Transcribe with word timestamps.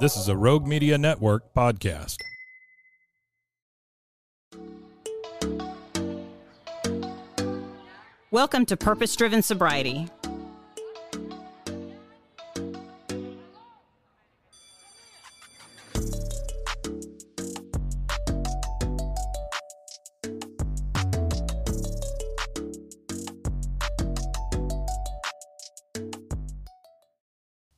This 0.00 0.16
is 0.16 0.26
a 0.26 0.36
Rogue 0.36 0.66
Media 0.66 0.98
Network 0.98 1.54
podcast. 1.54 2.16
Welcome 8.32 8.66
to 8.66 8.76
Purpose 8.76 9.14
Driven 9.14 9.40
Sobriety. 9.40 10.08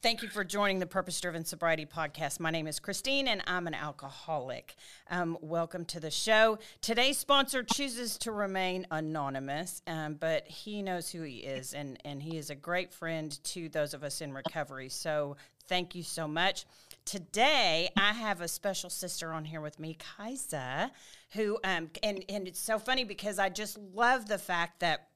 Thank 0.07 0.23
you 0.23 0.29
for 0.29 0.45
joining 0.45 0.79
the 0.79 0.87
Purpose 0.87 1.21
Driven 1.21 1.45
Sobriety 1.45 1.85
Podcast. 1.85 2.39
My 2.39 2.53
name 2.53 2.69
is 2.69 2.79
Christine 2.79 3.27
and 3.27 3.43
I'm 3.49 3.67
an 3.67 3.75
alcoholic. 3.75 4.77
Um, 5.11 5.37
welcome 5.41 5.85
to 5.87 5.99
the 5.99 6.13
show. 6.13 6.61
Today's 6.81 7.19
sponsor 7.19 7.65
chooses 7.65 8.17
to 8.19 8.31
remain 8.31 8.87
anonymous, 8.93 9.83
um, 9.89 10.15
but 10.15 10.47
he 10.47 10.81
knows 10.81 11.11
who 11.11 11.23
he 11.23 11.39
is 11.39 11.75
and, 11.75 11.99
and 12.05 12.23
he 12.23 12.39
is 12.39 12.51
a 12.51 12.55
great 12.55 12.93
friend 12.93 13.37
to 13.47 13.69
those 13.69 13.95
of 13.95 14.05
us 14.05 14.21
in 14.21 14.33
recovery. 14.33 14.91
So 14.91 15.39
thank 15.67 15.97
you 15.97 16.05
so 16.05 16.29
much. 16.29 16.67
Today, 17.05 17.91
I 17.97 18.13
have 18.13 18.41
a 18.41 18.47
special 18.47 18.91
sister 18.91 19.33
on 19.33 19.45
here 19.45 19.61
with 19.61 19.81
me, 19.81 19.99
Kajsa, 20.21 20.93
who, 21.33 21.59
um, 21.65 21.91
and, 22.05 22.25
and 22.29 22.47
it's 22.47 22.61
so 22.61 22.79
funny 22.79 23.03
because 23.03 23.41
I 23.41 23.49
just 23.49 23.77
love 23.77 24.29
the 24.29 24.39
fact 24.39 24.79
that 24.79 25.09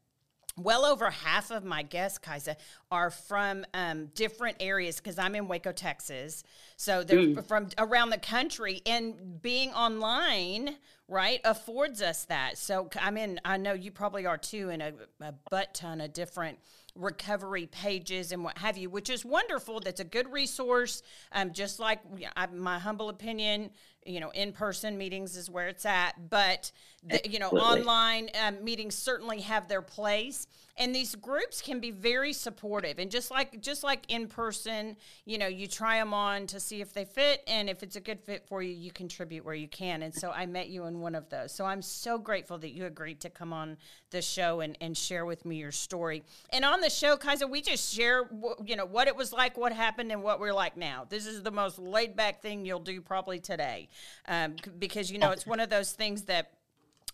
well 0.56 0.84
over 0.84 1.10
half 1.10 1.50
of 1.50 1.64
my 1.64 1.82
guests, 1.82 2.18
Kajsa, 2.18 2.56
are 2.90 3.10
from 3.10 3.64
um, 3.74 4.06
different 4.14 4.56
areas 4.60 4.96
because 4.96 5.18
I'm 5.18 5.34
in 5.34 5.48
Waco, 5.48 5.72
Texas. 5.72 6.42
So 6.76 7.02
they're 7.02 7.18
mm. 7.18 7.46
from 7.46 7.68
around 7.78 8.10
the 8.10 8.18
country, 8.18 8.82
and 8.86 9.40
being 9.40 9.70
online, 9.72 10.76
right, 11.08 11.40
affords 11.44 12.02
us 12.02 12.24
that. 12.26 12.58
So 12.58 12.88
I 13.00 13.10
mean, 13.10 13.40
I 13.44 13.56
know 13.56 13.72
you 13.72 13.90
probably 13.90 14.26
are 14.26 14.38
too, 14.38 14.70
in 14.70 14.80
a, 14.80 14.92
a 15.20 15.32
butt 15.50 15.74
ton 15.74 16.00
of 16.00 16.12
different 16.12 16.58
recovery 16.94 17.66
pages 17.66 18.32
and 18.32 18.42
what 18.44 18.58
have 18.58 18.76
you, 18.76 18.90
which 18.90 19.10
is 19.10 19.24
wonderful. 19.24 19.80
That's 19.80 20.00
a 20.00 20.04
good 20.04 20.30
resource. 20.32 21.02
Um, 21.32 21.52
just 21.52 21.78
like 21.78 22.00
I, 22.36 22.46
my 22.46 22.78
humble 22.78 23.08
opinion, 23.08 23.70
you 24.04 24.20
know, 24.20 24.30
in 24.30 24.52
person 24.52 24.96
meetings 24.96 25.36
is 25.36 25.50
where 25.50 25.68
it's 25.68 25.84
at. 25.84 26.30
But 26.30 26.72
the, 27.02 27.20
you 27.28 27.38
know, 27.38 27.48
online 27.48 28.30
um, 28.44 28.62
meetings 28.62 28.94
certainly 28.94 29.40
have 29.40 29.68
their 29.68 29.82
place, 29.82 30.46
and 30.76 30.94
these 30.94 31.14
groups 31.14 31.60
can 31.60 31.80
be 31.80 31.90
very 31.90 32.32
supportive. 32.32 32.98
And 32.98 33.10
just 33.10 33.30
like 33.30 33.60
just 33.60 33.82
like 33.82 34.04
in 34.08 34.26
person, 34.26 34.96
you 35.24 35.38
know, 35.38 35.46
you 35.46 35.66
try 35.66 35.98
them 35.98 36.12
on 36.14 36.46
to 36.48 36.60
see 36.60 36.80
if 36.80 36.92
they 36.92 37.04
fit, 37.04 37.42
and 37.46 37.68
if 37.70 37.82
it's 37.82 37.96
a 37.96 38.00
good 38.00 38.20
fit 38.20 38.46
for 38.46 38.62
you, 38.62 38.74
you 38.74 38.90
contribute 38.90 39.44
where 39.44 39.54
you 39.54 39.68
can. 39.68 40.02
And 40.02 40.14
so 40.14 40.30
I 40.30 40.46
met 40.46 40.68
you 40.68 40.84
in 40.86 41.00
one 41.00 41.14
of 41.14 41.28
those. 41.28 41.52
So 41.52 41.64
I'm 41.64 41.82
so 41.82 42.18
grateful 42.18 42.58
that 42.58 42.70
you 42.70 42.86
agreed 42.86 43.20
to 43.20 43.30
come 43.30 43.52
on 43.52 43.76
the 44.10 44.22
show 44.22 44.60
and, 44.60 44.76
and 44.80 44.96
share 44.96 45.24
with 45.24 45.44
me 45.44 45.56
your 45.56 45.72
story. 45.72 46.22
And 46.52 46.64
on 46.64 46.80
the 46.80 46.90
show, 46.90 47.16
Kajsa 47.16 47.48
we 47.48 47.62
just 47.62 47.94
share, 47.94 48.28
you 48.64 48.76
know, 48.76 48.86
what 48.86 49.08
it 49.08 49.16
was 49.16 49.32
like, 49.32 49.56
what 49.56 49.72
happened, 49.72 50.12
and 50.12 50.22
what 50.22 50.40
we're 50.40 50.52
like 50.52 50.76
now. 50.76 51.06
This 51.08 51.26
is 51.26 51.42
the 51.42 51.50
most 51.50 51.78
laid 51.78 52.16
back 52.16 52.42
thing 52.42 52.64
you'll 52.64 52.80
do 52.80 53.00
probably 53.00 53.40
today, 53.40 53.88
um, 54.28 54.56
because 54.78 55.10
you 55.10 55.18
know 55.18 55.30
it's 55.30 55.46
one 55.46 55.60
of 55.60 55.70
those 55.70 55.92
things 55.92 56.22
that 56.22 56.52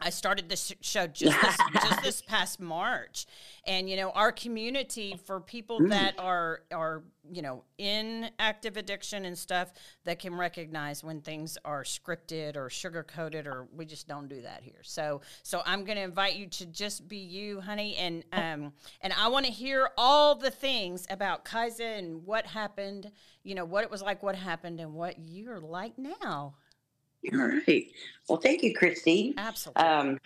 I 0.00 0.10
started 0.10 0.48
this 0.48 0.74
show 0.82 1.06
just 1.12 1.40
this, 1.40 1.56
just 1.74 2.02
this 2.02 2.22
past 2.22 2.60
March, 2.60 3.26
and 3.66 3.88
you 3.88 3.96
know 3.96 4.10
our 4.10 4.30
community 4.30 5.18
for 5.24 5.40
people 5.40 5.80
mm. 5.80 5.88
that 5.90 6.18
are 6.18 6.62
are 6.72 7.02
you 7.32 7.40
know 7.40 7.64
in 7.78 8.30
active 8.38 8.76
addiction 8.76 9.24
and 9.24 9.36
stuff 9.36 9.72
that 10.04 10.18
can 10.18 10.34
recognize 10.34 11.02
when 11.02 11.22
things 11.22 11.56
are 11.64 11.82
scripted 11.82 12.56
or 12.56 12.68
sugar 12.68 13.02
coated 13.02 13.46
or 13.46 13.68
we 13.74 13.86
just 13.86 14.06
don't 14.06 14.28
do 14.28 14.42
that 14.42 14.62
here. 14.62 14.82
So 14.82 15.22
so 15.42 15.62
I'm 15.64 15.84
going 15.84 15.96
to 15.96 16.04
invite 16.04 16.36
you 16.36 16.46
to 16.46 16.66
just 16.66 17.08
be 17.08 17.18
you, 17.18 17.60
honey, 17.60 17.96
and 17.96 18.24
um 18.32 18.72
and 19.00 19.14
I 19.18 19.28
want 19.28 19.46
to 19.46 19.52
hear 19.52 19.88
all 19.96 20.34
the 20.34 20.50
things 20.50 21.06
about 21.08 21.44
Kajsa 21.46 21.98
and 21.98 22.26
what 22.26 22.46
happened, 22.46 23.10
you 23.44 23.54
know 23.54 23.64
what 23.64 23.82
it 23.82 23.90
was 23.90 24.02
like, 24.02 24.22
what 24.22 24.36
happened, 24.36 24.78
and 24.78 24.92
what 24.92 25.16
you're 25.18 25.60
like 25.60 25.96
now. 25.96 26.54
All 27.32 27.38
right. 27.38 27.86
Well, 28.28 28.38
thank 28.38 28.62
you, 28.62 28.74
Christine. 28.74 29.34
Absolutely. 29.36 29.82
Um, 29.82 30.18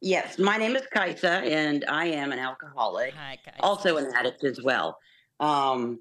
yes, 0.00 0.38
my 0.38 0.56
name 0.56 0.76
is 0.76 0.82
Kajsa, 0.94 1.50
and 1.50 1.84
I 1.88 2.06
am 2.06 2.32
an 2.32 2.38
alcoholic. 2.38 3.14
Hi, 3.14 3.38
Kajsa. 3.46 3.56
Also 3.60 3.96
an 3.96 4.12
addict 4.14 4.44
as 4.44 4.62
well. 4.62 4.98
Um, 5.40 6.00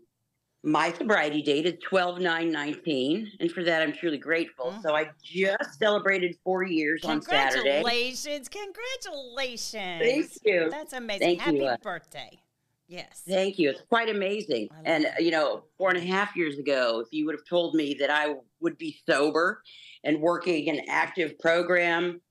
my 0.63 0.91
sobriety 0.93 1.43
date 1.43 1.67
is 1.67 1.75
12 1.83 2.19
9 2.19 2.51
19, 2.51 3.31
and 3.39 3.51
for 3.51 3.63
that 3.63 3.81
I'm 3.81 3.93
truly 3.93 4.17
grateful. 4.17 4.71
Mm-hmm. 4.71 4.81
So 4.81 4.95
I 4.95 5.09
just 5.23 5.77
celebrated 5.77 6.35
four 6.43 6.63
years 6.63 7.03
on 7.05 7.21
Saturday. 7.21 7.81
Congratulations! 7.81 8.49
Congratulations! 8.49 10.01
Thank 10.01 10.31
you. 10.43 10.69
That's 10.71 10.93
amazing. 10.93 11.27
Thank 11.27 11.41
Happy 11.41 11.57
you. 11.57 11.75
birthday. 11.83 12.39
Yes. 12.87 13.23
Thank 13.27 13.57
you. 13.57 13.71
It's 13.71 13.81
quite 13.89 14.09
amazing. 14.09 14.69
And, 14.83 15.07
you 15.19 15.31
know, 15.31 15.63
four 15.77 15.89
and 15.89 15.97
a 15.97 16.05
half 16.05 16.35
years 16.35 16.59
ago, 16.59 17.01
if 17.03 17.07
you 17.11 17.25
would 17.25 17.33
have 17.33 17.45
told 17.49 17.73
me 17.73 17.95
that 17.99 18.11
I 18.11 18.35
would 18.61 18.77
be 18.77 18.95
sober 19.07 19.61
and 20.05 20.21
working 20.21 20.69
an 20.69 20.81
active 20.87 21.37
program 21.39 22.21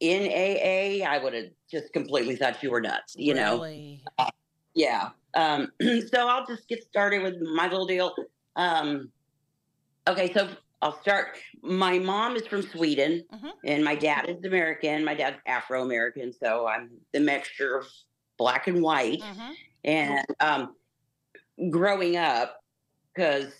in 0.00 0.22
AA, 0.22 1.06
I 1.06 1.18
would 1.22 1.34
have 1.34 1.50
just 1.70 1.92
completely 1.92 2.34
thought 2.34 2.62
you 2.62 2.70
were 2.70 2.80
nuts, 2.80 3.14
you 3.16 3.34
really? 3.34 4.02
know? 4.18 4.24
Uh, 4.24 4.30
yeah. 4.74 5.10
Um, 5.34 5.70
so 5.80 6.28
I'll 6.28 6.46
just 6.46 6.68
get 6.68 6.82
started 6.82 7.22
with 7.22 7.40
my 7.54 7.68
little 7.68 7.86
deal. 7.86 8.14
Um, 8.56 9.10
okay, 10.08 10.32
so 10.32 10.48
I'll 10.80 10.98
start. 11.00 11.36
My 11.62 11.98
mom 11.98 12.36
is 12.36 12.46
from 12.46 12.62
Sweden, 12.62 13.24
mm-hmm. 13.32 13.48
and 13.64 13.84
my 13.84 13.94
dad 13.94 14.28
is 14.28 14.44
American. 14.44 15.04
My 15.04 15.14
dad's 15.14 15.38
Afro 15.46 15.82
American, 15.82 16.32
so 16.32 16.66
I'm 16.66 16.90
the 17.12 17.20
mixture 17.20 17.76
of 17.76 17.86
black 18.38 18.68
and 18.68 18.82
white. 18.82 19.20
Mm-hmm. 19.20 19.52
And 19.84 20.26
um, 20.40 20.74
growing 21.70 22.16
up, 22.16 22.62
because 23.14 23.52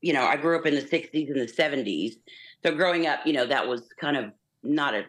you 0.00 0.12
know 0.12 0.24
I 0.24 0.36
grew 0.36 0.58
up 0.58 0.66
in 0.66 0.74
the 0.74 0.82
'60s 0.82 1.30
and 1.30 1.40
the 1.40 1.46
'70s, 1.46 2.16
so 2.64 2.74
growing 2.74 3.06
up, 3.06 3.20
you 3.26 3.32
know 3.32 3.46
that 3.46 3.66
was 3.66 3.82
kind 4.00 4.16
of 4.16 4.32
not 4.62 4.94
a. 4.94 5.04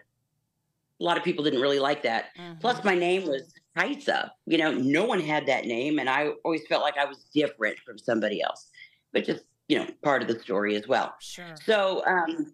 A 1.01 1.03
lot 1.03 1.17
of 1.17 1.25
people 1.25 1.43
didn't 1.43 1.59
really 1.59 1.79
like 1.79 2.03
that. 2.03 2.27
Mm-hmm. 2.39 2.59
Plus, 2.61 2.81
my 2.85 2.95
name 2.95 3.27
was 3.27 3.53
Kajsa. 3.77 4.29
You 4.45 4.57
know, 4.57 4.71
no 4.71 5.03
one 5.03 5.19
had 5.19 5.45
that 5.47 5.65
name, 5.65 5.99
and 5.99 6.09
I 6.09 6.29
always 6.45 6.65
felt 6.67 6.83
like 6.83 6.97
I 6.97 7.03
was 7.03 7.25
different 7.33 7.77
from 7.79 7.97
somebody 7.97 8.41
else. 8.41 8.69
But 9.11 9.25
just 9.25 9.43
you 9.67 9.79
know, 9.79 9.87
part 10.03 10.21
of 10.21 10.27
the 10.27 10.39
story 10.39 10.75
as 10.75 10.87
well. 10.87 11.15
Sure. 11.19 11.55
So, 11.63 12.05
um, 12.05 12.53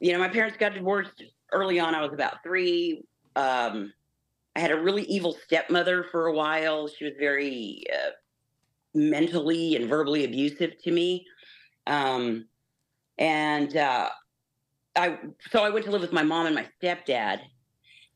you 0.00 0.12
know, 0.12 0.18
my 0.18 0.28
parents 0.28 0.56
got 0.56 0.74
divorced 0.74 1.22
early 1.52 1.80
on. 1.80 1.94
I 1.94 2.02
was 2.02 2.12
about 2.12 2.42
three. 2.42 3.04
Um, 3.36 3.92
I 4.54 4.60
had 4.60 4.70
a 4.70 4.80
really 4.80 5.02
evil 5.04 5.36
stepmother 5.44 6.04
for 6.10 6.26
a 6.26 6.32
while. 6.32 6.88
She 6.88 7.04
was 7.04 7.14
very 7.18 7.84
uh, 7.92 8.10
mentally 8.94 9.76
and 9.76 9.88
verbally 9.88 10.24
abusive 10.24 10.80
to 10.82 10.90
me. 10.90 11.26
Um, 11.86 12.46
and 13.18 13.76
uh, 13.76 14.10
I 14.96 15.18
so 15.50 15.62
I 15.62 15.70
went 15.70 15.84
to 15.86 15.90
live 15.90 16.00
with 16.00 16.12
my 16.12 16.22
mom 16.22 16.46
and 16.46 16.54
my 16.54 16.66
stepdad, 16.82 17.40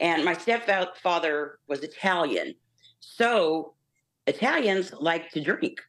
and 0.00 0.24
my 0.24 0.34
stepfather 0.34 1.58
was 1.68 1.80
Italian. 1.80 2.54
So 3.00 3.74
Italians 4.26 4.92
like 5.00 5.30
to 5.30 5.40
drink, 5.40 5.80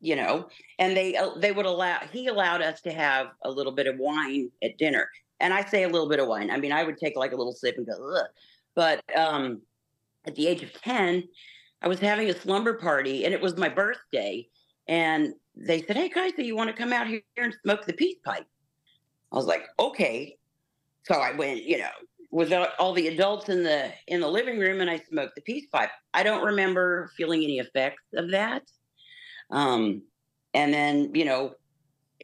you 0.00 0.16
know, 0.16 0.48
and 0.78 0.96
they 0.96 1.16
uh, 1.16 1.30
they 1.38 1.52
would 1.52 1.66
allow 1.66 2.00
he 2.12 2.28
allowed 2.28 2.62
us 2.62 2.80
to 2.82 2.92
have 2.92 3.28
a 3.44 3.50
little 3.50 3.72
bit 3.72 3.86
of 3.86 3.96
wine 3.98 4.50
at 4.62 4.78
dinner. 4.78 5.08
And 5.40 5.52
I 5.52 5.64
say 5.64 5.82
a 5.82 5.88
little 5.88 6.08
bit 6.08 6.20
of 6.20 6.28
wine. 6.28 6.50
I 6.50 6.56
mean, 6.56 6.70
I 6.70 6.84
would 6.84 6.98
take 6.98 7.16
like 7.16 7.32
a 7.32 7.36
little 7.36 7.52
sip 7.52 7.76
and 7.76 7.84
go, 7.84 8.14
Ugh. 8.16 8.26
but 8.76 9.02
um, 9.16 9.60
at 10.24 10.36
the 10.36 10.46
age 10.46 10.62
of 10.62 10.72
10, 10.72 11.24
I 11.82 11.88
was 11.88 11.98
having 11.98 12.30
a 12.30 12.34
slumber 12.34 12.74
party 12.74 13.24
and 13.24 13.34
it 13.34 13.40
was 13.40 13.56
my 13.56 13.68
birthday. 13.68 14.46
And 14.86 15.34
they 15.56 15.82
said, 15.82 15.96
Hey, 15.96 16.08
do 16.08 16.42
you 16.42 16.56
want 16.56 16.70
to 16.70 16.76
come 16.76 16.92
out 16.92 17.06
here 17.06 17.22
and 17.36 17.54
smoke 17.62 17.86
the 17.86 17.92
peace 17.92 18.18
pipe? 18.24 18.46
I 19.32 19.36
was 19.36 19.46
like, 19.46 19.66
Okay. 19.78 20.36
So 21.04 21.14
I 21.14 21.32
went, 21.32 21.64
you 21.64 21.78
know, 21.78 21.90
with 22.30 22.52
all 22.78 22.92
the 22.92 23.08
adults 23.08 23.48
in 23.48 23.62
the 23.62 23.92
in 24.06 24.20
the 24.20 24.28
living 24.28 24.58
room 24.58 24.80
and 24.80 24.90
I 24.90 24.98
smoked 24.98 25.34
the 25.34 25.42
peace 25.42 25.66
pipe. 25.72 25.90
I 26.14 26.22
don't 26.22 26.44
remember 26.44 27.10
feeling 27.16 27.42
any 27.42 27.58
effects 27.58 28.02
of 28.14 28.30
that. 28.30 28.62
Um, 29.50 30.02
and 30.54 30.72
then 30.72 31.14
you 31.14 31.24
know 31.24 31.54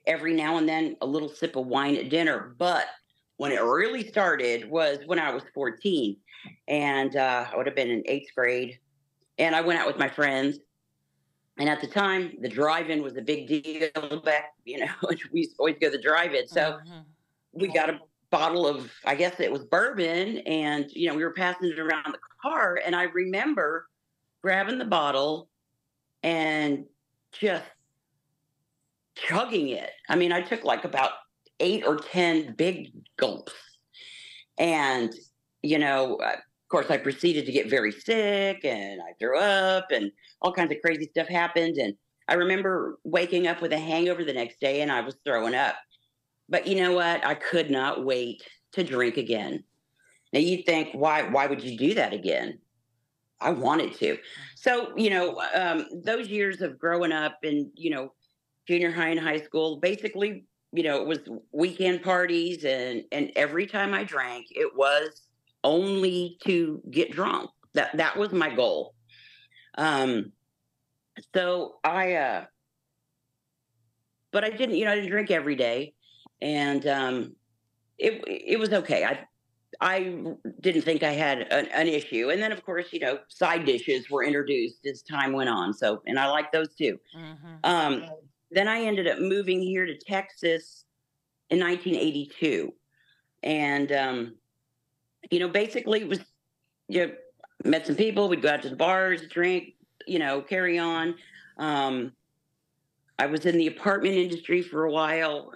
every 0.06 0.34
now 0.34 0.56
and 0.56 0.68
then 0.68 0.96
a 1.02 1.06
little 1.06 1.28
sip 1.28 1.56
of 1.56 1.66
wine 1.66 1.96
at 1.96 2.08
dinner. 2.08 2.54
But 2.58 2.86
when 3.36 3.52
it 3.52 3.62
really 3.62 4.06
started 4.08 4.68
was 4.68 4.98
when 5.06 5.18
I 5.18 5.32
was 5.32 5.44
14, 5.54 6.16
and 6.66 7.14
uh, 7.14 7.46
I 7.52 7.56
would 7.56 7.66
have 7.66 7.76
been 7.76 7.90
in 7.90 8.02
eighth 8.06 8.30
grade, 8.34 8.78
and 9.38 9.54
I 9.54 9.60
went 9.60 9.78
out 9.78 9.86
with 9.86 9.98
my 9.98 10.08
friends. 10.08 10.58
And 11.58 11.68
at 11.68 11.80
the 11.80 11.86
time, 11.88 12.36
the 12.40 12.48
drive-in 12.48 13.02
was 13.02 13.16
a 13.16 13.22
big 13.22 13.48
deal 13.48 14.20
back. 14.24 14.54
You 14.64 14.80
know, 14.80 14.92
we 15.32 15.48
always 15.58 15.76
go 15.78 15.90
to 15.90 15.96
the 15.96 16.02
drive-in. 16.02 16.48
So 16.48 16.78
Mhm. 16.86 17.04
we 17.52 17.68
got 17.68 17.90
a 17.90 18.00
bottle 18.30 18.66
of 18.66 18.92
i 19.06 19.14
guess 19.14 19.40
it 19.40 19.50
was 19.50 19.64
bourbon 19.64 20.38
and 20.40 20.90
you 20.92 21.08
know 21.08 21.14
we 21.16 21.24
were 21.24 21.32
passing 21.32 21.70
it 21.70 21.78
around 21.78 22.12
the 22.12 22.18
car 22.42 22.78
and 22.84 22.94
i 22.94 23.04
remember 23.04 23.88
grabbing 24.42 24.76
the 24.78 24.84
bottle 24.84 25.48
and 26.22 26.84
just 27.32 27.64
chugging 29.16 29.70
it 29.70 29.92
i 30.10 30.14
mean 30.14 30.30
i 30.30 30.42
took 30.42 30.62
like 30.62 30.84
about 30.84 31.12
eight 31.60 31.86
or 31.86 31.96
ten 31.96 32.52
big 32.54 32.92
gulps 33.16 33.54
and 34.58 35.14
you 35.62 35.78
know 35.78 36.20
of 36.68 36.70
course 36.70 36.90
i 36.90 36.96
proceeded 36.96 37.46
to 37.46 37.52
get 37.52 37.70
very 37.70 37.92
sick 37.92 38.64
and 38.64 39.00
i 39.02 39.12
threw 39.18 39.38
up 39.38 39.86
and 39.90 40.12
all 40.42 40.52
kinds 40.52 40.70
of 40.70 40.78
crazy 40.84 41.08
stuff 41.10 41.26
happened 41.26 41.76
and 41.76 41.94
i 42.28 42.34
remember 42.34 42.98
waking 43.04 43.46
up 43.46 43.62
with 43.62 43.72
a 43.72 43.78
hangover 43.78 44.24
the 44.24 44.32
next 44.32 44.60
day 44.60 44.82
and 44.82 44.92
i 44.92 45.00
was 45.00 45.16
throwing 45.24 45.54
up 45.54 45.76
but 46.48 46.66
you 46.66 46.76
know 46.76 46.92
what? 46.92 47.24
I 47.24 47.34
could 47.34 47.70
not 47.70 48.04
wait 48.04 48.42
to 48.72 48.82
drink 48.82 49.16
again. 49.16 49.62
Now 50.32 50.40
you 50.40 50.62
think, 50.62 50.90
why? 50.92 51.22
Why 51.22 51.46
would 51.46 51.62
you 51.62 51.76
do 51.76 51.94
that 51.94 52.12
again? 52.12 52.58
I 53.40 53.50
wanted 53.50 53.94
to. 53.96 54.18
So 54.56 54.96
you 54.96 55.10
know, 55.10 55.40
um, 55.54 55.86
those 56.04 56.28
years 56.28 56.60
of 56.60 56.78
growing 56.78 57.12
up 57.12 57.38
in 57.42 57.70
you 57.74 57.90
know 57.90 58.12
junior 58.66 58.90
high 58.90 59.08
and 59.08 59.20
high 59.20 59.40
school, 59.40 59.78
basically, 59.78 60.44
you 60.72 60.82
know, 60.82 61.00
it 61.00 61.06
was 61.06 61.20
weekend 61.52 62.02
parties, 62.02 62.64
and 62.64 63.04
and 63.12 63.30
every 63.36 63.66
time 63.66 63.94
I 63.94 64.04
drank, 64.04 64.46
it 64.50 64.74
was 64.74 65.22
only 65.64 66.38
to 66.44 66.82
get 66.90 67.12
drunk. 67.12 67.50
That 67.74 67.96
that 67.96 68.16
was 68.16 68.32
my 68.32 68.54
goal. 68.54 68.94
Um, 69.76 70.32
so 71.34 71.76
I, 71.84 72.14
uh, 72.14 72.44
but 74.32 74.44
I 74.44 74.50
didn't, 74.50 74.76
you 74.76 74.84
know, 74.84 74.92
I 74.92 74.96
didn't 74.96 75.10
drink 75.10 75.30
every 75.30 75.56
day 75.56 75.94
and 76.40 76.86
um, 76.86 77.36
it 77.98 78.22
it 78.26 78.58
was 78.58 78.72
okay. 78.72 79.04
I 79.04 79.26
I 79.80 80.24
didn't 80.60 80.82
think 80.82 81.02
I 81.02 81.12
had 81.12 81.40
an, 81.52 81.66
an, 81.66 81.86
issue, 81.86 82.30
and 82.30 82.42
then 82.42 82.52
of 82.52 82.64
course 82.64 82.92
you 82.92 83.00
know 83.00 83.18
side 83.28 83.64
dishes 83.64 84.10
were 84.10 84.24
introduced 84.24 84.86
as 84.86 85.02
time 85.02 85.32
went 85.32 85.48
on. 85.48 85.74
So 85.74 86.02
and 86.06 86.18
I 86.18 86.28
like 86.28 86.52
those 86.52 86.74
too. 86.74 86.98
Mhm. 87.16 87.58
Um, 87.64 88.04
then 88.50 88.68
I 88.68 88.80
ended 88.82 89.08
up 89.08 89.18
moving 89.18 89.60
here 89.60 89.84
to 89.84 89.96
Texas 89.98 90.84
in 91.50 91.60
1982, 91.60 92.72
and 93.42 93.92
um, 93.92 94.36
you 95.30 95.40
know 95.40 95.48
basically 95.48 96.00
it 96.00 96.08
was 96.08 96.20
you 96.88 97.06
know, 97.06 97.12
met 97.64 97.86
some 97.86 97.96
people. 97.96 98.28
We'd 98.28 98.42
go 98.42 98.50
out 98.50 98.62
to 98.62 98.70
the 98.70 98.76
bars, 98.76 99.22
drink, 99.28 99.74
you 100.06 100.18
know, 100.18 100.40
carry 100.40 100.78
on. 100.78 101.14
Um, 101.58 102.12
I 103.18 103.26
was 103.26 103.46
in 103.46 103.58
the 103.58 103.66
apartment 103.66 104.14
industry 104.14 104.62
for 104.62 104.84
a 104.84 104.92
while 104.92 105.52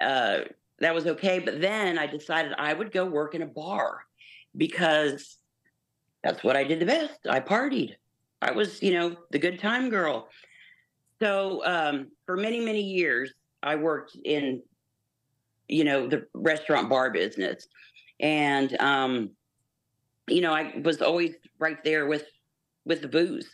uh, 0.00 0.40
that 0.80 0.94
was 0.94 1.06
okay. 1.06 1.38
But 1.38 1.60
then 1.60 1.98
I 1.98 2.06
decided 2.06 2.52
I 2.58 2.72
would 2.72 2.92
go 2.92 3.04
work 3.04 3.34
in 3.34 3.42
a 3.42 3.46
bar 3.46 4.04
because 4.56 5.38
that's 6.22 6.44
what 6.44 6.56
I 6.56 6.64
did 6.64 6.80
the 6.80 6.86
best. 6.86 7.26
I 7.28 7.40
partied. 7.40 7.94
I 8.42 8.52
was, 8.52 8.82
you 8.82 8.92
know, 8.92 9.16
the 9.30 9.38
good 9.38 9.58
time 9.58 9.90
girl. 9.90 10.28
So 11.20 11.64
um, 11.64 12.08
for 12.26 12.36
many, 12.36 12.60
many 12.60 12.82
years, 12.82 13.32
I 13.62 13.74
worked 13.74 14.16
in, 14.24 14.62
you 15.68 15.84
know, 15.84 16.06
the 16.06 16.26
restaurant 16.34 16.88
bar 16.88 17.10
business. 17.10 17.66
And, 18.20 18.78
um, 18.80 19.30
you 20.28 20.40
know, 20.40 20.52
I 20.52 20.80
was 20.84 21.00
always 21.00 21.34
right 21.58 21.82
there 21.84 22.06
with 22.06 22.24
with 22.84 23.02
the 23.02 23.08
booze. 23.08 23.48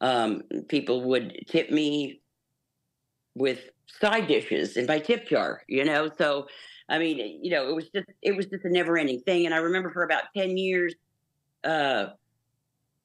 Um, 0.00 0.42
people 0.68 1.02
would 1.04 1.44
tip 1.48 1.70
me 1.70 2.20
with 3.34 3.60
side 3.86 4.26
dishes 4.26 4.76
in 4.76 4.86
my 4.86 4.98
tip 4.98 5.28
jar, 5.28 5.62
you 5.68 5.84
know. 5.84 6.10
So, 6.18 6.46
I 6.88 6.98
mean, 6.98 7.40
you 7.42 7.50
know, 7.50 7.68
it 7.68 7.74
was 7.74 7.88
just 7.88 8.08
it 8.22 8.36
was 8.36 8.46
just 8.46 8.64
a 8.64 8.70
never 8.70 8.98
ending 8.98 9.20
thing. 9.20 9.46
And 9.46 9.54
I 9.54 9.58
remember 9.58 9.90
for 9.90 10.02
about 10.02 10.24
ten 10.36 10.56
years, 10.56 10.94
uh, 11.64 12.06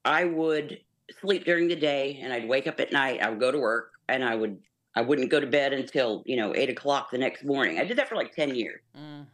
I 0.04 0.26
would 0.26 0.80
sleep 1.22 1.46
during 1.46 1.68
the 1.68 1.76
day, 1.76 2.20
and 2.22 2.34
I'd 2.34 2.48
wake 2.48 2.68
up 2.68 2.80
at 2.80 2.92
night. 2.92 3.22
I 3.22 3.30
would 3.30 3.40
go 3.40 3.52
to 3.52 3.60
work, 3.60 3.92
and 4.10 4.24
I 4.24 4.36
would 4.36 4.58
I 4.96 5.02
wouldn't 5.02 5.30
go 5.30 5.40
to 5.40 5.48
bed 5.48 5.74
until 5.74 6.24
you 6.26 6.36
know 6.36 6.56
eight 6.56 6.70
o'clock 6.70 7.12
the 7.12 7.18
next 7.18 7.44
morning. 7.44 7.80
I 7.80 7.86
did 7.86 7.98
that 7.98 8.10
for 8.10 8.16
like 8.16 8.34
ten 8.34 8.56
years. 8.56 8.82
Mm. 8.98 9.28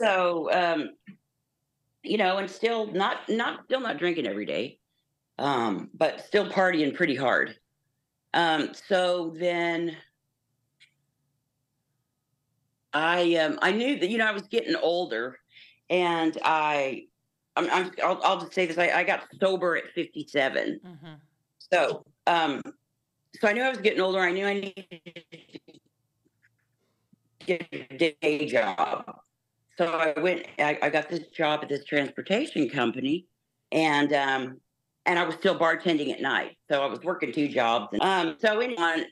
So, 0.00 0.52
um, 0.52 0.90
you 2.02 2.16
know, 2.16 2.38
and 2.38 2.50
still 2.50 2.86
not 2.92 3.28
not 3.28 3.64
still 3.64 3.80
not 3.80 3.98
drinking 3.98 4.26
every 4.26 4.46
day, 4.46 4.80
um, 5.38 5.90
but 5.94 6.24
still 6.24 6.48
partying 6.50 6.94
pretty 6.94 7.16
hard. 7.16 7.58
Um, 8.34 8.72
so 8.74 9.34
then 9.38 9.96
I 12.92 13.34
um 13.36 13.58
I 13.62 13.72
knew 13.72 13.98
that 13.98 14.08
you 14.08 14.18
know 14.18 14.26
I 14.26 14.32
was 14.32 14.48
getting 14.48 14.76
older, 14.76 15.38
and 15.90 16.36
I 16.44 17.06
I'm, 17.56 17.68
I'm 17.70 17.92
I'll, 18.02 18.20
I'll 18.22 18.40
just 18.40 18.54
say 18.54 18.66
this 18.66 18.78
I, 18.78 18.88
I 18.90 19.04
got 19.04 19.26
sober 19.40 19.76
at 19.76 19.90
57. 19.94 20.80
Mhm. 20.84 21.20
So 21.58 22.04
um 22.26 22.62
so 23.40 23.48
I 23.48 23.52
knew 23.52 23.62
I 23.62 23.70
was 23.70 23.80
getting 23.80 24.00
older. 24.00 24.20
I 24.20 24.32
knew 24.32 24.46
I 24.46 24.54
needed 24.54 24.86
to 25.04 25.80
get 27.46 27.66
a 27.72 28.14
day 28.20 28.46
job. 28.46 29.04
So 29.78 29.86
I 29.86 30.20
went. 30.20 30.46
I, 30.58 30.78
I 30.82 30.90
got 30.90 31.08
this 31.08 31.28
job 31.28 31.60
at 31.62 31.68
this 31.68 31.84
transportation 31.84 32.68
company, 32.68 33.26
and 33.72 34.12
um 34.12 34.60
and 35.06 35.18
I 35.18 35.24
was 35.24 35.36
still 35.36 35.58
bartending 35.58 36.12
at 36.12 36.20
night. 36.20 36.58
So 36.70 36.82
I 36.82 36.86
was 36.86 37.00
working 37.00 37.32
two 37.32 37.48
jobs. 37.48 37.96
Um, 38.02 38.36
so 38.38 38.60
anyone, 38.60 39.06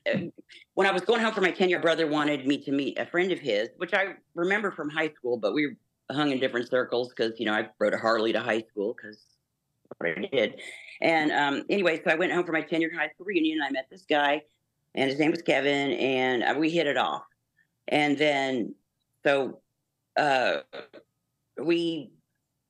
when 0.74 0.86
I 0.86 0.90
was 0.90 1.02
going 1.02 1.22
home 1.22 1.32
for 1.32 1.40
my 1.40 1.50
10 1.50 1.70
year 1.70 1.80
brother 1.80 2.06
wanted 2.06 2.46
me 2.46 2.58
to 2.64 2.70
meet 2.70 2.98
a 2.98 3.06
friend 3.06 3.32
of 3.32 3.38
his, 3.38 3.70
which 3.78 3.94
I 3.94 4.14
remember 4.34 4.70
from 4.70 4.90
high 4.90 5.08
school, 5.08 5.38
but 5.38 5.54
we 5.54 5.74
hung 6.12 6.32
in 6.32 6.38
different 6.38 6.68
circles 6.68 7.08
because, 7.08 7.40
you 7.40 7.46
know, 7.46 7.54
I 7.54 7.70
rode 7.78 7.94
a 7.94 7.96
Harley 7.96 8.30
to 8.34 8.40
high 8.40 8.60
school 8.60 8.94
because 8.94 9.16
what 9.96 10.10
I 10.10 10.28
did. 10.30 10.60
And 11.00 11.32
um, 11.32 11.62
anyway, 11.70 12.02
so 12.04 12.10
I 12.10 12.14
went 12.14 12.30
home 12.30 12.44
for 12.44 12.52
my 12.52 12.60
10 12.60 12.82
year 12.82 12.90
high 12.94 13.08
school 13.08 13.24
reunion 13.24 13.60
and 13.62 13.64
I 13.64 13.70
met 13.70 13.86
this 13.90 14.04
guy 14.06 14.42
and 14.94 15.08
his 15.10 15.18
name 15.18 15.30
was 15.30 15.40
Kevin 15.40 15.92
and 15.92 16.42
uh, 16.42 16.54
we 16.58 16.68
hit 16.68 16.86
it 16.86 16.98
off. 16.98 17.22
And 17.88 18.18
then, 18.18 18.74
so 19.24 19.60
uh, 20.16 20.58
we 21.62 22.10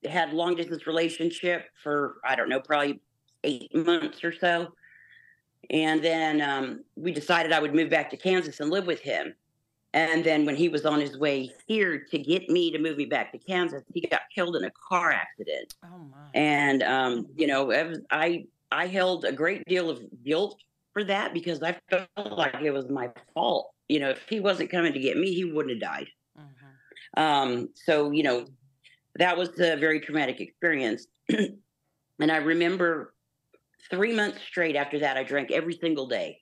had 0.05 0.33
long 0.33 0.55
distance 0.55 0.87
relationship 0.87 1.67
for, 1.83 2.17
I 2.25 2.37
don't 2.37 2.49
know, 2.49 2.61
probably 2.61 3.00
eight 3.45 3.75
months 3.75 4.23
or 4.25 4.33
so. 4.33 4.69
And 5.71 6.03
then 6.03 6.41
um, 6.41 6.85
we 6.97 7.12
decided 7.12 7.53
I 7.53 7.61
would 7.61 7.75
move 7.75 7.91
back 7.91 8.11
to 8.11 8.17
Kansas 8.17 8.61
and 8.61 8.71
live 8.71 8.87
with 8.87 9.00
him. 9.00 9.35
And 9.95 10.23
then 10.23 10.45
when 10.45 10.57
he 10.57 10.69
was 10.69 10.85
on 10.85 11.00
his 11.00 11.17
way 11.17 11.50
here 11.67 12.05
to 12.11 12.19
get 12.19 12.50
me 12.50 12.71
to 12.71 12.79
move 12.79 12.99
me 12.99 13.07
back 13.07 13.33
to 13.33 13.38
Kansas, 13.38 13.83
he 13.95 14.03
got 14.03 14.23
killed 14.35 14.57
in 14.57 14.65
a 14.65 14.71
car 14.88 15.11
accident. 15.11 15.75
Oh 15.85 15.99
my. 16.11 16.29
And 16.35 16.83
um, 16.83 17.26
you 17.35 17.47
know, 17.47 17.65
was, 17.65 18.00
I 18.11 18.45
I 18.71 18.88
held 18.88 19.25
a 19.25 19.33
great 19.33 19.65
deal 19.67 19.88
of 19.88 20.03
guilt 20.23 20.61
for 20.93 21.03
that 21.05 21.33
because 21.33 21.62
I 21.62 21.79
felt 21.88 22.09
like 22.33 22.57
it 22.61 22.73
was 22.73 22.91
my 22.91 23.11
fault. 23.33 23.73
You 23.88 24.00
know, 24.00 24.11
if 24.11 24.29
he 24.29 24.38
wasn't 24.38 24.71
coming 24.71 24.93
to 24.93 24.99
get 24.99 25.17
me, 25.17 25.33
he 25.33 25.45
wouldn't 25.45 25.83
have 25.83 25.91
died. 25.91 26.09
Um, 27.16 27.68
so 27.75 28.11
you 28.11 28.23
know, 28.23 28.46
that 29.18 29.37
was 29.37 29.50
a 29.61 29.76
very 29.76 30.00
traumatic 30.00 30.40
experience. 30.40 31.06
and 31.28 31.61
I 32.20 32.37
remember 32.37 33.14
three 33.90 34.14
months 34.14 34.40
straight 34.46 34.76
after 34.76 34.99
that, 35.00 35.16
I 35.16 35.23
drank 35.23 35.50
every 35.50 35.78
single 35.80 36.06
day. 36.06 36.40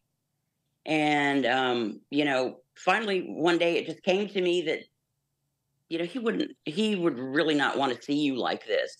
And 0.86 1.46
um, 1.46 2.00
you 2.10 2.24
know, 2.24 2.60
finally 2.76 3.20
one 3.20 3.58
day 3.58 3.76
it 3.76 3.86
just 3.86 4.02
came 4.02 4.28
to 4.28 4.40
me 4.40 4.62
that, 4.62 4.80
you 5.88 5.98
know, 5.98 6.04
he 6.04 6.18
wouldn't 6.18 6.52
he 6.64 6.96
would 6.96 7.18
really 7.18 7.54
not 7.54 7.78
want 7.78 7.94
to 7.94 8.02
see 8.02 8.16
you 8.16 8.36
like 8.36 8.66
this. 8.66 8.96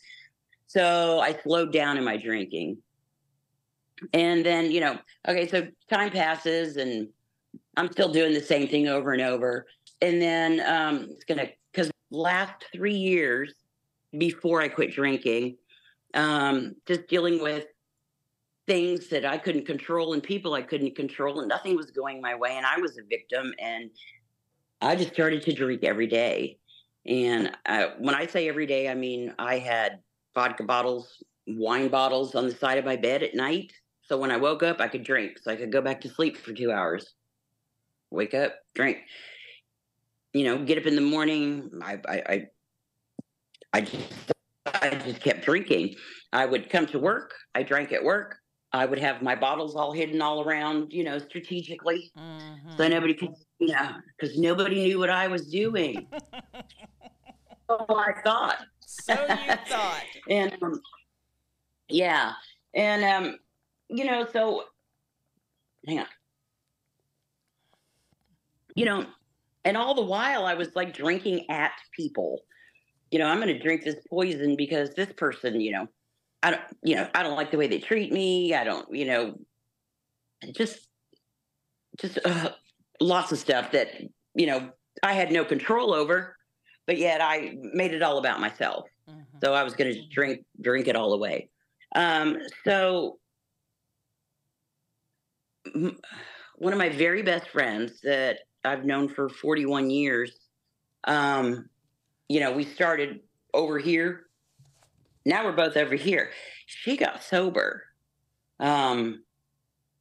So 0.67 1.21
I 1.21 1.35
slowed 1.43 1.73
down 1.73 1.99
in 1.99 2.05
my 2.05 2.17
drinking. 2.17 2.79
And 4.13 4.45
then, 4.45 4.71
you 4.71 4.81
know, 4.81 4.99
okay, 5.29 5.47
so 5.47 5.69
time 5.89 6.11
passes 6.11 6.77
and 6.77 7.09
I'm 7.77 7.91
still 7.93 8.13
doing 8.13 8.35
the 8.35 8.41
same 8.41 8.69
thing 8.69 8.89
over 8.89 9.13
and 9.13 9.23
over. 9.23 9.67
And 10.01 10.21
then 10.21 10.61
um 10.67 11.09
it's 11.11 11.25
gonna 11.25 11.47
because 11.47 11.64
last 12.15 12.65
three 12.73 12.97
years 12.97 13.55
before 14.17 14.61
I 14.61 14.69
quit 14.69 14.93
drinking, 14.93 15.57
um, 16.15 16.77
just 16.87 17.09
dealing 17.09 17.43
with 17.43 17.67
things 18.67 19.09
that 19.09 19.25
I 19.25 19.37
couldn't 19.37 19.67
control 19.67 20.15
and 20.15 20.23
people 20.23 20.55
I 20.55 20.63
couldn't 20.63 20.97
control, 20.97 21.41
and 21.41 21.49
nothing 21.49 21.77
was 21.77 21.91
going 21.91 22.21
my 22.21 22.35
way, 22.35 22.57
and 22.57 22.65
I 22.65 22.79
was 22.79 22.97
a 22.97 23.03
victim. 23.09 23.53
And 23.59 23.91
I 24.81 24.97
just 24.97 25.13
started 25.13 25.43
to 25.43 25.53
drink 25.53 25.85
every 25.85 26.07
day. 26.07 26.59
And 27.07 27.53
uh, 27.67 27.89
when 27.99 28.15
I 28.15 28.27
say 28.27 28.49
every 28.49 28.67
day, 28.67 28.89
I 28.89 28.95
mean 28.95 29.35
I 29.39 29.59
had 29.59 30.01
vodka 30.35 30.63
bottles, 30.65 31.23
wine 31.47 31.89
bottles 31.89 32.35
on 32.35 32.47
the 32.49 32.55
side 32.55 32.79
of 32.79 32.85
my 32.85 32.97
bed 32.97 33.23
at 33.23 33.35
night. 33.35 33.73
So 34.03 34.19
when 34.19 34.31
I 34.31 34.37
woke 34.37 34.63
up, 34.63 34.81
I 34.81 34.89
could 34.89 35.05
drink, 35.05 35.39
so 35.43 35.51
I 35.51 35.57
could 35.57 35.73
go 35.73 35.81
back 35.81 36.01
to 36.03 36.09
sleep 36.09 36.37
for 36.37 36.53
two 36.53 36.71
hours. 36.73 37.15
wake 38.11 38.35
up, 38.35 38.55
drink. 38.75 38.99
You 40.35 40.45
know, 40.45 40.65
get 40.65 40.79
up 40.79 40.87
in 40.87 40.97
the 40.97 41.01
morning. 41.01 41.71
I, 41.81 41.99
I, 42.09 42.23
I, 42.29 42.47
I 43.73 43.81
just, 43.83 44.33
I 44.67 44.91
just 45.07 45.21
kept 45.21 45.45
drinking. 45.45 45.95
I 46.33 46.45
would 46.45 46.69
come 46.69 46.87
to 46.89 46.99
work. 46.99 47.33
I 47.55 47.63
drank 47.63 47.93
at 47.93 48.03
work. 48.03 48.37
I 48.73 48.85
would 48.85 48.99
have 48.99 49.23
my 49.23 49.37
bottles 49.37 49.77
all 49.77 49.93
hidden 49.93 50.21
all 50.21 50.43
around, 50.43 50.93
you 50.93 51.05
know, 51.05 51.19
strategically, 51.19 52.13
Mhm. 52.17 52.77
so 52.77 52.89
nobody 52.89 53.15
could, 53.15 53.33
you 53.61 53.69
know, 53.69 53.93
because 54.19 54.37
nobody 54.37 54.83
knew 54.89 54.99
what 54.99 55.11
I 55.11 55.29
was 55.29 55.49
doing. 55.49 56.09
oh 57.69 57.87
my 57.89 58.13
God! 58.25 58.57
so 58.81 59.15
you 59.15 59.55
thought. 59.69 60.03
and 60.29 60.61
um, 60.61 60.81
yeah, 61.89 62.33
and 62.75 63.05
um, 63.05 63.39
you 63.89 64.05
know, 64.05 64.27
so 64.33 64.65
hang 65.87 66.01
on, 66.01 66.07
you 68.75 68.85
know, 68.87 69.07
and 69.65 69.77
all 69.77 69.95
the 69.95 70.03
while 70.03 70.47
I 70.47 70.55
was 70.55 70.75
like 70.75 70.93
drinking 70.95 71.47
at 71.51 71.73
people. 71.97 72.41
You 73.11 73.19
know, 73.19 73.27
I'm 73.27 73.41
going 73.41 73.49
to 73.49 73.59
drink 73.59 73.85
this 73.85 73.97
poison 74.11 74.57
because 74.57 74.91
this 74.95 75.13
person, 75.13 75.61
you 75.61 75.73
know, 75.73 75.87
I 76.43 76.51
don't, 76.51 76.63
you 76.83 76.97
know, 76.97 77.09
I 77.15 77.23
don't 77.23 77.37
like 77.37 77.51
the 77.51 77.59
way 77.59 77.69
they 77.69 77.79
treat 77.79 78.13
me. 78.13 78.55
I 78.55 78.65
don't, 78.65 78.93
you 78.93 79.05
know, 79.05 79.39
just, 80.53 80.89
just 82.01 82.19
uh, 82.25 82.51
lots 83.01 83.33
of 83.33 83.39
stuff 83.39 83.73
that 83.73 83.89
you 84.35 84.47
know 84.47 84.71
I 85.03 85.13
had 85.13 85.33
no 85.33 85.45
control 85.45 85.93
over, 85.95 86.37
but 86.87 86.99
yet 86.99 87.21
I 87.21 87.55
made 87.73 87.93
it 87.95 88.03
all 88.03 88.19
about 88.19 88.41
myself. 88.41 88.87
Mhm. 89.09 89.25
So 89.43 89.55
I 89.55 89.63
was 89.63 89.75
going 89.75 89.93
to 89.93 90.07
drink 90.09 90.45
drink 90.61 90.89
it 90.89 90.97
all 90.97 91.13
away. 91.13 91.51
Um, 91.95 92.39
so 92.65 93.19
one 96.57 96.73
of 96.73 96.79
my 96.79 96.89
very 96.89 97.23
best 97.23 97.49
friends 97.49 98.01
that 98.03 98.41
I've 98.65 98.85
known 98.85 99.09
for 99.09 99.29
41 99.29 99.91
years, 99.91 100.33
um, 101.07 101.69
you 102.29 102.41
know, 102.41 102.53
we 102.53 102.65
started 102.65 103.21
over 103.53 103.79
here. 103.79 104.27
Now 105.25 105.45
we're 105.45 105.53
both 105.53 105.77
over 105.77 105.95
here. 105.95 106.31
She 106.67 106.97
got 106.97 107.23
sober 107.23 107.83
um, 108.61 109.23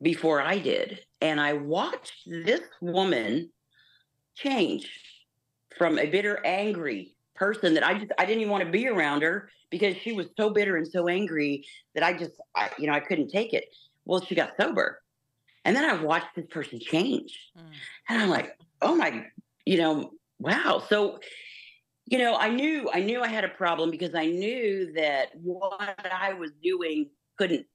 before 0.02 0.42
I 0.42 0.58
did, 0.60 1.00
and 1.22 1.40
I 1.40 1.54
watched 1.54 2.24
this 2.26 2.62
woman 2.82 3.50
change 4.36 4.90
from 5.78 6.00
a 6.00 6.08
bitter, 6.08 6.40
angry 6.46 7.16
person 7.36 7.74
that 7.74 7.86
I 7.86 7.96
just 8.00 8.12
I 8.18 8.26
didn't 8.26 8.42
even 8.42 8.52
want 8.52 8.64
to 8.64 8.72
be 8.72 8.88
around 8.88 9.22
her 9.22 9.50
because 9.70 9.96
she 9.98 10.14
was 10.14 10.28
so 10.38 10.50
bitter 10.50 10.78
and 10.78 10.88
so 10.88 11.08
angry 11.08 11.66
that 11.96 12.04
I 12.04 12.14
just 12.14 12.34
I, 12.56 12.70
you 12.78 12.88
know 12.88 12.94
I 12.94 13.00
couldn't 13.00 13.30
take 13.30 13.54
it. 13.54 13.66
Well, 14.06 14.22
she 14.22 14.36
got 14.36 14.52
sober, 14.60 15.02
and 15.66 15.76
then 15.76 15.86
I 15.90 16.02
watched 16.02 16.36
this 16.36 16.46
person 16.48 16.80
change, 16.80 17.40
Mm. 17.58 17.72
and 18.10 18.22
I'm 18.22 18.30
like, 18.30 18.58
oh 18.82 18.96
my, 18.96 19.26
you 19.66 19.78
know, 19.78 20.12
wow. 20.40 20.84
So, 20.90 21.20
you 22.06 22.18
know, 22.18 22.36
I 22.36 22.50
knew 22.50 22.90
I 22.94 23.00
knew 23.02 23.22
I 23.22 23.28
had 23.28 23.44
a 23.44 23.50
problem 23.50 23.90
because 23.92 24.14
I 24.14 24.26
knew 24.26 24.92
that 24.94 25.30
what 25.42 25.98
I 26.12 26.34
was 26.34 26.52
doing 26.62 27.10
couldn't. 27.38 27.66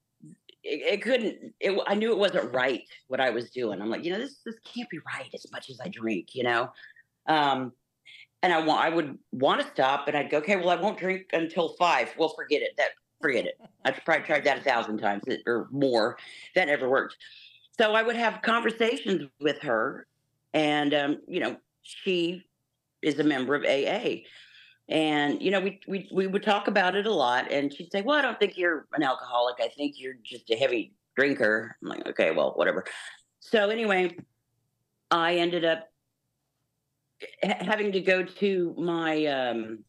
It, 0.64 0.94
it 0.94 1.02
couldn't. 1.02 1.54
It, 1.60 1.80
I 1.86 1.94
knew 1.94 2.10
it 2.10 2.18
wasn't 2.18 2.52
right 2.52 2.82
what 3.06 3.20
I 3.20 3.30
was 3.30 3.50
doing. 3.50 3.80
I'm 3.80 3.88
like, 3.90 4.04
you 4.04 4.12
know, 4.12 4.18
this 4.18 4.40
this 4.44 4.56
can't 4.64 4.90
be 4.90 4.98
right 4.98 5.30
as 5.32 5.46
much 5.50 5.70
as 5.70 5.80
I 5.80 5.88
drink. 5.88 6.34
You 6.34 6.44
know, 6.44 6.72
um, 7.26 7.72
and 8.42 8.52
I 8.52 8.60
want 8.64 8.84
I 8.84 8.90
would 8.90 9.18
want 9.32 9.60
to 9.62 9.66
stop, 9.68 10.08
and 10.08 10.16
I'd 10.16 10.30
go, 10.30 10.38
okay, 10.38 10.56
well, 10.56 10.70
I 10.70 10.76
won't 10.76 10.98
drink 10.98 11.26
until 11.32 11.70
five. 11.78 12.12
Well, 12.18 12.30
forget 12.30 12.60
it. 12.62 12.72
That 12.76 12.90
forget 13.22 13.46
it. 13.46 13.58
I've 13.84 14.04
probably 14.04 14.26
tried 14.26 14.44
that 14.44 14.58
a 14.58 14.60
thousand 14.60 14.98
times 14.98 15.24
or 15.46 15.68
more. 15.70 16.18
That 16.54 16.68
never 16.68 16.88
worked. 16.88 17.16
So 17.78 17.92
I 17.92 18.02
would 18.02 18.16
have 18.16 18.42
conversations 18.42 19.28
with 19.40 19.60
her, 19.60 20.06
and 20.52 20.92
um, 20.94 21.18
you 21.28 21.40
know, 21.40 21.56
she 21.82 22.44
is 23.02 23.18
a 23.18 23.24
member 23.24 23.54
of 23.54 23.64
AA. 23.64 24.22
And 24.88 25.40
you 25.40 25.50
know, 25.50 25.60
we, 25.60 25.80
we 25.86 26.08
we 26.12 26.26
would 26.26 26.42
talk 26.42 26.66
about 26.66 26.96
it 26.96 27.06
a 27.06 27.12
lot, 27.12 27.52
and 27.52 27.72
she'd 27.72 27.92
say, 27.92 28.02
"Well, 28.02 28.18
I 28.18 28.22
don't 28.22 28.38
think 28.38 28.56
you're 28.56 28.86
an 28.94 29.02
alcoholic. 29.02 29.56
I 29.60 29.68
think 29.68 29.94
you're 29.98 30.14
just 30.24 30.50
a 30.50 30.56
heavy 30.56 30.94
drinker." 31.16 31.76
I'm 31.82 31.88
like, 31.88 32.06
"Okay, 32.08 32.30
well, 32.32 32.52
whatever." 32.56 32.84
So 33.40 33.70
anyway, 33.70 34.16
I 35.10 35.36
ended 35.36 35.64
up 35.64 35.88
having 37.42 37.92
to 37.92 38.00
go 38.00 38.24
to 38.24 38.74
my 38.78 39.26
um, 39.26 39.84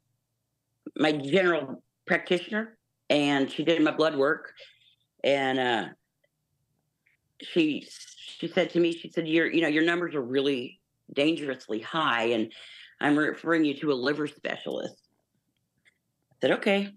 my 0.96 1.14
general 1.14 1.82
practitioner, 2.06 2.78
and 3.10 3.50
she 3.50 3.64
did 3.64 3.82
my 3.82 3.92
blood 3.92 4.18
work, 4.18 4.54
and 5.24 5.60
uh, 5.60 5.86
she 7.42 7.88
she 7.90 8.48
said 8.48 8.70
to 8.72 8.80
me, 8.80 8.94
she 8.94 9.10
said, 9.10 9.28
"Your 9.28 9.52
you 9.52 9.62
know 9.62 9.68
your 9.68 9.84
numbers 9.84 10.16
are 10.16 10.22
really 10.22 10.82
dangerously 11.14 11.80
high, 11.82 12.26
and 12.26 12.54
I'm 13.02 13.18
referring 13.18 13.66
you 13.66 13.74
to 13.76 13.92
a 13.92 13.96
liver 13.96 14.28
specialist." 14.28 15.10
I 16.32 16.36
said, 16.42 16.52
"Okay." 16.60 16.94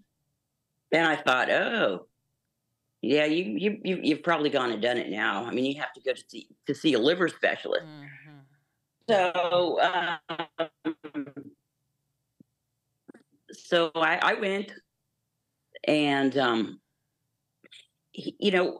Then 0.91 1.07
I 1.07 1.17
thought, 1.17 1.51
"Oh, 1.51 2.09
yeah, 3.03 3.27
you 3.27 3.45
you, 3.59 3.81
you 3.85 4.01
you've 4.03 4.23
probably 4.23 4.51
gone 4.51 4.73
and 4.73 4.83
done 4.83 4.99
it 4.99 5.11
now. 5.11 5.45
I 5.45 5.53
mean, 5.53 5.65
you 5.67 5.81
have 5.81 5.93
to 5.95 6.03
go 6.03 6.15
to 6.15 6.25
see 6.29 6.49
to 6.67 6.75
see 6.75 6.95
a 6.95 6.99
liver 7.01 7.29
specialist." 7.29 7.87
Mhm. 7.87 8.47
So, 9.09 9.81
um, 9.81 10.21
so 13.53 13.91
I, 13.95 14.19
I 14.23 14.35
went, 14.35 14.73
and 15.87 16.37
um, 16.39 16.81
he, 18.13 18.37
you 18.41 18.51
know, 18.51 18.79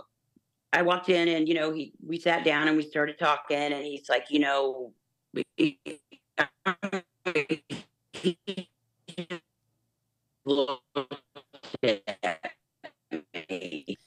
I 0.73 0.83
walked 0.83 1.09
in, 1.09 1.29
and 1.29 1.47
you 1.49 1.55
know, 1.55 1.73
he 1.73 1.93
we 2.05 2.19
sat 2.19 2.45
down 2.45 2.69
and 2.69 2.77
we 2.77 2.83
started 2.83 3.19
talking, 3.19 3.57
and 3.57 3.85
he's 3.85 4.09
like, 4.09 4.27
you 4.31 4.41
know, 4.41 4.93
he, 5.57 5.79
he 8.15 8.39
looked 10.45 10.83
at 11.83 12.41
me, 13.51 13.99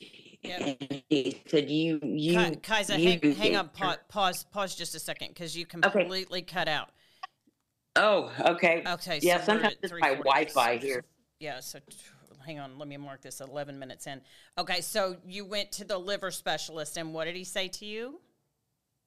Yep. 0.44 0.78
he 1.10 1.42
said, 1.48 1.70
"You, 1.70 2.00
you, 2.04 2.38
Kajsa, 2.38 3.00
you 3.00 3.10
hang, 3.10 3.36
hang 3.36 3.56
on, 3.56 3.70
pause, 3.70 3.98
pause, 4.10 4.44
pause 4.52 4.76
just 4.76 4.96
a 4.96 5.00
second 5.00 5.30
because 5.30 5.56
you 5.56 5.66
completely 5.66 6.42
cut 6.42 6.68
out. 6.68 6.90
Oh, 7.96 8.32
okay. 8.40 8.84
Okay, 8.86 9.20
Yeah, 9.22 9.40
so 9.40 9.46
sometimes 9.46 9.76
it's 9.82 9.94
my 9.94 10.16
Wi-Fi 10.16 10.78
here. 10.78 11.04
Yeah, 11.40 11.60
so 11.60 11.80
hang 12.46 12.60
on, 12.60 12.78
let 12.78 12.88
me 12.88 12.98
mark 12.98 13.22
this 13.22 13.42
11 13.42 13.78
minutes 13.78 14.08
in. 14.08 14.22
Okay, 14.58 14.82
so 14.82 15.18
you 15.26 15.46
went 15.46 15.72
to 15.74 15.84
the 15.84 15.98
liver 15.98 16.32
specialist, 16.32 16.98
and 16.98 17.14
what 17.14 17.26
did 17.26 17.36
he 17.36 17.44
say 17.44 17.68
to 17.70 17.86
you? 17.86 18.20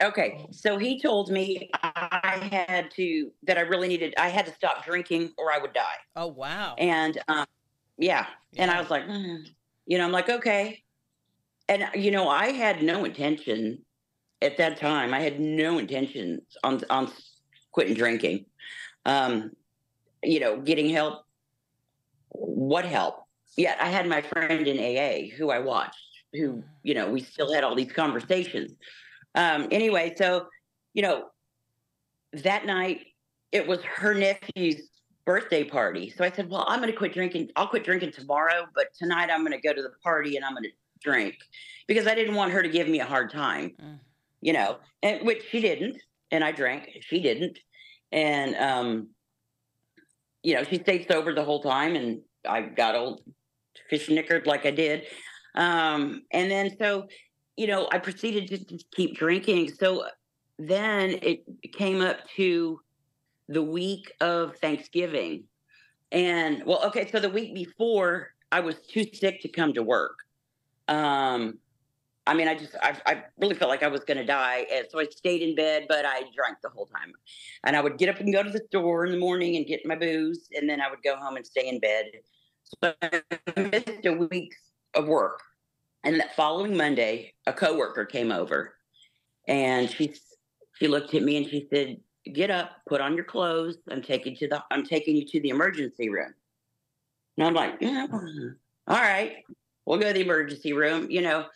Okay, 0.03 0.47
so 0.53 0.79
he 0.79 1.01
told 1.01 1.31
me 1.31 1.71
I 1.83 2.49
had 2.53 2.91
to 2.93 3.33
that 3.43 3.59
I 3.59 3.63
really 3.63 3.89
needed 3.89 4.15
I 4.17 4.29
had 4.29 4.47
to 4.47 4.53
stop 4.53 4.85
drinking 4.85 5.33
or 5.37 5.53
I 5.53 5.59
would 5.59 5.73
die. 5.73 5.97
Oh, 6.15 6.29
wow. 6.29 6.77
And 6.79 7.19
um, 7.27 7.47
yeah, 7.97 8.27
and 8.57 8.71
I 8.71 8.81
was 8.81 8.91
like, 8.91 9.05
"Mm." 9.05 9.45
you 9.87 9.99
know, 9.99 10.05
I'm 10.05 10.13
like, 10.13 10.29
okay. 10.29 10.83
And 11.69 11.89
you 11.95 12.13
know, 12.13 12.29
I 12.29 12.53
had 12.53 12.83
no 12.83 13.05
intention 13.05 13.85
at 14.41 14.57
that 14.59 14.77
time. 14.77 15.13
I 15.13 15.21
had 15.21 15.41
no 15.41 15.79
intentions 15.79 16.43
on 16.63 16.81
on 16.91 17.11
quitting 17.73 17.95
drinking. 17.95 18.47
Um, 19.05 19.51
you 20.23 20.39
know, 20.39 20.61
getting 20.61 20.89
help. 20.91 21.25
What 22.31 22.85
help? 22.85 23.25
Yet 23.59 23.77
I 23.81 23.89
had 23.89 24.07
my 24.07 24.23
friend 24.23 24.67
in 24.69 24.79
AA 24.79 25.35
who 25.37 25.51
I 25.51 25.59
watched, 25.59 25.99
who 26.33 26.63
you 26.85 26.95
know, 26.95 27.11
we 27.11 27.21
still 27.21 27.53
had 27.53 27.65
all 27.65 27.75
these 27.75 27.93
conversations. 27.93 28.73
Um, 29.35 29.67
anyway, 29.73 30.15
so 30.17 30.47
you 30.95 31.03
know, 31.03 31.25
that 32.33 32.65
night 32.67 33.05
it 33.51 33.67
was 33.67 33.83
her 33.83 34.15
nephew's 34.15 34.89
birthday 35.25 35.65
party. 35.65 36.09
So 36.17 36.25
I 36.25 36.31
said, 36.31 36.49
Well, 36.49 36.65
I'm 36.69 36.79
going 36.81 36.91
to 36.93 36.97
quit 36.97 37.13
drinking. 37.13 37.51
I'll 37.57 37.67
quit 37.67 37.85
drinking 37.85 38.13
tomorrow, 38.13 38.67
but 38.77 38.95
tonight 38.97 39.29
I'm 39.31 39.41
going 39.41 39.61
to 39.61 39.61
go 39.61 39.75
to 39.75 39.83
the 39.83 39.93
party 40.05 40.37
and 40.37 40.45
I'm 40.45 40.53
going 40.53 40.63
to 40.65 40.71
drink 41.03 41.35
because 41.89 42.07
I 42.07 42.15
didn't 42.15 42.37
want 42.37 42.53
her 42.53 42.63
to 42.63 42.69
give 42.69 42.89
me 42.89 43.01
a 43.01 43.05
hard 43.05 43.33
time, 43.33 43.73
Mm. 43.83 43.99
you 44.41 44.53
know, 44.53 44.77
and 45.03 45.27
which 45.27 45.43
she 45.51 45.61
didn't. 45.61 46.01
And 46.31 46.45
I 46.45 46.53
drank, 46.53 46.91
she 47.01 47.21
didn't. 47.21 47.59
And, 48.13 48.55
um, 48.55 49.09
you 50.45 50.55
know, 50.55 50.63
she 50.63 50.79
stayed 50.79 51.09
sober 51.09 51.35
the 51.35 51.45
whole 51.45 51.63
time 51.63 51.97
and 51.97 52.21
I 52.49 52.63
got 52.63 52.95
old 52.95 53.23
fish 53.89 54.09
knickered 54.09 54.47
like 54.47 54.67
I 54.67 54.71
did. 54.71 55.07
Um, 55.55 56.23
and 56.33 56.51
then 56.51 56.77
so, 56.79 57.09
you 57.57 57.67
know, 57.67 57.89
I 57.91 57.99
proceeded 57.99 58.69
to 58.69 58.79
keep 58.95 59.17
drinking. 59.17 59.73
So 59.73 60.07
then 60.59 61.19
it 61.23 61.45
came 61.73 62.01
up 62.01 62.19
to 62.37 62.81
the 63.49 63.63
week 63.63 64.13
of 64.21 64.57
Thanksgiving. 64.57 65.45
And 66.13 66.63
well, 66.65 66.85
okay, 66.87 67.11
so 67.11 67.21
the 67.21 67.29
week 67.29 67.55
before, 67.55 68.35
I 68.51 68.61
was 68.61 68.77
too 68.87 69.05
sick 69.13 69.43
to 69.43 69.49
come 69.49 69.75
to 69.75 69.83
work. 69.83 70.17
Um, 70.89 71.59
I 72.27 72.35
mean, 72.35 72.47
I 72.47 72.55
just, 72.55 72.75
I, 72.83 72.95
I 73.07 73.25
really 73.39 73.55
felt 73.55 73.71
like 73.71 73.83
I 73.83 73.89
was 73.89 74.05
going 74.05 74.19
to 74.19 74.25
die. 74.25 74.67
And 74.73 74.87
so 74.91 75.01
I 75.01 75.07
stayed 75.07 75.41
in 75.43 75.55
bed, 75.55 75.87
but 75.89 76.05
I 76.05 76.21
drank 76.35 76.59
the 76.63 76.69
whole 76.69 76.87
time. 76.87 77.13
And 77.65 77.75
I 77.75 77.81
would 77.81 77.99
get 77.99 78.11
up 78.11 78.21
and 78.21 78.33
go 78.33 78.43
to 78.43 78.51
the 78.51 78.63
store 78.69 79.07
in 79.07 79.13
the 79.13 79.19
morning 79.19 79.57
and 79.57 79.67
get 79.67 79.85
my 79.87 79.97
booze. 79.97 80.49
And 80.55 80.69
then 80.69 80.81
I 80.81 80.91
would 80.91 81.03
go 81.03 81.17
home 81.17 81.37
and 81.37 81.47
stay 81.47 81.69
in 81.69 81.81
bed. 81.81 82.05
So 82.83 82.93
I 83.03 83.23
missed 83.57 84.07
a 84.07 84.13
week 84.13 84.55
of 84.95 85.07
work. 85.07 85.41
And 86.05 86.21
that 86.21 86.37
following 86.37 86.77
Monday, 86.77 87.35
a 87.47 87.53
coworker 87.53 88.05
came 88.05 88.31
over 88.31 88.75
and 89.49 89.91
she 89.91 90.15
she 90.79 90.87
looked 90.87 91.15
at 91.15 91.23
me 91.23 91.37
and 91.39 91.49
she 91.49 91.67
said, 91.73 91.99
"Get 92.33 92.51
up, 92.51 92.71
put 92.87 93.01
on 93.01 93.15
your 93.15 93.25
clothes. 93.25 93.79
I'm 93.91 94.03
taking 94.03 94.37
to 94.37 94.49
the 94.49 94.63
I'm 94.71 94.85
taking 94.85 95.17
you 95.17 95.27
to 95.27 95.41
the 95.41 95.49
emergency 95.49 96.09
room." 96.09 96.33
And 97.37 97.47
I'm 97.47 97.55
like, 97.55 97.77
yeah, 97.81 98.07
"All 98.87 98.97
right, 98.97 99.45
we'll 99.87 99.99
go 99.99 100.09
to 100.09 100.13
the 100.13 100.25
emergency 100.25 100.73
room." 100.73 101.11
You 101.11 101.23
know, 101.23 101.47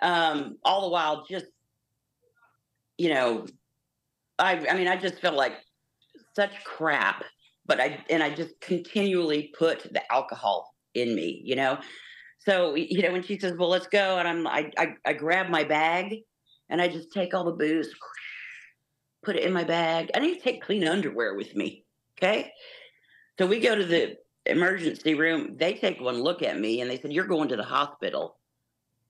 um, 0.00 0.58
all 0.64 0.82
the 0.82 0.88
while 0.90 1.24
just 1.28 1.46
you 2.98 3.12
know, 3.12 3.46
I 4.38 4.64
I 4.68 4.74
mean, 4.74 4.88
I 4.88 4.96
just 4.96 5.20
felt 5.20 5.34
like 5.34 5.54
such 6.36 6.52
crap, 6.64 7.24
but 7.66 7.80
I 7.80 8.04
and 8.10 8.22
I 8.22 8.30
just 8.30 8.60
continually 8.60 9.52
put 9.58 9.92
the 9.92 10.12
alcohol 10.12 10.74
in 10.94 11.14
me, 11.14 11.40
you 11.44 11.56
know. 11.56 11.78
So 12.38 12.74
you 12.74 13.02
know, 13.02 13.12
when 13.12 13.22
she 13.22 13.38
says, 13.38 13.56
"Well, 13.56 13.68
let's 13.68 13.86
go," 13.86 14.18
and 14.18 14.28
I'm 14.28 14.46
I 14.46 14.70
I, 14.76 14.94
I 15.04 15.12
grab 15.12 15.48
my 15.48 15.64
bag 15.64 16.16
and 16.68 16.80
I 16.80 16.88
just 16.88 17.12
take 17.12 17.34
all 17.34 17.44
the 17.44 17.52
booze, 17.52 17.94
put 19.24 19.36
it 19.36 19.44
in 19.44 19.52
my 19.52 19.64
bag. 19.64 20.10
I 20.14 20.20
need 20.20 20.36
to 20.36 20.40
take 20.40 20.62
clean 20.62 20.86
underwear 20.86 21.34
with 21.34 21.54
me. 21.54 21.84
Okay. 22.18 22.50
So 23.38 23.46
we 23.46 23.60
go 23.60 23.74
to 23.74 23.84
the 23.84 24.16
emergency 24.46 25.14
room. 25.14 25.56
They 25.56 25.74
take 25.74 26.00
one 26.00 26.22
look 26.22 26.42
at 26.42 26.58
me 26.58 26.80
and 26.80 26.90
they 26.90 26.98
said, 26.98 27.12
You're 27.12 27.26
going 27.26 27.48
to 27.48 27.56
the 27.56 27.62
hospital. 27.62 28.36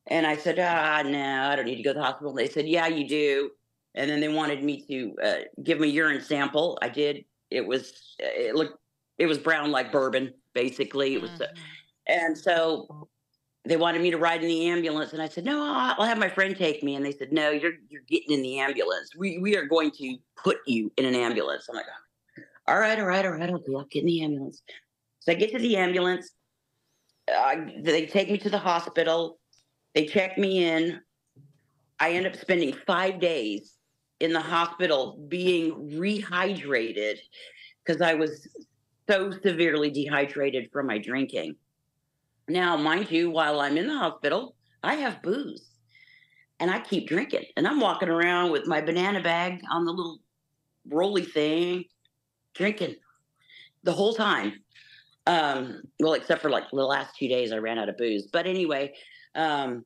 And 0.06 0.26
I 0.26 0.37
said, 0.37 0.59
Ah, 0.59 1.02
no, 1.02 1.49
I 1.50 1.56
don't 1.56 1.66
need 1.66 1.76
to 1.76 1.82
go 1.82 1.92
to 1.92 1.99
the 1.99 2.04
hospital. 2.04 2.30
And 2.30 2.38
they 2.38 2.49
said, 2.49 2.66
Yeah, 2.66 2.87
you 2.87 3.09
do. 3.09 3.50
And 3.94 4.11
then 4.11 4.21
they 4.21 4.28
wanted 4.28 4.62
me 4.64 4.85
to 4.88 5.14
uh, 5.23 5.38
give 5.62 5.78
me 5.78 5.88
urine 5.88 6.23
sample. 6.23 6.78
I 6.80 6.88
did. 6.88 7.25
It 7.52 7.66
was, 7.66 8.16
it 8.18 8.54
looked, 8.54 8.78
it 9.18 9.26
was 9.26 9.38
brown 9.38 9.71
like 9.71 9.92
bourbon, 9.92 10.35
basically. 10.54 11.14
It 11.14 11.23
was, 11.23 11.40
uh, 11.40 11.47
and 12.06 12.37
so 12.37 13.09
they 13.64 13.76
wanted 13.76 14.02
me 14.02 14.11
to 14.11 14.18
ride 14.18 14.42
in 14.42 14.49
the 14.49 14.66
ambulance, 14.68 15.12
and 15.12 15.23
I 15.23 15.28
said, 15.28 15.44
"No, 15.44 15.62
I'll 15.62 16.04
have 16.04 16.18
my 16.18 16.28
friend 16.28 16.56
take 16.56 16.82
me." 16.82 16.97
And 16.97 17.04
they 17.04 17.12
said, 17.12 17.32
"No, 17.32 17.50
you're 17.50 17.75
you're 17.88 18.02
getting 18.09 18.32
in 18.32 18.42
the 18.42 18.59
ambulance. 18.59 19.14
We 19.16 19.38
we 19.38 19.56
are 19.56 19.66
going 19.66 19.92
to 19.92 20.16
put 20.37 20.59
you 20.66 20.90
in 20.97 21.04
an 21.04 21.14
ambulance." 21.14 21.68
I'm 21.68 21.76
like, 21.76 21.87
"All 22.66 22.78
right, 22.78 22.99
all 22.99 23.06
right, 23.06 23.25
all 23.25 23.32
right, 23.32 23.50
I'll, 23.50 23.62
I'll 23.76 23.85
get 23.85 24.00
in 24.00 24.06
the 24.06 24.23
ambulance." 24.23 24.62
So 25.21 25.32
I 25.32 25.37
get 25.37 25.52
to 25.52 25.59
the 25.59 25.76
ambulance. 25.76 26.32
Uh, 27.32 27.56
they 27.78 28.06
take 28.06 28.30
me 28.30 28.38
to 28.38 28.50
the 28.50 28.59
hospital. 28.59 29.38
They 29.94 30.06
check 30.06 30.38
me 30.38 30.64
in. 30.64 31.00
I 32.00 32.12
end 32.12 32.26
up 32.26 32.35
spending 32.35 32.73
five 32.85 33.21
days 33.21 33.76
in 34.23 34.33
the 34.33 34.41
hospital 34.41 35.19
being 35.29 35.91
rehydrated 35.91 37.17
because 37.85 38.00
I 38.00 38.14
was 38.14 38.47
so 39.11 39.33
severely 39.43 39.91
dehydrated 39.91 40.71
from 40.73 40.87
my 40.87 40.99
drinking. 40.99 41.57
Now, 42.49 42.76
mind 42.76 43.11
you, 43.11 43.33
while 43.33 43.61
I'm 43.61 43.76
in 43.76 43.88
the 43.88 43.99
hospital, 43.99 44.55
I 44.85 44.95
have 44.95 45.23
booze 45.23 45.73
and 46.61 46.71
I 46.71 46.79
keep 46.79 47.09
drinking. 47.09 47.47
And 47.57 47.67
I'm 47.67 47.81
walking 47.81 48.09
around 48.09 48.52
with 48.52 48.69
my 48.69 48.81
banana 48.81 49.21
bag 49.21 49.61
on 49.69 49.85
the 49.85 49.91
little 49.91 50.21
rolly 50.88 51.25
thing, 51.25 51.87
drinking 52.55 52.95
the 53.83 53.93
whole 53.93 54.14
time. 54.14 54.52
Um, 55.26 55.83
well, 55.99 56.12
except 56.12 56.43
for 56.43 56.50
like 56.50 56.71
the 56.71 56.76
last 56.76 57.17
two 57.17 57.26
days, 57.26 57.50
I 57.50 57.57
ran 57.57 57.81
out 57.81 57.88
of 57.88 57.97
booze. 57.97 58.29
But 58.33 58.47
anyway, 58.47 58.95
um, 59.35 59.85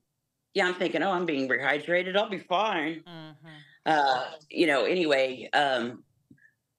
yeah, 0.53 0.67
I'm 0.67 0.75
thinking, 0.75 1.03
oh, 1.03 1.13
I'm 1.13 1.25
being 1.25 1.49
rehydrated. 1.49 2.17
I'll 2.17 2.29
be 2.29 2.39
fine. 2.39 3.03
Mm-hmm. 3.09 3.49
Uh, 3.87 4.25
you 4.51 4.67
know, 4.67 4.85
anyway. 4.85 5.49
Um, 5.53 6.03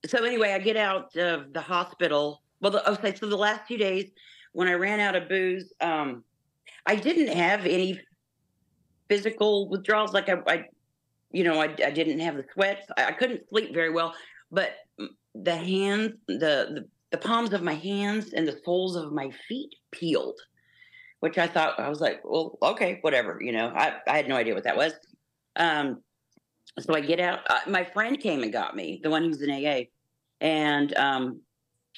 so 0.06 0.24
anyway, 0.24 0.52
I 0.52 0.60
get 0.60 0.78
out 0.78 1.16
of 1.16 1.54
the 1.54 1.62
hospital. 1.62 2.44
Well, 2.62 2.72
the, 2.74 2.92
okay, 2.92 3.16
so 3.16 3.28
the 3.28 3.38
last 3.38 3.68
two 3.68 3.78
days, 3.78 4.12
when 4.52 4.68
I 4.68 4.74
ran 4.74 5.00
out 5.00 5.16
of 5.16 5.30
booze, 5.30 5.74
um, 5.82 6.24
I 6.86 6.96
didn't 6.96 7.36
have 7.36 7.66
any 7.66 8.00
physical 9.10 9.70
withdrawals. 9.70 10.14
Like 10.14 10.30
I, 10.30 10.38
I 10.48 10.66
you 11.32 11.44
know, 11.44 11.62
I, 11.62 11.66
I, 11.86 11.92
didn't 11.92 12.20
have 12.20 12.36
the 12.36 12.46
sweats. 12.54 12.86
I, 12.98 13.06
I, 13.06 13.12
couldn't 13.12 13.48
sleep 13.50 13.74
very 13.74 13.92
well, 13.92 14.14
but 14.52 14.72
the 15.36 15.56
hands, 15.56 16.14
the, 16.28 16.36
the 16.38 16.88
the 17.12 17.18
palms 17.18 17.53
of 17.53 17.64
my 17.64 17.74
hands 17.74 18.34
and 18.34 18.48
the 18.48 18.60
soles 18.66 18.96
of 18.96 19.14
my 19.14 19.29
feet 19.48 19.74
peeled, 19.92 20.40
which 21.22 21.38
I 21.38 21.48
thought 21.48 21.79
I 21.79 21.90
was 21.90 22.01
like, 22.01 22.22
well, 22.24 22.58
okay, 22.62 23.00
whatever. 23.01 23.40
You 23.42 23.53
know, 23.53 23.68
I, 23.70 23.96
I 24.08 24.18
had 24.18 24.27
no 24.27 24.36
idea 24.36 24.53
what 24.53 24.66
that 24.66 24.77
was. 24.77 24.94
Um, 25.55 26.01
so 26.79 26.96
I 26.96 27.01
get 27.01 27.20
out. 27.20 27.40
Uh, 27.50 27.59
my 27.68 27.83
friend 27.83 28.20
came 28.20 28.44
and 28.44 28.51
got 28.51 28.75
me, 28.75 29.00
the 29.03 29.09
one 29.09 29.24
who's 29.24 29.42
in 29.42 29.51
AA, 29.51 29.85
and 30.42 30.96
um, 30.98 31.42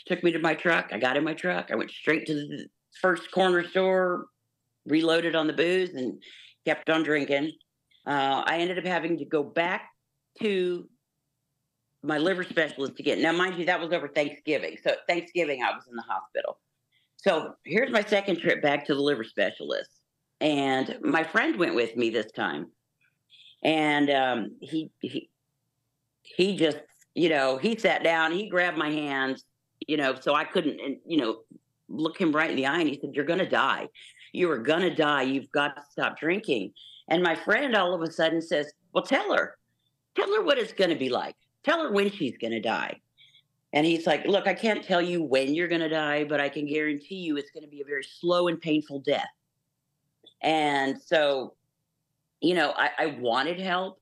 took 0.05 0.23
me 0.23 0.31
to 0.31 0.39
my 0.39 0.55
truck. 0.55 0.89
I 0.91 0.99
got 0.99 1.17
in 1.17 1.23
my 1.23 1.33
truck. 1.33 1.69
I 1.71 1.75
went 1.75 1.91
straight 1.91 2.25
to 2.27 2.33
the 2.33 2.67
first 3.01 3.31
corner 3.31 3.67
store, 3.67 4.27
reloaded 4.85 5.35
on 5.35 5.47
the 5.47 5.53
booze, 5.53 5.93
and 5.93 6.21
kept 6.65 6.89
on 6.89 7.03
drinking. 7.03 7.51
Uh, 8.05 8.43
I 8.45 8.59
ended 8.59 8.77
up 8.77 8.85
having 8.85 9.17
to 9.17 9.25
go 9.25 9.43
back 9.43 9.89
to 10.41 10.87
my 12.01 12.17
liver 12.17 12.43
specialist 12.43 12.99
again. 12.99 13.21
Now, 13.21 13.33
mind 13.33 13.59
you, 13.59 13.65
that 13.65 13.79
was 13.79 13.91
over 13.91 14.07
Thanksgiving. 14.07 14.77
So 14.83 14.95
Thanksgiving, 15.07 15.61
I 15.63 15.71
was 15.71 15.83
in 15.89 15.95
the 15.95 16.03
hospital. 16.03 16.57
So 17.17 17.53
here's 17.65 17.91
my 17.91 18.03
second 18.03 18.39
trip 18.39 18.61
back 18.61 18.85
to 18.85 18.95
the 18.95 19.01
liver 19.01 19.25
specialist, 19.25 19.89
and 20.39 20.97
my 21.01 21.23
friend 21.23 21.57
went 21.57 21.75
with 21.75 21.97
me 21.97 22.09
this 22.09 22.31
time, 22.31 22.67
and 23.63 24.09
um, 24.09 24.55
he 24.61 24.91
he 25.01 25.29
he 26.21 26.55
just 26.55 26.79
you 27.15 27.29
know 27.29 27.57
he 27.57 27.77
sat 27.77 28.03
down, 28.03 28.31
he 28.31 28.49
grabbed 28.49 28.77
my 28.77 28.89
hands, 28.89 29.43
you 29.87 29.97
know, 29.97 30.15
so 30.19 30.35
I 30.35 30.43
couldn't, 30.43 30.99
you 31.05 31.17
know, 31.17 31.39
look 31.87 32.19
him 32.19 32.31
right 32.31 32.49
in 32.49 32.55
the 32.55 32.65
eye 32.65 32.79
and 32.79 32.89
he 32.89 32.99
said, 32.99 33.11
You're 33.13 33.25
going 33.25 33.39
to 33.39 33.49
die. 33.49 33.87
You 34.33 34.49
are 34.51 34.59
going 34.59 34.81
to 34.81 34.93
die. 34.93 35.23
You've 35.23 35.51
got 35.51 35.75
to 35.75 35.81
stop 35.91 36.19
drinking. 36.19 36.73
And 37.07 37.23
my 37.23 37.35
friend 37.35 37.75
all 37.75 37.93
of 37.93 38.01
a 38.01 38.11
sudden 38.11 38.41
says, 38.41 38.71
Well, 38.93 39.03
tell 39.03 39.33
her, 39.33 39.57
tell 40.15 40.33
her 40.35 40.43
what 40.43 40.57
it's 40.57 40.73
going 40.73 40.91
to 40.91 40.95
be 40.95 41.09
like. 41.09 41.35
Tell 41.63 41.81
her 41.81 41.91
when 41.91 42.11
she's 42.11 42.37
going 42.37 42.51
to 42.51 42.61
die. 42.61 42.99
And 43.73 43.85
he's 43.85 44.05
like, 44.05 44.25
Look, 44.25 44.47
I 44.47 44.53
can't 44.53 44.83
tell 44.83 45.01
you 45.01 45.23
when 45.23 45.55
you're 45.55 45.67
going 45.67 45.81
to 45.81 45.89
die, 45.89 46.23
but 46.23 46.39
I 46.39 46.49
can 46.49 46.65
guarantee 46.67 47.15
you 47.15 47.37
it's 47.37 47.51
going 47.51 47.63
to 47.63 47.69
be 47.69 47.81
a 47.81 47.85
very 47.85 48.03
slow 48.03 48.47
and 48.47 48.61
painful 48.61 48.99
death. 48.99 49.29
And 50.41 51.01
so, 51.01 51.55
you 52.41 52.53
know, 52.53 52.73
I, 52.75 52.89
I 52.97 53.05
wanted 53.19 53.59
help, 53.59 53.99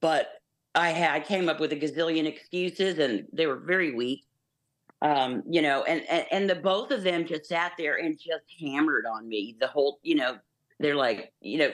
but 0.00 0.28
I 0.74 0.90
had 0.90 1.10
I 1.10 1.20
came 1.20 1.48
up 1.48 1.60
with 1.60 1.72
a 1.72 1.76
gazillion 1.76 2.26
excuses 2.26 2.98
and 2.98 3.26
they 3.32 3.46
were 3.46 3.56
very 3.56 3.94
weak. 3.94 4.24
Um, 5.00 5.42
you 5.50 5.62
know, 5.62 5.82
and, 5.82 6.02
and 6.08 6.26
and 6.30 6.50
the 6.50 6.54
both 6.54 6.92
of 6.92 7.02
them 7.02 7.26
just 7.26 7.46
sat 7.46 7.72
there 7.76 7.96
and 7.96 8.16
just 8.16 8.44
hammered 8.60 9.04
on 9.04 9.28
me 9.28 9.56
the 9.58 9.66
whole, 9.66 9.98
you 10.02 10.14
know, 10.14 10.38
they're 10.78 10.94
like, 10.94 11.32
you 11.40 11.58
know, 11.58 11.72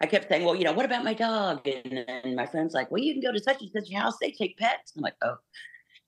I 0.00 0.06
kept 0.06 0.28
saying, 0.28 0.44
well, 0.44 0.56
you 0.56 0.64
know, 0.64 0.72
what 0.72 0.84
about 0.84 1.04
my 1.04 1.14
dog? 1.14 1.66
And, 1.68 2.04
and 2.08 2.34
my 2.34 2.46
friend's 2.46 2.74
like, 2.74 2.90
well, 2.90 3.02
you 3.02 3.14
can 3.14 3.22
go 3.22 3.32
to 3.32 3.42
such 3.42 3.62
and 3.62 3.70
such 3.70 3.90
a 3.90 3.96
house. 3.96 4.16
They 4.20 4.32
take 4.32 4.58
pets. 4.58 4.92
I'm 4.96 5.02
like, 5.02 5.14
oh. 5.22 5.36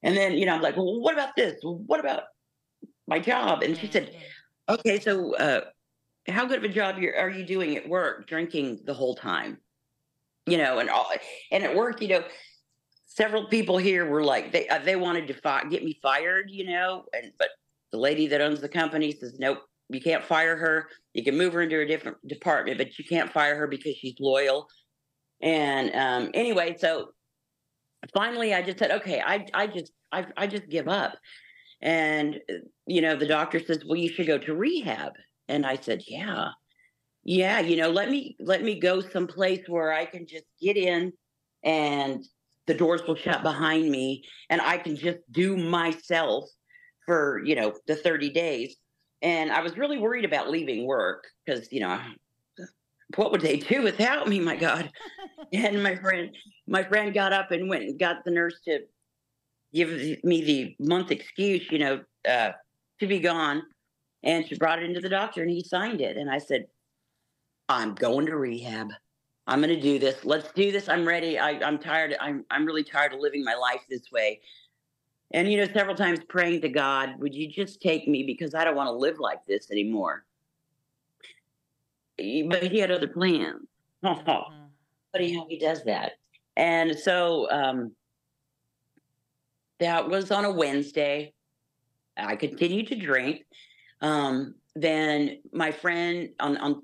And 0.03 0.17
then, 0.17 0.35
you 0.35 0.45
know, 0.45 0.55
I'm 0.55 0.63
like, 0.63 0.77
well, 0.77 1.01
what 1.01 1.15
about 1.15 1.37
this? 1.37 1.59
what 1.63 2.01
about 2.01 2.25
my 3.07 3.19
job? 3.19 3.63
And 3.63 3.77
she 3.77 3.87
said, 3.87 4.09
mm-hmm. 4.09 4.75
okay, 4.75 5.01
so 5.01 5.35
uh, 5.37 5.63
how 6.29 6.47
good 6.47 6.59
of 6.59 6.65
a 6.65 6.69
job 6.69 6.97
are 6.97 7.31
you 7.31 7.45
doing 7.45 7.77
at 7.77 7.89
work, 7.89 8.27
drinking 8.27 8.81
the 8.85 8.95
whole 8.95 9.15
time? 9.15 9.59
you 10.47 10.57
know, 10.59 10.79
and 10.79 10.89
all, 10.89 11.11
and 11.51 11.65
at 11.65 11.75
work, 11.75 12.01
you 12.01 12.09
know, 12.09 12.25
several 13.07 13.47
people 13.49 13.79
here 13.79 14.09
were 14.09 14.23
like 14.23 14.53
they 14.53 14.69
uh, 14.69 14.79
they 14.79 14.97
wanted 14.97 15.27
to 15.27 15.35
fi- 15.35 15.65
get 15.65 15.85
me 15.85 15.99
fired, 16.01 16.51
you 16.51 16.67
know, 16.67 17.05
and 17.13 17.33
but 17.39 17.49
the 17.93 17.99
lady 17.99 18.29
that 18.29 18.41
owns 18.41 18.61
the 18.61 18.69
company 18.69 19.13
says 19.13 19.39
nope, 19.39 19.59
you 19.89 20.01
can't 20.01 20.25
fire 20.25 20.57
her. 20.57 20.89
You 21.15 21.25
can 21.25 21.37
move 21.37 21.53
her 21.53 21.63
into 21.63 21.81
a 21.81 21.87
different 21.87 22.19
department, 22.29 22.79
but 22.79 22.99
you 22.99 23.05
can't 23.05 23.33
fire 23.33 23.57
her 23.57 23.67
because 23.67 23.97
she's 23.97 24.15
loyal. 24.21 24.69
And 25.43 25.95
um, 25.95 26.31
anyway, 26.33 26.77
so 26.79 27.09
finally, 28.15 28.55
I 28.55 28.63
just 28.63 28.79
said, 28.79 28.93
okay, 28.93 29.21
I 29.21 29.47
I 29.53 29.67
just 29.67 29.93
I 30.13 30.27
I 30.37 30.47
just 30.47 30.69
give 30.69 30.87
up. 30.87 31.15
And 31.83 32.37
uh, 32.49 32.55
you 32.87 33.01
know, 33.01 33.17
the 33.17 33.27
doctor 33.27 33.59
says, 33.59 33.83
well, 33.85 33.99
you 33.99 34.09
should 34.09 34.29
go 34.29 34.39
to 34.39 34.55
rehab. 34.55 35.13
And 35.49 35.67
I 35.67 35.77
said, 35.77 36.03
yeah. 36.07 36.51
Yeah 37.25 37.59
you 37.59 37.77
know 37.77 37.91
let 37.91 38.09
me 38.09 38.37
let 38.39 38.63
me 38.63 38.79
go 38.79 39.01
someplace 39.01 39.63
where 39.67 39.93
i 39.93 40.05
can 40.05 40.29
just 40.29 40.45
get 40.63 40.77
in 40.77 41.13
and 41.65 42.25
the 42.69 42.75
doors 42.75 43.03
will 43.07 43.17
shut 43.17 43.43
behind 43.43 43.91
me 43.91 44.23
and 44.49 44.61
i 44.61 44.79
can 44.79 44.95
just 44.95 45.19
do 45.33 45.57
myself 45.57 46.45
for 47.05 47.43
you 47.45 47.55
know 47.55 47.73
the 47.87 47.97
30 47.97 48.31
days. 48.31 48.77
And 49.23 49.51
i 49.51 49.61
was 49.63 49.79
really 49.79 49.99
worried 49.99 50.25
about 50.25 50.51
leaving 50.51 50.87
work 50.87 51.25
because 51.45 51.73
you 51.73 51.81
know 51.81 52.01
what 53.15 53.31
would 53.33 53.41
they 53.41 53.59
do 53.59 53.83
without 53.83 54.29
me 54.29 54.41
my 54.41 54.57
god. 54.57 54.91
And 55.53 55.81
my 55.81 55.95
friend 55.95 56.37
my 56.67 56.83
friend 56.83 57.15
got 57.15 57.33
up 57.33 57.53
and 57.53 57.69
went 57.69 57.85
and 57.85 57.99
got 57.99 58.25
the 58.25 58.33
nurse 58.33 58.59
to 58.65 58.81
give 59.73 59.91
me 60.25 60.45
the 60.45 60.77
month 60.81 61.13
excuse 61.13 61.71
you 61.71 61.79
know 61.79 62.01
uh, 62.29 62.51
to 62.99 63.07
be 63.07 63.21
gone 63.21 63.63
and 64.27 64.47
she 64.47 64.57
brought 64.57 64.79
it 64.79 64.85
into 64.85 65.01
the 65.01 65.09
doctor 65.09 65.41
and 65.41 65.51
he 65.51 65.63
signed 65.63 66.03
it 66.03 66.19
and 66.19 66.31
i 66.31 66.37
said 66.37 66.67
I'm 67.69 67.95
going 67.95 68.27
to 68.27 68.37
rehab. 68.37 68.93
I'm 69.47 69.61
going 69.61 69.75
to 69.75 69.81
do 69.81 69.99
this. 69.99 70.25
Let's 70.25 70.53
do 70.53 70.73
this. 70.73 70.89
I'm 70.89 71.07
ready. 71.07 71.39
I, 71.39 71.51
I'm 71.65 71.79
tired. 71.79 72.17
I'm, 72.21 72.45
I'm 72.51 72.65
really 72.65 72.85
tired 72.85 73.13
of 73.13 73.21
living 73.21 73.45
my 73.45 73.55
life 73.55 73.81
this 73.89 74.11
way. 74.11 74.41
And, 75.33 75.51
you 75.51 75.59
know, 75.59 75.73
several 75.73 75.97
times 75.97 76.21
praying 76.29 76.61
to 76.63 76.69
God, 76.69 77.19
would 77.19 77.35
you 77.35 77.49
just 77.49 77.81
take 77.81 78.07
me 78.07 78.23
because 78.25 78.55
I 78.55 78.65
don't 78.65 78.77
want 78.77 78.89
to 78.89 78.93
live 78.93 79.19
like 79.19 79.45
this 79.47 79.71
anymore? 79.71 80.25
But 82.19 82.65
he 82.65 82.79
had 82.79 82.91
other 82.91 83.09
plans. 83.09 83.67
Mm-hmm. 84.05 84.53
Funny 85.13 85.35
how 85.35 85.47
he 85.49 85.59
does 85.59 85.83
that. 85.85 86.13
And 86.57 86.97
so 86.97 87.51
um, 87.51 87.93
that 89.81 90.09
was 90.09 90.31
on 90.31 90.45
a 90.45 90.53
Wednesday. 90.53 91.33
I 92.17 92.37
continued 92.37 92.87
to 92.89 92.95
drink. 92.95 93.45
Um, 94.01 94.55
then 94.75 95.39
my 95.53 95.73
friend 95.73 96.31
on, 96.41 96.57
on 96.59 96.83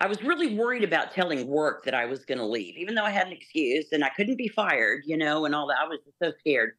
I 0.00 0.06
was 0.06 0.22
really 0.22 0.54
worried 0.54 0.84
about 0.84 1.12
telling 1.12 1.46
work 1.48 1.84
that 1.84 1.94
I 1.94 2.04
was 2.04 2.24
going 2.24 2.38
to 2.38 2.46
leave, 2.46 2.76
even 2.76 2.94
though 2.94 3.04
I 3.04 3.10
had 3.10 3.26
an 3.26 3.32
excuse 3.32 3.86
and 3.90 4.04
I 4.04 4.10
couldn't 4.10 4.36
be 4.36 4.48
fired, 4.48 5.02
you 5.06 5.16
know, 5.16 5.44
and 5.44 5.54
all 5.54 5.66
that. 5.68 5.78
I 5.80 5.88
was 5.88 5.98
just 6.04 6.18
so 6.22 6.32
scared. 6.38 6.74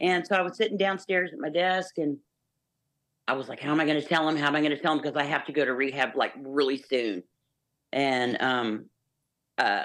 And 0.00 0.26
so 0.26 0.34
I 0.34 0.40
was 0.40 0.56
sitting 0.56 0.78
downstairs 0.78 1.30
at 1.32 1.38
my 1.38 1.50
desk 1.50 1.98
and 1.98 2.16
I 3.28 3.34
was 3.34 3.48
like, 3.48 3.60
how 3.60 3.70
am 3.70 3.80
I 3.80 3.84
going 3.84 4.00
to 4.00 4.06
tell 4.06 4.28
him? 4.28 4.36
How 4.36 4.46
am 4.46 4.56
I 4.56 4.60
going 4.60 4.74
to 4.74 4.80
tell 4.80 4.92
him? 4.92 4.98
Because 4.98 5.16
I 5.16 5.24
have 5.24 5.44
to 5.46 5.52
go 5.52 5.64
to 5.64 5.74
rehab 5.74 6.16
like 6.16 6.32
really 6.38 6.78
soon. 6.78 7.22
And 7.92 8.40
um, 8.40 8.86
uh, 9.58 9.84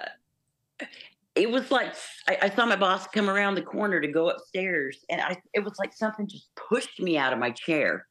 it 1.35 1.49
was 1.49 1.71
like 1.71 1.93
I, 2.27 2.37
I, 2.43 2.49
saw 2.49 2.65
my 2.65 2.75
boss 2.75 3.07
come 3.07 3.29
around 3.29 3.55
the 3.55 3.61
corner 3.61 4.01
to 4.01 4.07
go 4.07 4.29
upstairs, 4.29 5.05
and 5.09 5.21
I 5.21 5.37
it 5.53 5.63
was 5.63 5.73
like 5.79 5.93
something 5.93 6.27
just 6.27 6.49
pushed 6.55 6.99
me 6.99 7.17
out 7.17 7.33
of 7.33 7.39
my 7.39 7.51
chair. 7.51 8.07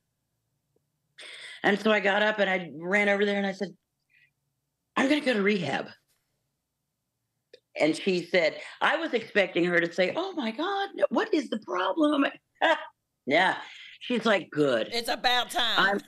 And 1.62 1.79
so 1.81 1.90
I 1.90 2.01
got 2.01 2.23
up 2.23 2.38
and 2.38 2.49
I 2.49 2.71
ran 2.77 3.09
over 3.09 3.25
there 3.25 3.37
and 3.37 3.47
I 3.47 3.53
said, 3.53 3.68
I'm 4.97 5.09
going 5.09 5.21
to 5.21 5.27
go 5.27 5.35
to 5.35 5.42
rehab. 5.42 5.88
And 7.81 7.97
she 7.97 8.25
said, 8.25 8.57
I 8.81 8.97
was 8.97 9.14
expecting 9.14 9.64
her 9.64 9.79
to 9.81 9.92
say, 9.92 10.12
Oh 10.16 10.33
my 10.33 10.51
God, 10.51 10.88
what 11.11 11.33
is 11.33 11.49
the 11.49 11.59
problem? 11.61 12.27
yeah. 13.27 13.57
She's 14.01 14.27
like, 14.27 14.51
Good. 14.51 14.88
It's 14.92 15.09
about 15.09 15.51
time. 15.51 16.01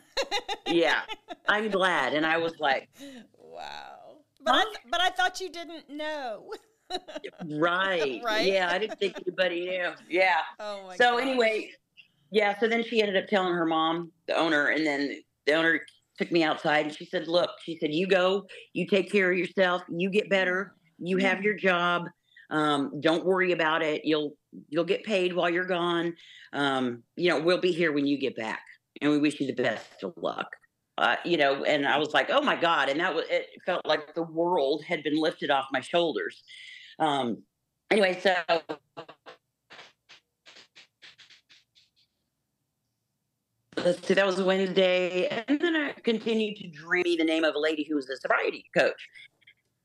yeah. 0.66 1.02
I'm 1.48 1.70
glad. 1.70 2.14
And 2.14 2.26
I 2.26 2.38
was 2.38 2.58
like, 2.58 2.88
Wow. 3.36 4.16
But? 4.44 4.54
I, 4.54 4.64
but 4.90 5.00
I 5.00 5.10
thought 5.10 5.40
you 5.40 5.50
didn't 5.50 5.88
know. 5.90 6.52
right. 7.44 8.20
right. 8.24 8.46
Yeah. 8.46 8.68
I 8.70 8.78
didn't 8.78 8.98
think 8.98 9.14
anybody 9.24 9.68
knew. 9.68 9.92
Yeah. 10.08 10.38
Oh 10.58 10.86
my 10.88 10.96
So, 10.96 11.18
gosh. 11.18 11.22
anyway, 11.22 11.70
yeah. 12.32 12.58
So 12.58 12.66
then 12.66 12.82
she 12.82 13.00
ended 13.00 13.22
up 13.22 13.28
telling 13.28 13.52
her 13.54 13.64
mom, 13.66 14.10
the 14.26 14.34
owner, 14.36 14.68
and 14.68 14.84
then 14.84 15.08
the 15.08 15.22
owner 15.52 15.80
took 16.18 16.30
me 16.30 16.42
outside 16.42 16.86
and 16.86 16.94
she 16.94 17.04
said, 17.04 17.28
Look, 17.28 17.50
she 17.64 17.78
said, 17.78 17.92
you 17.92 18.06
go, 18.06 18.46
you 18.72 18.86
take 18.86 19.10
care 19.10 19.32
of 19.32 19.38
yourself, 19.38 19.82
you 19.88 20.10
get 20.10 20.28
better, 20.28 20.74
you 20.98 21.16
have 21.18 21.42
your 21.42 21.54
job. 21.54 22.04
Um, 22.50 23.00
don't 23.00 23.24
worry 23.24 23.52
about 23.52 23.82
it. 23.82 24.04
You'll 24.04 24.34
you'll 24.68 24.84
get 24.84 25.04
paid 25.04 25.32
while 25.32 25.48
you're 25.48 25.64
gone. 25.64 26.14
Um, 26.52 27.04
you 27.16 27.28
know, 27.28 27.40
we'll 27.40 27.60
be 27.60 27.72
here 27.72 27.92
when 27.92 28.06
you 28.06 28.18
get 28.18 28.36
back. 28.36 28.62
And 29.00 29.10
we 29.10 29.18
wish 29.18 29.40
you 29.40 29.46
the 29.46 29.62
best 29.62 30.02
of 30.02 30.12
luck. 30.16 30.48
Uh, 30.98 31.16
you 31.24 31.36
know, 31.36 31.64
and 31.64 31.86
I 31.86 31.96
was 31.96 32.12
like, 32.12 32.28
oh 32.30 32.42
my 32.42 32.56
God. 32.56 32.88
And 32.88 33.00
that 33.00 33.14
was 33.14 33.24
it 33.30 33.46
felt 33.64 33.86
like 33.86 34.14
the 34.14 34.24
world 34.24 34.84
had 34.86 35.02
been 35.02 35.16
lifted 35.16 35.50
off 35.50 35.66
my 35.72 35.80
shoulders. 35.80 36.42
Um, 36.98 37.42
anyway, 37.90 38.18
so 38.20 38.34
let's 43.84 44.06
see, 44.06 44.14
that 44.14 44.26
was 44.26 44.40
Wednesday. 44.42 45.28
And 45.48 45.60
then 45.60 45.76
I 45.76 45.92
continued 46.02 46.56
to 46.58 46.68
dream 46.68 47.18
the 47.18 47.24
name 47.24 47.44
of 47.44 47.54
a 47.54 47.58
lady 47.58 47.84
who 47.88 47.96
was 47.96 48.08
a 48.08 48.16
sobriety 48.16 48.64
coach. 48.76 49.08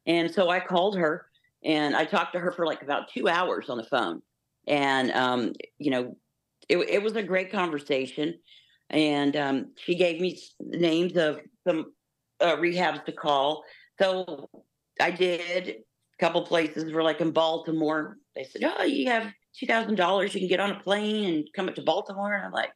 And 0.05 0.31
so 0.31 0.49
I 0.49 0.59
called 0.59 0.97
her 0.97 1.27
and 1.63 1.95
I 1.95 2.05
talked 2.05 2.33
to 2.33 2.39
her 2.39 2.51
for 2.51 2.65
like 2.65 2.81
about 2.81 3.09
two 3.09 3.27
hours 3.27 3.69
on 3.69 3.77
the 3.77 3.83
phone. 3.83 4.21
And, 4.67 5.11
um, 5.11 5.53
you 5.77 5.91
know, 5.91 6.15
it, 6.69 6.77
it, 6.77 7.03
was 7.03 7.15
a 7.15 7.23
great 7.23 7.51
conversation. 7.51 8.35
And 8.89 9.35
um, 9.35 9.71
she 9.77 9.95
gave 9.95 10.19
me 10.19 10.39
names 10.59 11.17
of 11.17 11.39
some 11.67 11.93
uh, 12.39 12.55
rehabs 12.57 13.05
to 13.05 13.11
call. 13.11 13.63
So 13.99 14.49
I 14.99 15.11
did. 15.11 15.69
A 15.69 16.23
couple 16.23 16.45
places 16.45 16.93
were 16.93 17.03
like 17.03 17.21
in 17.21 17.31
Baltimore. 17.31 18.17
They 18.35 18.43
said, 18.45 18.63
Oh, 18.63 18.83
you 18.83 19.09
have 19.09 19.31
$2,000. 19.61 20.33
You 20.33 20.39
can 20.39 20.49
get 20.49 20.59
on 20.59 20.71
a 20.71 20.79
plane 20.79 21.33
and 21.33 21.49
come 21.55 21.67
up 21.67 21.75
to 21.75 21.81
Baltimore. 21.81 22.33
And 22.33 22.45
I'm 22.45 22.51
like, 22.51 22.71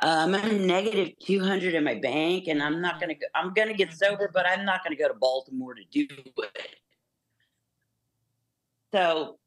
um, 0.00 0.34
I'm 0.34 0.66
negative 0.66 1.10
200 1.24 1.74
in 1.74 1.84
my 1.84 1.94
bank, 1.94 2.48
and 2.48 2.62
I'm 2.62 2.80
not 2.80 3.00
gonna. 3.00 3.14
Go, 3.14 3.26
I'm 3.34 3.52
gonna 3.52 3.74
get 3.74 3.92
sober, 3.92 4.30
but 4.32 4.46
I'm 4.46 4.64
not 4.64 4.82
gonna 4.82 4.96
go 4.96 5.08
to 5.08 5.14
Baltimore 5.14 5.74
to 5.74 5.84
do 5.90 6.06
it. 6.38 6.76
So, 8.92 9.38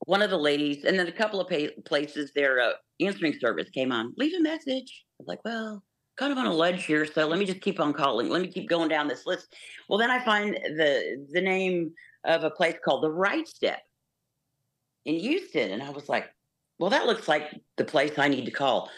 one 0.00 0.20
of 0.20 0.30
the 0.30 0.38
ladies, 0.38 0.84
and 0.84 0.98
then 0.98 1.06
a 1.06 1.12
couple 1.12 1.40
of 1.40 1.52
places, 1.84 2.32
their 2.34 2.60
uh, 2.60 2.72
answering 3.00 3.38
service 3.38 3.70
came 3.70 3.92
on. 3.92 4.14
Leave 4.16 4.34
a 4.34 4.42
message. 4.42 5.04
I 5.12 5.22
was 5.22 5.28
like, 5.28 5.44
well, 5.44 5.82
kind 6.16 6.32
of 6.32 6.38
on 6.38 6.46
a 6.46 6.52
ledge 6.52 6.84
here, 6.84 7.06
so 7.06 7.26
let 7.26 7.38
me 7.38 7.44
just 7.44 7.60
keep 7.60 7.80
on 7.80 7.92
calling. 7.92 8.28
Let 8.28 8.42
me 8.42 8.48
keep 8.48 8.68
going 8.68 8.88
down 8.88 9.08
this 9.08 9.26
list. 9.26 9.54
Well, 9.88 9.98
then 9.98 10.10
I 10.10 10.24
find 10.24 10.54
the 10.54 11.26
the 11.32 11.40
name 11.40 11.92
of 12.24 12.44
a 12.44 12.50
place 12.50 12.76
called 12.84 13.02
the 13.02 13.10
Right 13.10 13.46
Step 13.46 13.80
in 15.04 15.16
Houston, 15.16 15.70
and 15.70 15.82
I 15.82 15.90
was 15.90 16.08
like, 16.08 16.30
well, 16.78 16.90
that 16.90 17.06
looks 17.06 17.28
like 17.28 17.60
the 17.76 17.84
place 17.84 18.18
I 18.18 18.28
need 18.28 18.44
to 18.44 18.50
call. 18.50 18.90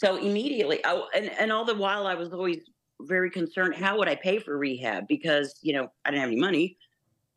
So 0.00 0.16
immediately, 0.16 0.82
I, 0.82 0.94
and, 1.14 1.30
and 1.38 1.52
all 1.52 1.66
the 1.66 1.74
while, 1.74 2.06
I 2.06 2.14
was 2.14 2.32
always 2.32 2.62
very 3.02 3.30
concerned 3.30 3.74
how 3.74 3.98
would 3.98 4.08
I 4.08 4.14
pay 4.14 4.38
for 4.38 4.56
rehab 4.56 5.06
because, 5.06 5.58
you 5.60 5.74
know, 5.74 5.92
I 6.06 6.10
didn't 6.10 6.22
have 6.22 6.30
any 6.30 6.40
money. 6.40 6.78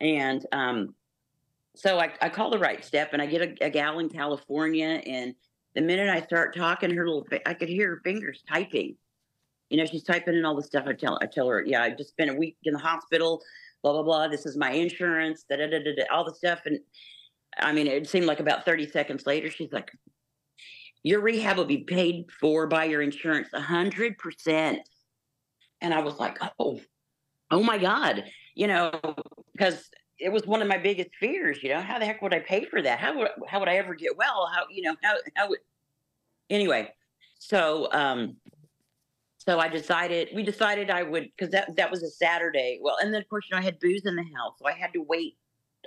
And 0.00 0.46
um, 0.50 0.94
so 1.76 1.98
I, 1.98 2.14
I 2.22 2.30
call 2.30 2.48
the 2.48 2.58
right 2.58 2.82
step 2.82 3.10
and 3.12 3.20
I 3.20 3.26
get 3.26 3.42
a, 3.42 3.66
a 3.66 3.68
gal 3.68 3.98
in 3.98 4.08
California. 4.08 5.02
And 5.04 5.34
the 5.74 5.82
minute 5.82 6.08
I 6.08 6.22
start 6.22 6.56
talking, 6.56 6.88
her 6.88 7.06
little, 7.06 7.26
I 7.44 7.52
could 7.52 7.68
hear 7.68 7.90
her 7.90 8.00
fingers 8.02 8.42
typing. 8.48 8.96
You 9.68 9.76
know, 9.76 9.84
she's 9.84 10.02
typing 10.02 10.34
in 10.34 10.46
all 10.46 10.56
the 10.56 10.62
stuff. 10.62 10.84
I 10.86 10.94
tell, 10.94 11.18
I 11.20 11.26
tell 11.26 11.48
her, 11.48 11.62
yeah, 11.66 11.82
I 11.82 11.90
just 11.90 12.12
spent 12.12 12.30
a 12.30 12.34
week 12.34 12.56
in 12.64 12.72
the 12.72 12.78
hospital, 12.78 13.42
blah, 13.82 13.92
blah, 13.92 14.04
blah. 14.04 14.28
This 14.28 14.46
is 14.46 14.56
my 14.56 14.70
insurance, 14.70 15.44
da, 15.50 15.56
da, 15.56 15.66
da, 15.68 15.80
da 15.80 16.04
all 16.10 16.24
the 16.24 16.34
stuff. 16.34 16.62
And 16.64 16.78
I 17.58 17.74
mean, 17.74 17.88
it 17.88 18.08
seemed 18.08 18.24
like 18.24 18.40
about 18.40 18.64
30 18.64 18.88
seconds 18.88 19.26
later, 19.26 19.50
she's 19.50 19.70
like, 19.70 19.92
your 21.04 21.20
rehab 21.20 21.58
will 21.58 21.66
be 21.66 21.84
paid 21.84 22.30
for 22.40 22.66
by 22.66 22.84
your 22.84 23.02
insurance 23.02 23.48
100%. 23.54 24.78
And 25.80 25.94
I 25.94 26.00
was 26.00 26.18
like, 26.18 26.38
oh, 26.58 26.80
oh 27.50 27.62
my 27.62 27.76
God, 27.76 28.24
you 28.54 28.66
know, 28.66 28.90
because 29.52 29.90
it 30.18 30.32
was 30.32 30.46
one 30.46 30.62
of 30.62 30.66
my 30.66 30.78
biggest 30.78 31.10
fears, 31.20 31.62
you 31.62 31.68
know, 31.68 31.80
how 31.80 31.98
the 31.98 32.06
heck 32.06 32.22
would 32.22 32.32
I 32.32 32.40
pay 32.40 32.64
for 32.64 32.80
that? 32.80 32.98
How 32.98 33.18
would, 33.18 33.28
how 33.46 33.60
would 33.60 33.68
I 33.68 33.76
ever 33.76 33.94
get 33.94 34.16
well? 34.16 34.50
How, 34.52 34.62
you 34.70 34.82
know, 34.82 34.96
how, 35.02 35.16
how 35.36 35.48
would, 35.50 35.58
anyway, 36.48 36.90
so, 37.38 37.92
um, 37.92 38.36
so 39.36 39.60
I 39.60 39.68
decided, 39.68 40.30
we 40.34 40.42
decided 40.42 40.88
I 40.88 41.02
would, 41.02 41.28
cause 41.38 41.50
that, 41.50 41.76
that 41.76 41.90
was 41.90 42.02
a 42.02 42.08
Saturday. 42.08 42.80
Well, 42.82 42.96
and 43.02 43.12
then 43.12 43.20
of 43.20 43.28
course, 43.28 43.44
you 43.50 43.54
know, 43.54 43.60
I 43.60 43.64
had 43.64 43.78
booze 43.78 44.06
in 44.06 44.16
the 44.16 44.24
house, 44.34 44.54
so 44.58 44.66
I 44.66 44.72
had 44.72 44.94
to 44.94 45.02
wait. 45.02 45.36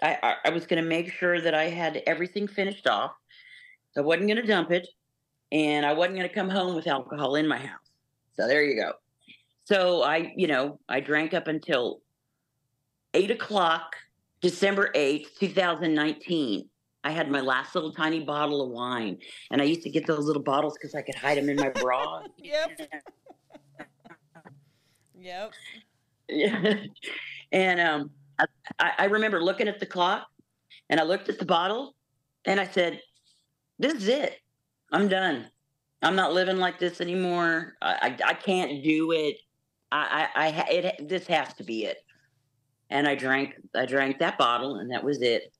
I, 0.03 0.19
I, 0.21 0.36
I 0.45 0.49
was 0.51 0.67
going 0.67 0.84
to 0.84 0.88
make 0.88 1.12
sure 1.12 1.41
that 1.41 1.56
I 1.56 1.69
had 1.69 2.03
everything 2.06 2.47
finished 2.47 2.86
off. 2.86 3.13
So 3.93 4.03
I 4.03 4.06
wasn't 4.06 4.27
going 4.27 4.38
to 4.38 4.45
dump 4.45 4.69
it 4.69 4.88
and 5.52 5.86
I 5.86 5.94
wasn't 5.94 6.18
going 6.18 6.28
to 6.28 6.34
come 6.34 6.50
home 6.50 6.76
with 6.76 6.88
alcohol 6.88 7.36
in 7.36 7.48
my 7.48 7.58
house. 7.58 7.80
So 8.34 8.48
there 8.48 8.64
you 8.64 8.76
go. 8.76 8.94
So 9.64 10.04
I, 10.04 10.34
you 10.36 10.48
know, 10.48 10.80
I 10.88 11.00
drank 11.00 11.34
up 11.34 11.48
until 11.48 12.02
eight 13.14 13.32
o'clock, 13.32 13.96
December 14.42 14.92
8th, 14.96 15.38
2019. 15.40 16.70
I 17.04 17.12
had 17.12 17.30
my 17.32 17.42
last 17.42 17.74
little 17.74 17.94
tiny 17.94 18.22
bottle 18.22 18.62
of 18.62 18.70
wine, 18.70 19.18
and 19.52 19.62
I 19.62 19.66
used 19.66 19.84
to 19.84 19.90
get 19.90 20.06
those 20.06 20.26
little 20.26 20.42
bottles 20.42 20.74
because 20.74 20.94
I 20.94 21.02
could 21.02 21.16
hide 21.16 21.38
them 21.38 21.50
in 21.50 21.56
my 21.56 21.70
bra. 21.70 22.22
yep. 22.38 22.80
yep. 25.18 25.54
Yeah. 26.28 26.74
And 27.54 27.80
um, 27.80 28.12
I, 28.78 28.92
I 28.98 29.06
remember 29.06 29.42
looking 29.42 29.70
at 29.70 29.80
the 29.80 29.86
clock, 29.86 30.28
and 30.90 31.00
I 31.00 31.04
looked 31.04 31.30
at 31.30 31.40
the 31.40 31.46
bottle, 31.46 31.96
and 32.44 32.60
I 32.60 32.68
said, 32.68 33.00
"This 33.80 33.94
is 33.94 34.10
it. 34.10 34.42
I'm 34.91 35.08
done. 35.08 35.47
I'm 36.02 36.15
not 36.15 36.34
living 36.34 36.58
like 36.58 36.80
this 36.80 37.02
anymore. 37.02 37.73
I, 37.82 38.17
I, 38.23 38.30
I 38.30 38.34
can't 38.34 38.84
do 38.84 39.12
it. 39.12 39.38
I, 39.91 40.28
I, 40.36 40.47
I, 40.47 40.69
it, 40.69 41.10
this 41.10 41.28
has 41.28 41.54
to 41.56 41.63
be 41.63 41.86
it. 41.86 41.97
And 42.89 43.08
I 43.08 43.15
drank, 43.15 43.56
I 43.76 43.86
drank 43.86 44.19
that 44.19 44.38
bottle 44.38 44.78
and 44.78 44.91
that 44.91 45.04
was 45.04 45.21
it. 45.21 45.54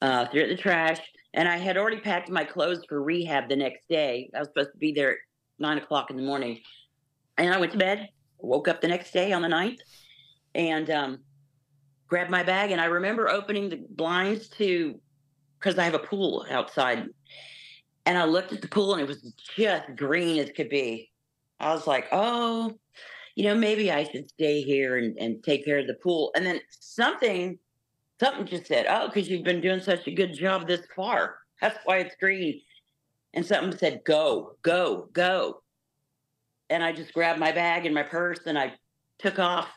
Uh, 0.00 0.26
threw 0.26 0.42
it 0.42 0.50
in 0.50 0.56
the 0.56 0.62
trash. 0.62 1.00
And 1.34 1.48
I 1.48 1.56
had 1.56 1.76
already 1.76 2.00
packed 2.00 2.30
my 2.30 2.44
clothes 2.44 2.84
for 2.88 3.02
rehab 3.02 3.48
the 3.48 3.56
next 3.56 3.88
day. 3.88 4.30
I 4.34 4.38
was 4.38 4.48
supposed 4.48 4.72
to 4.72 4.78
be 4.78 4.92
there 4.92 5.12
at 5.12 5.18
nine 5.58 5.78
o'clock 5.78 6.10
in 6.10 6.16
the 6.16 6.22
morning. 6.22 6.60
And 7.36 7.52
I 7.52 7.58
went 7.58 7.72
to 7.72 7.78
bed, 7.78 8.08
woke 8.38 8.68
up 8.68 8.80
the 8.80 8.88
next 8.88 9.12
day 9.12 9.32
on 9.32 9.42
the 9.42 9.48
ninth 9.48 9.80
and, 10.54 10.88
um, 10.90 11.18
grabbed 12.08 12.30
my 12.30 12.42
bag. 12.42 12.70
And 12.70 12.80
I 12.80 12.86
remember 12.86 13.28
opening 13.28 13.68
the 13.68 13.84
blinds 13.90 14.48
to, 14.50 14.98
because 15.58 15.78
I 15.78 15.84
have 15.84 15.94
a 15.94 15.98
pool 15.98 16.46
outside 16.50 17.08
and 18.06 18.16
I 18.16 18.24
looked 18.24 18.52
at 18.52 18.62
the 18.62 18.68
pool 18.68 18.92
and 18.92 19.02
it 19.02 19.08
was 19.08 19.22
just 19.56 19.84
green 19.96 20.38
as 20.38 20.50
could 20.50 20.68
be. 20.68 21.10
I 21.58 21.74
was 21.74 21.86
like, 21.86 22.06
oh, 22.12 22.72
you 23.34 23.44
know, 23.44 23.54
maybe 23.54 23.90
I 23.90 24.04
should 24.04 24.30
stay 24.30 24.62
here 24.62 24.96
and, 24.96 25.18
and 25.18 25.42
take 25.42 25.64
care 25.64 25.78
of 25.78 25.86
the 25.86 25.94
pool. 25.94 26.30
And 26.34 26.46
then 26.46 26.60
something, 26.70 27.58
something 28.20 28.46
just 28.46 28.66
said, 28.66 28.86
oh, 28.88 29.08
because 29.08 29.28
you've 29.28 29.44
been 29.44 29.60
doing 29.60 29.80
such 29.80 30.06
a 30.06 30.14
good 30.14 30.32
job 30.32 30.66
this 30.66 30.86
far. 30.94 31.38
That's 31.60 31.78
why 31.84 31.98
it's 31.98 32.16
green. 32.16 32.60
And 33.34 33.44
something 33.44 33.76
said, 33.76 34.02
go, 34.04 34.56
go, 34.62 35.08
go. 35.12 35.62
And 36.70 36.82
I 36.82 36.92
just 36.92 37.12
grabbed 37.12 37.40
my 37.40 37.52
bag 37.52 37.86
and 37.86 37.94
my 37.94 38.02
purse 38.02 38.40
and 38.46 38.58
I 38.58 38.74
took 39.18 39.38
off. 39.38 39.68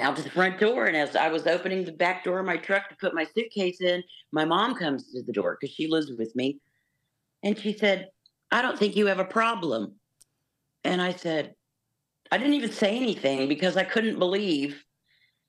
out 0.00 0.16
to 0.16 0.22
the 0.22 0.30
front 0.30 0.58
door. 0.58 0.86
And 0.86 0.96
as 0.96 1.16
I 1.16 1.28
was 1.28 1.46
opening 1.46 1.84
the 1.84 1.92
back 1.92 2.24
door 2.24 2.40
of 2.40 2.46
my 2.46 2.56
truck 2.56 2.88
to 2.88 2.96
put 2.96 3.14
my 3.14 3.26
suitcase 3.34 3.80
in, 3.80 4.02
my 4.32 4.44
mom 4.44 4.74
comes 4.74 5.12
to 5.12 5.22
the 5.22 5.32
door 5.32 5.58
because 5.60 5.74
she 5.74 5.86
lives 5.86 6.10
with 6.16 6.34
me. 6.34 6.58
And 7.42 7.58
she 7.58 7.72
said, 7.72 8.08
I 8.50 8.62
don't 8.62 8.78
think 8.78 8.96
you 8.96 9.06
have 9.06 9.18
a 9.18 9.24
problem. 9.24 9.94
And 10.84 11.00
I 11.00 11.12
said, 11.12 11.54
I 12.30 12.38
didn't 12.38 12.54
even 12.54 12.72
say 12.72 12.96
anything 12.96 13.48
because 13.48 13.76
I 13.76 13.84
couldn't 13.84 14.18
believe 14.18 14.82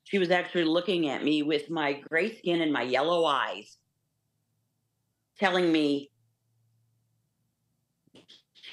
she 0.04 0.18
was 0.18 0.30
actually 0.30 0.64
looking 0.64 1.08
at 1.08 1.22
me 1.22 1.42
with 1.42 1.70
my 1.70 1.92
gray 1.92 2.36
skin 2.36 2.60
and 2.60 2.72
my 2.72 2.82
yellow 2.82 3.24
eyes, 3.24 3.76
telling 5.38 5.70
me 5.70 6.10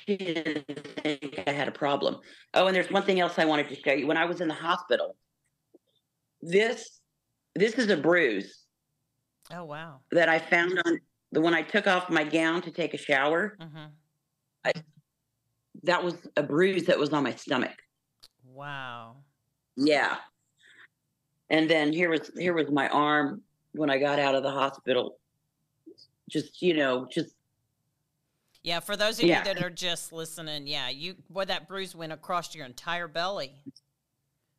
she 0.06 0.18
didn't 0.18 0.66
think 1.04 1.44
I 1.46 1.52
had 1.52 1.68
a 1.68 1.72
problem. 1.72 2.18
Oh, 2.54 2.68
and 2.68 2.76
there's 2.76 2.92
one 2.92 3.04
thing 3.04 3.20
else 3.20 3.38
I 3.38 3.46
wanted 3.46 3.70
to 3.70 3.76
show 3.76 3.94
you. 3.94 4.08
When 4.08 4.18
I 4.18 4.26
was 4.26 4.42
in 4.42 4.48
the 4.48 4.54
hospital, 4.54 5.16
this 6.42 7.00
this 7.56 7.74
is 7.74 7.90
a 7.90 7.98
bruise 7.98 8.64
Oh 9.52 9.66
wow. 9.66 10.02
that 10.12 10.30
I 10.30 10.40
found 10.40 10.82
on 10.86 11.00
the 11.32 11.42
when 11.42 11.54
I 11.54 11.62
took 11.62 11.88
off 11.88 12.10
my 12.10 12.24
gown 12.24 12.62
to 12.64 12.72
take 12.72 12.94
a 12.94 12.98
shower. 12.98 13.58
hmm 13.60 13.86
That 15.84 16.04
was 16.04 16.16
a 16.36 16.44
bruise 16.44 16.86
that 16.86 17.00
was 17.00 17.14
on 17.14 17.24
my 17.24 17.34
stomach. 17.36 17.78
Wow. 18.44 19.18
Yeah. 19.78 20.18
And 21.50 21.70
then 21.70 21.94
here 21.94 22.10
was 22.10 22.30
here 22.38 22.54
was 22.54 22.70
my 22.70 22.90
arm 22.90 23.42
when 23.72 23.90
I 23.90 23.98
got 23.98 24.20
out 24.20 24.36
of 24.36 24.44
the 24.44 24.52
hospital. 24.52 25.18
Just, 26.30 26.62
you 26.62 26.74
know, 26.76 27.08
just 27.10 27.34
Yeah, 28.62 28.82
for 28.82 28.98
those 28.98 29.20
of 29.20 29.26
Yeah. 29.26 29.40
you 29.40 29.46
that 29.46 29.64
are 29.64 29.70
just 29.70 30.12
listening, 30.12 30.68
yeah, 30.68 30.90
you 30.90 31.16
boy 31.30 31.46
that 31.46 31.68
bruise 31.68 31.96
went 31.96 32.12
across 32.12 32.54
your 32.54 32.66
entire 32.66 33.08
belly. 33.08 33.54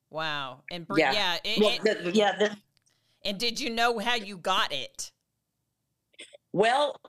Wow. 0.08 0.62
And 0.70 0.88
br- 0.88 0.98
yeah, 0.98 1.12
Yeah. 1.12 1.36
it- 1.44 1.60
well, 1.60 1.78
it- 1.84 2.04
the, 2.04 2.12
yeah, 2.12 2.36
this 2.38 2.54
and 3.24 3.38
did 3.38 3.60
you 3.60 3.68
know 3.68 3.98
how 3.98 4.14
you 4.14 4.38
got 4.38 4.72
it? 4.72 5.12
Well 6.52 7.00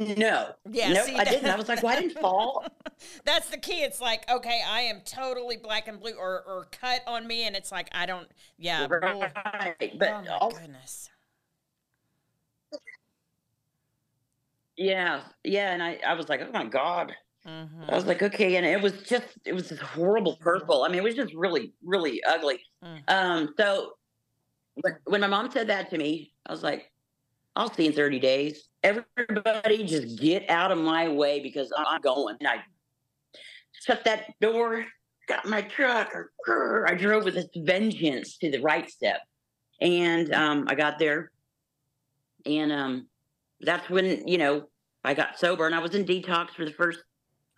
no. 0.00 0.52
Yeah, 0.70 0.92
nope, 0.92 1.04
see, 1.06 1.14
I 1.14 1.24
that- 1.24 1.30
didn't. 1.30 1.50
I 1.50 1.56
was 1.56 1.68
like, 1.68 1.82
well, 1.82 1.96
I 1.96 2.00
didn't 2.00 2.18
fall. 2.18 2.64
That's 3.24 3.50
the 3.50 3.58
key. 3.58 3.82
It's 3.82 4.00
like, 4.00 4.28
okay, 4.30 4.62
I 4.66 4.82
am 4.82 5.02
totally 5.04 5.56
black 5.56 5.86
and 5.88 6.00
blue 6.00 6.14
or, 6.14 6.42
or 6.46 6.68
cut 6.72 7.02
on 7.06 7.26
me 7.26 7.46
and 7.46 7.54
it's 7.54 7.70
like 7.70 7.88
I 7.92 8.06
don't 8.06 8.28
yeah. 8.58 8.86
right. 8.88 9.92
But 9.98 10.24
oh 10.30 10.50
my 10.50 10.60
goodness. 10.60 11.10
yeah, 14.76 15.20
yeah, 15.44 15.72
and 15.72 15.82
I, 15.82 15.98
I 16.06 16.14
was 16.14 16.28
like, 16.28 16.40
oh 16.40 16.50
my 16.52 16.64
God. 16.64 17.14
hmm 17.44 17.66
I 17.88 17.94
was 17.94 18.06
like, 18.06 18.22
okay, 18.22 18.56
and 18.56 18.64
it 18.64 18.80
was 18.80 18.94
just 19.02 19.26
it 19.44 19.52
was 19.52 19.68
this 19.68 19.80
horrible 19.80 20.36
purple. 20.40 20.84
I 20.84 20.88
mean, 20.88 20.98
it 20.98 21.04
was 21.04 21.14
just 21.14 21.34
really, 21.34 21.72
really 21.84 22.22
ugly. 22.24 22.60
Mm. 22.84 23.02
Um, 23.08 23.54
so 23.58 23.92
when 25.04 25.20
my 25.20 25.26
mom 25.26 25.50
said 25.50 25.66
that 25.68 25.90
to 25.90 25.98
me, 25.98 26.32
I 26.46 26.52
was 26.52 26.62
like, 26.62 26.90
I'll 27.56 27.72
see 27.72 27.86
in 27.86 27.92
30 27.92 28.18
days. 28.18 28.68
Everybody 28.82 29.84
just 29.84 30.18
get 30.18 30.48
out 30.48 30.72
of 30.72 30.78
my 30.78 31.08
way 31.08 31.40
because 31.40 31.72
I'm 31.76 32.00
going. 32.00 32.36
And 32.40 32.48
I 32.48 32.62
shut 33.84 34.04
that 34.04 34.34
door, 34.40 34.84
got 35.28 35.46
my 35.46 35.62
truck, 35.62 36.14
or 36.14 36.32
grr, 36.48 36.88
I 36.88 36.94
drove 36.94 37.24
with 37.24 37.34
this 37.34 37.48
vengeance 37.56 38.38
to 38.38 38.50
the 38.50 38.60
right 38.60 38.90
step. 38.90 39.20
And 39.80 40.32
um, 40.34 40.66
I 40.68 40.74
got 40.74 40.98
there. 40.98 41.30
And 42.46 42.72
um, 42.72 43.08
that's 43.60 43.88
when, 43.90 44.26
you 44.26 44.38
know, 44.38 44.68
I 45.04 45.14
got 45.14 45.38
sober 45.38 45.66
and 45.66 45.74
I 45.74 45.78
was 45.80 45.94
in 45.94 46.04
detox 46.04 46.50
for 46.50 46.64
the 46.64 46.72
first, 46.72 47.00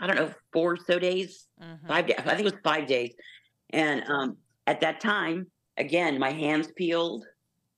I 0.00 0.06
don't 0.06 0.16
know, 0.16 0.32
four 0.52 0.72
or 0.72 0.76
so 0.76 0.98
days 0.98 1.46
Mhm. 1.62 1.86
five 1.86 2.06
days. 2.06 2.16
I 2.18 2.22
think 2.34 2.40
it 2.40 2.52
was 2.52 2.60
five 2.64 2.86
days. 2.86 3.14
And 3.70 4.02
um, 4.08 4.36
at 4.66 4.80
that 4.80 5.00
time, 5.00 5.46
again, 5.76 6.18
my 6.18 6.30
hands 6.30 6.68
peeled, 6.76 7.24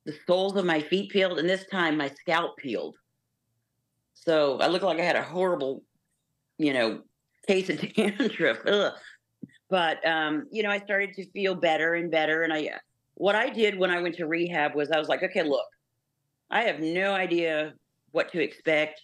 the 0.06 0.14
soles 0.26 0.56
of 0.56 0.64
my 0.64 0.80
feet 0.80 1.10
peeled, 1.10 1.38
and 1.38 1.48
this 1.48 1.66
time 1.66 1.98
my 1.98 2.08
scalp 2.08 2.56
peeled. 2.56 2.94
So 4.14 4.58
I 4.60 4.68
looked 4.68 4.84
like 4.84 5.00
I 5.00 5.04
had 5.04 5.16
a 5.16 5.22
horrible, 5.22 5.82
you 6.58 6.72
know, 6.72 7.02
case 7.46 7.68
of 7.68 7.80
dandruff. 7.94 8.58
Ugh. 8.66 8.92
But 9.68 10.06
um, 10.06 10.46
you 10.50 10.62
know, 10.62 10.70
I 10.70 10.78
started 10.78 11.12
to 11.14 11.30
feel 11.32 11.54
better 11.54 11.94
and 11.94 12.10
better. 12.10 12.44
And 12.44 12.52
I, 12.52 12.70
what 13.14 13.34
I 13.34 13.50
did 13.50 13.78
when 13.78 13.90
I 13.90 14.00
went 14.00 14.14
to 14.16 14.26
rehab 14.26 14.74
was 14.74 14.90
I 14.90 14.98
was 14.98 15.08
like, 15.08 15.22
okay, 15.22 15.42
look, 15.42 15.66
I 16.50 16.62
have 16.62 16.80
no 16.80 17.12
idea 17.12 17.74
what 18.12 18.30
to 18.32 18.42
expect. 18.42 19.00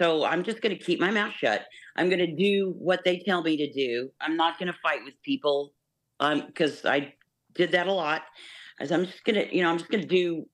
So 0.00 0.24
I'm 0.24 0.42
just 0.42 0.60
going 0.62 0.76
to 0.76 0.82
keep 0.82 1.00
my 1.00 1.10
mouth 1.10 1.32
shut. 1.38 1.66
I'm 1.96 2.08
going 2.08 2.18
to 2.18 2.34
do 2.34 2.74
what 2.78 3.02
they 3.04 3.18
tell 3.18 3.42
me 3.42 3.56
to 3.58 3.72
do. 3.72 4.10
I'm 4.20 4.36
not 4.36 4.58
going 4.58 4.72
to 4.72 4.78
fight 4.82 5.00
with 5.04 5.14
people 5.22 5.72
um 6.18 6.44
because 6.46 6.86
I 6.86 7.12
did 7.54 7.72
that 7.72 7.86
a 7.86 7.92
lot. 7.92 8.22
As 8.80 8.92
I'm 8.92 9.06
just 9.06 9.24
to, 9.24 9.54
you 9.56 9.62
know, 9.62 9.70
I'm 9.70 9.78
just 9.78 9.90
to 10.02 10.08
do 10.08 10.46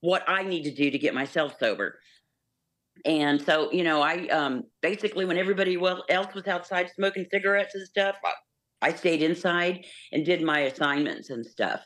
what 0.00 0.24
I 0.28 0.42
need 0.42 0.64
to 0.64 0.74
do 0.74 0.90
to 0.90 0.98
get 0.98 1.14
myself 1.14 1.54
sober. 1.58 1.98
And 3.04 3.40
so, 3.40 3.70
you 3.72 3.84
know, 3.84 4.02
I 4.02 4.28
um 4.28 4.64
basically 4.82 5.24
when 5.24 5.38
everybody 5.38 5.78
else 6.08 6.34
was 6.34 6.46
outside 6.46 6.90
smoking 6.94 7.26
cigarettes 7.30 7.74
and 7.74 7.86
stuff, 7.86 8.16
I, 8.24 8.88
I 8.88 8.92
stayed 8.94 9.22
inside 9.22 9.84
and 10.12 10.24
did 10.24 10.42
my 10.42 10.60
assignments 10.60 11.30
and 11.30 11.44
stuff. 11.44 11.80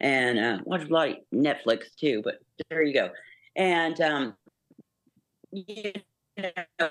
And 0.00 0.38
uh 0.38 0.58
watched 0.64 0.90
a 0.90 0.94
lot 0.94 1.08
of 1.10 1.16
Netflix 1.34 1.94
too, 1.98 2.22
but 2.24 2.36
there 2.70 2.82
you 2.82 2.94
go. 2.94 3.10
And 3.56 4.00
um 4.00 4.34
you 5.52 5.92
know, 6.38 6.90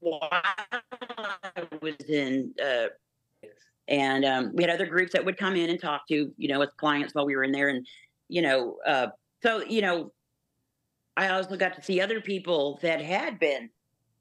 while 0.00 0.28
I 0.32 1.64
was 1.80 1.96
in, 2.08 2.54
uh, 2.62 2.88
and 3.88 4.24
um, 4.24 4.52
we 4.54 4.62
had 4.62 4.70
other 4.70 4.86
groups 4.86 5.12
that 5.12 5.24
would 5.24 5.38
come 5.38 5.56
in 5.56 5.70
and 5.70 5.80
talk 5.80 6.06
to, 6.08 6.32
you 6.36 6.48
know, 6.48 6.60
as 6.60 6.68
clients 6.76 7.14
while 7.14 7.26
we 7.26 7.34
were 7.34 7.44
in 7.44 7.52
there. 7.52 7.68
And, 7.68 7.86
you 8.28 8.42
know, 8.42 8.76
uh, 8.86 9.08
so, 9.42 9.64
you 9.64 9.80
know, 9.80 10.12
I 11.16 11.30
also 11.30 11.56
got 11.56 11.74
to 11.74 11.82
see 11.82 12.00
other 12.00 12.20
people 12.20 12.78
that 12.82 13.00
had 13.00 13.38
been 13.38 13.70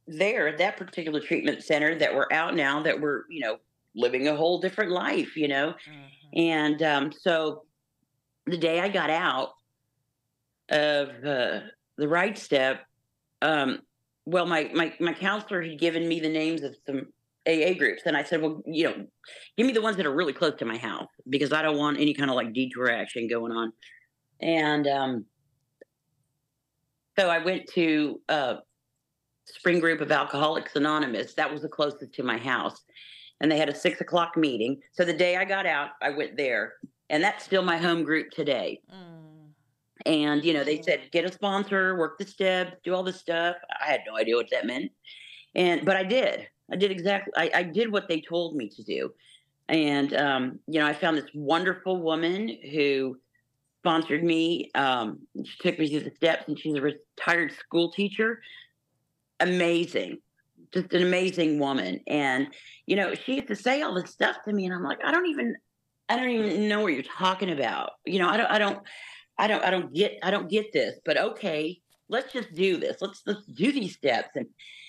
there 0.07 0.47
at 0.47 0.57
that 0.59 0.77
particular 0.77 1.19
treatment 1.19 1.63
center 1.63 1.95
that 1.95 2.15
were 2.15 2.31
out 2.31 2.55
now 2.55 2.81
that 2.81 2.99
were, 2.99 3.25
you 3.29 3.41
know, 3.41 3.57
living 3.93 4.27
a 4.27 4.35
whole 4.35 4.59
different 4.59 4.91
life, 4.91 5.35
you 5.35 5.47
know. 5.47 5.73
Mhm. 5.87 6.39
And 6.39 6.83
um, 6.83 7.11
so 7.11 7.65
the 8.45 8.57
day 8.57 8.79
I 8.79 8.87
got 8.87 9.09
out 9.09 9.49
of 10.69 11.09
uh, 11.25 11.59
the 11.97 12.07
right 12.07 12.37
step, 12.37 12.85
um, 13.41 13.81
well, 14.25 14.45
my, 14.45 14.71
my, 14.73 14.93
my 14.99 15.13
counselor 15.13 15.61
had 15.61 15.79
given 15.79 16.07
me 16.07 16.19
the 16.19 16.29
names 16.29 16.63
of 16.63 16.75
some 16.85 17.07
AA 17.47 17.73
groups. 17.77 18.03
And 18.05 18.17
I 18.17 18.23
said, 18.23 18.41
well, 18.41 18.61
you 18.65 18.83
know, 18.83 19.05
give 19.57 19.65
me 19.65 19.73
the 19.73 19.81
ones 19.81 19.97
that 19.97 20.05
are 20.05 20.13
really 20.13 20.33
close 20.33 20.55
to 20.59 20.65
my 20.65 20.77
house 20.77 21.07
because 21.29 21.53
I 21.53 21.61
don't 21.61 21.77
want 21.77 21.99
any 21.99 22.13
kind 22.13 22.29
of 22.29 22.35
like 22.35 22.53
detour 22.53 22.91
action 22.91 23.27
going 23.27 23.51
on. 23.51 23.71
And 24.41 24.87
um, 24.87 25.25
so 27.17 27.29
I 27.29 27.43
went 27.43 27.67
to 27.73 28.21
uh, 28.29 28.55
Spring 29.45 29.79
Group 29.79 30.01
of 30.01 30.11
Alcoholics 30.11 30.75
Anonymous. 30.75 31.33
That 31.33 31.51
was 31.51 31.61
the 31.61 31.69
closest 31.69 32.13
to 32.13 32.23
my 32.23 32.37
house. 32.37 32.81
And 33.39 33.51
they 33.51 33.57
had 33.57 33.69
a 33.69 33.75
six 33.75 34.01
o'clock 34.01 34.35
meeting. 34.35 34.81
So 34.93 35.05
the 35.05 35.13
day 35.13 35.37
I 35.37 35.45
got 35.45 35.65
out, 35.65 35.91
I 36.01 36.09
went 36.09 36.37
there. 36.37 36.73
And 37.09 37.23
that's 37.23 37.45
still 37.45 37.63
my 37.63 37.77
home 37.77 38.03
group 38.03 38.31
today. 38.31 38.81
Mm. 38.93 39.27
And, 40.05 40.43
you 40.43 40.53
know, 40.53 40.63
they 40.63 40.81
said, 40.81 41.01
get 41.11 41.25
a 41.25 41.31
sponsor, 41.31 41.97
work 41.97 42.17
the 42.17 42.25
steps, 42.25 42.77
do 42.83 42.93
all 42.93 43.03
this 43.03 43.19
stuff. 43.19 43.55
I 43.81 43.87
had 43.91 44.01
no 44.05 44.17
idea 44.17 44.35
what 44.35 44.49
that 44.51 44.65
meant. 44.65 44.91
And, 45.55 45.85
but 45.85 45.95
I 45.95 46.03
did. 46.03 46.47
I 46.71 46.75
did 46.75 46.91
exactly, 46.91 47.33
I, 47.35 47.51
I 47.53 47.63
did 47.63 47.91
what 47.91 48.07
they 48.07 48.21
told 48.21 48.55
me 48.55 48.69
to 48.69 48.83
do. 48.83 49.13
And, 49.69 50.13
um, 50.13 50.59
you 50.67 50.79
know, 50.79 50.85
I 50.85 50.93
found 50.93 51.17
this 51.17 51.29
wonderful 51.33 52.01
woman 52.01 52.57
who 52.71 53.17
sponsored 53.81 54.23
me. 54.23 54.71
Um, 54.75 55.19
she 55.43 55.57
took 55.59 55.79
me 55.79 55.89
through 55.89 56.09
the 56.09 56.15
steps 56.15 56.47
and 56.47 56.59
she's 56.59 56.75
a 56.75 56.81
retired 56.81 57.53
school 57.53 57.91
teacher. 57.91 58.41
Amazing. 59.39 60.19
Just 60.73 60.93
an 60.93 61.03
amazing 61.03 61.59
woman. 61.59 62.01
And, 62.07 62.47
you 62.85 62.95
know, 62.95 63.13
she 63.13 63.35
used 63.35 63.47
to 63.47 63.55
say 63.55 63.81
all 63.81 63.93
this 63.93 64.11
stuff 64.11 64.37
to 64.45 64.53
me 64.53 64.65
and 64.65 64.73
I'm 64.73 64.83
like, 64.83 64.99
I 65.03 65.11
don't 65.11 65.27
even, 65.27 65.55
I 66.09 66.15
don't 66.15 66.29
even 66.29 66.67
know 66.67 66.81
what 66.81 66.93
you're 66.93 67.03
talking 67.03 67.51
about. 67.51 67.91
You 68.05 68.19
know, 68.19 68.29
I 68.29 68.37
don't, 68.37 68.51
I 68.51 68.57
don't, 68.57 68.79
I 69.37 69.47
don't, 69.47 69.63
I 69.63 69.69
don't 69.69 69.93
get, 69.93 70.17
I 70.23 70.31
don't 70.31 70.49
get 70.49 70.71
this, 70.73 70.99
but 71.05 71.17
okay, 71.17 71.79
let's 72.09 72.33
just 72.33 72.53
do 72.53 72.77
this. 72.77 72.97
Let's, 73.01 73.21
let's 73.25 73.45
do 73.45 73.71
these 73.71 73.95
steps. 73.95 74.29
And, 74.35 74.47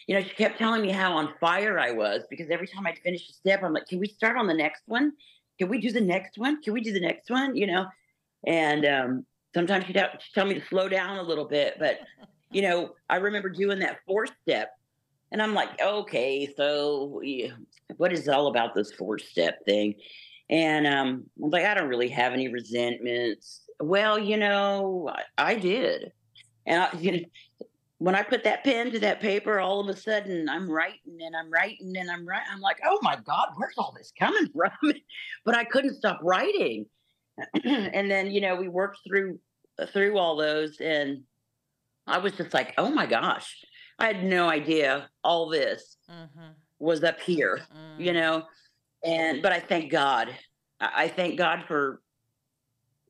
you 0.08 0.14
know, 0.14 0.22
she 0.22 0.30
kept 0.30 0.58
telling 0.58 0.80
me 0.80 0.90
how 0.90 1.12
on 1.12 1.34
fire 1.38 1.78
I 1.78 1.92
was 1.92 2.22
because 2.30 2.48
every 2.50 2.66
time 2.66 2.86
I'd 2.86 2.98
finish 2.98 3.28
a 3.28 3.32
step, 3.34 3.62
I'm 3.62 3.74
like, 3.74 3.86
can 3.86 3.98
we 4.00 4.08
start 4.08 4.38
on 4.38 4.46
the 4.46 4.54
next 4.54 4.82
one? 4.86 5.12
Can 5.58 5.68
we 5.68 5.78
do 5.78 5.92
the 5.92 6.00
next 6.00 6.38
one? 6.38 6.62
Can 6.62 6.72
we 6.72 6.80
do 6.80 6.92
the 6.92 7.00
next 7.00 7.30
one? 7.30 7.54
You 7.54 7.66
know, 7.66 7.86
and 8.46 8.86
um, 8.86 9.26
sometimes 9.54 9.84
she'd, 9.84 9.96
have, 9.96 10.12
she'd 10.18 10.32
tell 10.34 10.46
me 10.46 10.54
to 10.54 10.66
slow 10.66 10.88
down 10.88 11.18
a 11.18 11.22
little 11.22 11.44
bit, 11.44 11.76
but 11.78 12.00
you 12.50 12.62
know, 12.62 12.94
I 13.10 13.16
remember 13.16 13.50
doing 13.50 13.80
that 13.80 13.98
fourth 14.06 14.30
step, 14.40 14.70
and 15.30 15.42
I'm 15.42 15.52
like, 15.52 15.78
okay, 15.78 16.50
so 16.56 17.20
yeah, 17.22 17.50
what 17.98 18.10
is 18.10 18.30
all 18.30 18.46
about 18.46 18.74
this 18.74 18.90
four 18.92 19.18
step 19.18 19.62
thing? 19.66 19.94
And 20.48 20.86
um, 20.86 21.24
I'm 21.42 21.50
like, 21.50 21.66
I 21.66 21.74
don't 21.74 21.88
really 21.88 22.08
have 22.08 22.32
any 22.32 22.48
resentments. 22.48 23.60
Well, 23.78 24.18
you 24.18 24.38
know, 24.38 25.10
I, 25.12 25.50
I 25.50 25.54
did, 25.56 26.12
and 26.66 26.80
I, 26.80 26.88
you 26.98 27.12
know, 27.12 27.18
when 27.98 28.14
I 28.14 28.22
put 28.22 28.44
that 28.44 28.62
pen 28.62 28.92
to 28.92 28.98
that 29.00 29.20
paper, 29.20 29.58
all 29.58 29.80
of 29.80 29.88
a 29.88 29.96
sudden 29.96 30.48
I'm 30.48 30.70
writing 30.70 31.18
and 31.20 31.36
I'm 31.36 31.50
writing 31.50 31.96
and 31.96 32.10
I'm 32.10 32.26
writing. 32.26 32.46
I'm 32.52 32.60
like, 32.60 32.78
oh 32.84 32.98
my 33.02 33.16
God, 33.16 33.48
where's 33.56 33.74
all 33.76 33.94
this 33.96 34.12
coming 34.18 34.48
from? 34.56 34.92
but 35.44 35.56
I 35.56 35.64
couldn't 35.64 35.96
stop 35.96 36.20
writing. 36.22 36.86
and 37.64 38.10
then, 38.10 38.30
you 38.30 38.40
know, 38.40 38.56
we 38.56 38.68
worked 38.68 38.98
through 39.06 39.38
through 39.92 40.18
all 40.18 40.36
those 40.36 40.80
and 40.80 41.22
I 42.06 42.18
was 42.18 42.32
just 42.32 42.54
like, 42.54 42.74
oh 42.78 42.90
my 42.90 43.06
gosh, 43.06 43.64
I 43.98 44.06
had 44.06 44.24
no 44.24 44.48
idea 44.48 45.08
all 45.22 45.48
this 45.48 45.96
mm-hmm. 46.10 46.52
was 46.78 47.04
up 47.04 47.20
here, 47.20 47.60
mm. 47.76 48.04
you 48.04 48.12
know. 48.12 48.44
And 49.04 49.42
but 49.42 49.52
I 49.52 49.60
thank 49.60 49.90
God. 49.90 50.34
I 50.80 51.08
thank 51.08 51.36
God 51.36 51.64
for 51.66 52.00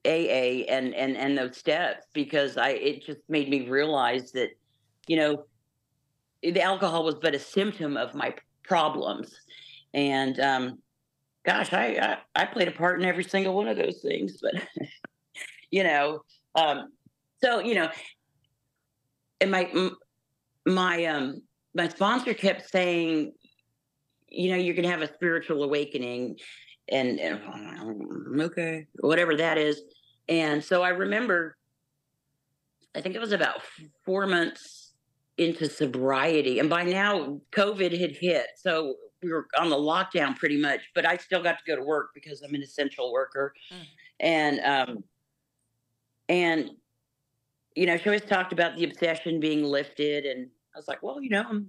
AA 0.07 0.65
and 0.69 0.95
and 0.95 1.17
and 1.17 1.37
those 1.37 1.57
steps 1.57 2.07
because 2.13 2.57
I 2.57 2.71
it 2.71 3.05
just 3.05 3.21
made 3.29 3.49
me 3.49 3.69
realize 3.69 4.33
that 4.33 4.51
you 5.09 5.17
know, 5.17 5.45
the 6.43 6.63
alcohol 6.63 7.03
was 7.03 7.17
but 7.17 7.35
a 7.35 7.39
symptom 7.39 7.97
of 7.97 8.15
my 8.15 8.35
problems. 8.63 9.35
And 9.93 10.39
um, 10.39 10.79
gosh, 11.45 11.73
I, 11.73 12.19
I, 12.37 12.43
I 12.43 12.45
played 12.45 12.69
a 12.69 12.73
part 12.73 13.01
in 13.01 13.09
every 13.09 13.25
single 13.25 13.55
one 13.55 13.67
of 13.67 13.77
those 13.77 14.01
things. 14.01 14.39
But 14.41 14.55
you 15.71 15.83
know, 15.83 16.21
um, 16.55 16.91
so 17.43 17.59
you 17.59 17.75
know, 17.75 17.91
and 19.41 19.51
my 19.51 19.91
my 20.67 21.05
um 21.07 21.43
my 21.75 21.89
sponsor 21.89 22.35
kept 22.35 22.69
saying, 22.71 23.33
you 24.29 24.51
know, 24.51 24.57
you're 24.57 24.77
gonna 24.77 24.91
have 24.91 25.03
a 25.03 25.13
spiritual 25.13 25.65
awakening, 25.65 26.37
and, 26.91 27.19
and 27.19 28.41
okay, 28.41 28.87
whatever 29.01 29.37
that 29.37 29.59
is. 29.59 29.81
And 30.29 30.63
so 30.63 30.83
I 30.83 30.91
remember, 30.91 31.57
I 32.95 33.01
think 33.01 33.15
it 33.15 33.21
was 33.21 33.33
about 33.33 33.63
four 34.05 34.27
months 34.27 34.78
into 35.39 35.69
sobriety. 35.69 36.59
And 36.59 36.69
by 36.69 36.83
now, 36.83 37.41
COVID 37.53 37.99
had 37.99 38.17
hit. 38.17 38.47
So 38.57 38.95
we 39.23 39.33
were 39.33 39.47
on 39.59 39.71
the 39.71 39.77
lockdown 39.77 40.37
pretty 40.37 40.61
much, 40.61 40.81
but 40.95 41.07
I 41.07 41.17
still 41.17 41.43
got 41.43 41.59
to 41.59 41.65
go 41.67 41.77
to 41.77 41.83
work 41.83 42.11
because 42.15 42.43
I'm 42.43 42.55
an 42.55 42.63
essential 42.63 43.13
worker. 43.13 43.55
Mm. 43.73 43.87
And, 44.21 44.61
um, 44.61 45.05
and, 46.29 46.71
you 47.75 47.87
know, 47.87 47.97
she 47.97 48.09
always 48.09 48.23
talked 48.23 48.53
about 48.53 48.77
the 48.77 48.85
obsession 48.85 49.41
being 49.41 49.63
lifted. 49.63 50.25
And 50.27 50.49
I 50.75 50.79
was 50.79 50.89
like, 50.89 51.03
well, 51.03 51.23
you 51.23 51.31
know, 51.31 51.45
I'm, 51.49 51.69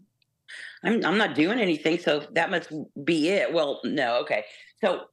I'm, 0.84 1.05
I'm 1.05 1.17
not 1.17 1.36
doing 1.36 1.60
anything. 1.60 1.99
So 1.99 2.25
that 2.34 2.49
must 2.49 2.71
be 3.03 3.29
it. 3.29 3.53
Well, 3.53 3.79
no. 3.84 4.19
Okay. 4.21 4.45
So 4.82 5.05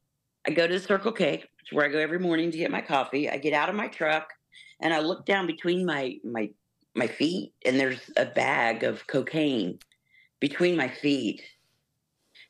I 0.47 0.51
go 0.51 0.67
to 0.67 0.73
the 0.73 0.79
Circle 0.79 1.11
K, 1.11 1.43
which 1.61 1.71
where 1.71 1.85
I 1.85 1.89
go 1.89 1.99
every 1.99 2.19
morning 2.19 2.51
to 2.51 2.57
get 2.57 2.71
my 2.71 2.81
coffee. 2.81 3.29
I 3.29 3.37
get 3.37 3.53
out 3.53 3.69
of 3.69 3.75
my 3.75 3.87
truck 3.87 4.29
and 4.81 4.93
I 4.93 4.99
look 4.99 5.25
down 5.25 5.45
between 5.45 5.85
my, 5.85 6.17
my 6.23 6.49
my 6.97 7.07
feet 7.07 7.53
and 7.65 7.79
there's 7.79 8.11
a 8.17 8.25
bag 8.25 8.83
of 8.83 9.05
cocaine 9.07 9.79
between 10.39 10.75
my 10.75 10.87
feet. 10.87 11.41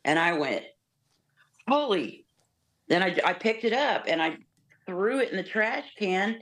And 0.03 0.17
I 0.17 0.33
went, 0.33 0.63
holy. 1.67 2.25
Then 2.87 3.03
I, 3.03 3.17
I 3.25 3.33
picked 3.33 3.65
it 3.65 3.73
up 3.73 4.05
and 4.07 4.21
I 4.21 4.37
threw 4.85 5.19
it 5.19 5.31
in 5.31 5.37
the 5.37 5.43
trash 5.43 5.85
can. 5.99 6.39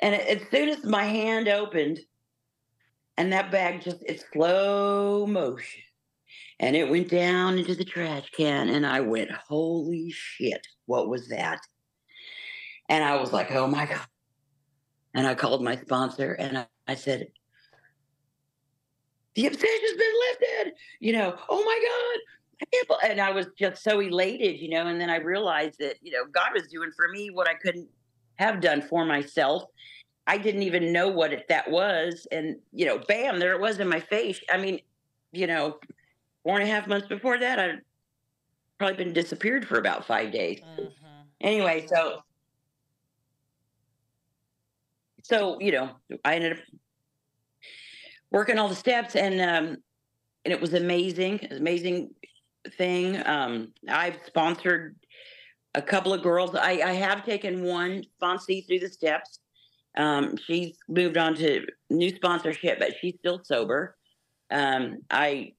And 0.00 0.14
as 0.14 0.40
soon 0.50 0.68
as 0.68 0.84
my 0.84 1.04
hand 1.04 1.48
opened, 1.48 2.00
and 3.16 3.32
that 3.32 3.50
bag 3.50 3.82
just, 3.82 3.98
it's 4.06 4.24
slow 4.32 5.26
motion. 5.26 5.82
And 6.60 6.76
it 6.76 6.88
went 6.88 7.10
down 7.10 7.58
into 7.58 7.74
the 7.74 7.84
trash 7.84 8.30
can. 8.30 8.68
And 8.68 8.86
I 8.86 9.00
went, 9.00 9.30
holy 9.32 10.10
shit, 10.10 10.64
what 10.86 11.08
was 11.08 11.28
that? 11.28 11.60
And 12.88 13.04
I 13.04 13.16
was 13.16 13.32
like, 13.32 13.50
oh 13.52 13.66
my 13.66 13.86
God. 13.86 14.06
And 15.14 15.26
I 15.26 15.34
called 15.34 15.64
my 15.64 15.76
sponsor 15.76 16.32
and 16.34 16.58
I, 16.58 16.66
I 16.88 16.94
said, 16.94 17.28
the 19.34 19.46
obsession's 19.46 19.96
been 19.96 20.12
lifted, 20.30 20.72
you 20.98 21.12
know, 21.12 21.36
oh 21.48 21.64
my 21.64 21.78
God. 21.84 22.20
I 22.60 22.64
can't 22.72 22.88
believe, 22.88 23.10
and 23.12 23.20
I 23.20 23.30
was 23.30 23.46
just 23.56 23.84
so 23.84 24.00
elated, 24.00 24.58
you 24.58 24.70
know, 24.70 24.88
and 24.88 25.00
then 25.00 25.10
I 25.10 25.18
realized 25.18 25.78
that, 25.78 25.94
you 26.02 26.10
know, 26.10 26.24
God 26.32 26.50
was 26.54 26.66
doing 26.66 26.90
for 26.96 27.08
me 27.08 27.30
what 27.30 27.48
I 27.48 27.54
couldn't 27.54 27.88
have 28.36 28.60
done 28.60 28.82
for 28.82 29.04
myself. 29.04 29.64
I 30.26 30.38
didn't 30.38 30.62
even 30.62 30.92
know 30.92 31.08
what 31.08 31.32
it, 31.32 31.46
that 31.48 31.70
was. 31.70 32.26
And, 32.32 32.56
you 32.72 32.84
know, 32.86 32.98
bam, 33.06 33.38
there 33.38 33.52
it 33.52 33.60
was 33.60 33.78
in 33.78 33.88
my 33.88 34.00
face. 34.00 34.40
I 34.50 34.56
mean, 34.56 34.80
you 35.30 35.46
know, 35.46 35.78
four 36.42 36.58
and 36.58 36.68
a 36.68 36.72
half 36.72 36.88
months 36.88 37.06
before 37.06 37.38
that, 37.38 37.60
I'd 37.60 37.80
probably 38.78 38.96
been 38.96 39.12
disappeared 39.12 39.66
for 39.66 39.78
about 39.78 40.04
five 40.04 40.32
days. 40.32 40.60
Mm-hmm. 40.60 40.86
Anyway, 41.40 41.86
so 41.86 42.22
so 45.28 45.58
you 45.60 45.72
know, 45.72 45.90
I 46.24 46.36
ended 46.36 46.52
up 46.52 46.58
working 48.30 48.58
all 48.58 48.68
the 48.68 48.74
steps, 48.74 49.16
and 49.16 49.40
um, 49.40 49.76
and 50.44 50.52
it 50.52 50.60
was 50.60 50.74
amazing, 50.74 51.46
amazing 51.50 52.10
thing. 52.76 53.22
Um, 53.26 53.72
I've 53.88 54.18
sponsored 54.26 54.96
a 55.74 55.82
couple 55.82 56.12
of 56.12 56.22
girls. 56.22 56.54
I, 56.54 56.80
I 56.82 56.92
have 56.92 57.24
taken 57.24 57.62
one 57.62 58.02
sponsee 58.20 58.66
through 58.66 58.80
the 58.80 58.88
steps. 58.88 59.40
Um, 59.96 60.36
she's 60.36 60.76
moved 60.88 61.16
on 61.16 61.34
to 61.36 61.66
new 61.90 62.14
sponsorship, 62.14 62.78
but 62.78 62.92
she's 63.00 63.14
still 63.18 63.42
sober. 63.44 63.96
Um, 64.50 64.98
I, 65.10 65.52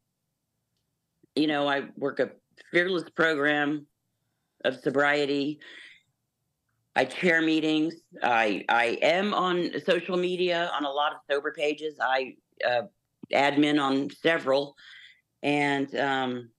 you 1.35 1.47
know, 1.47 1.67
I 1.67 1.83
work 1.95 2.19
a 2.19 2.31
fearless 2.71 3.09
program 3.09 3.85
of 4.65 4.79
sobriety. 4.79 5.59
I 6.99 7.05
chair 7.05 7.41
meetings. 7.41 7.95
I 8.21 8.65
I 8.67 8.97
am 9.01 9.33
on 9.33 9.71
social 9.85 10.17
media 10.17 10.69
on 10.75 10.83
a 10.83 10.89
lot 10.89 11.13
of 11.13 11.19
sober 11.31 11.53
pages. 11.53 11.97
I 12.01 12.35
uh, 12.67 12.81
admin 13.33 13.81
on 13.81 14.09
several, 14.09 14.75
and 15.41 15.95
um, 15.95 16.49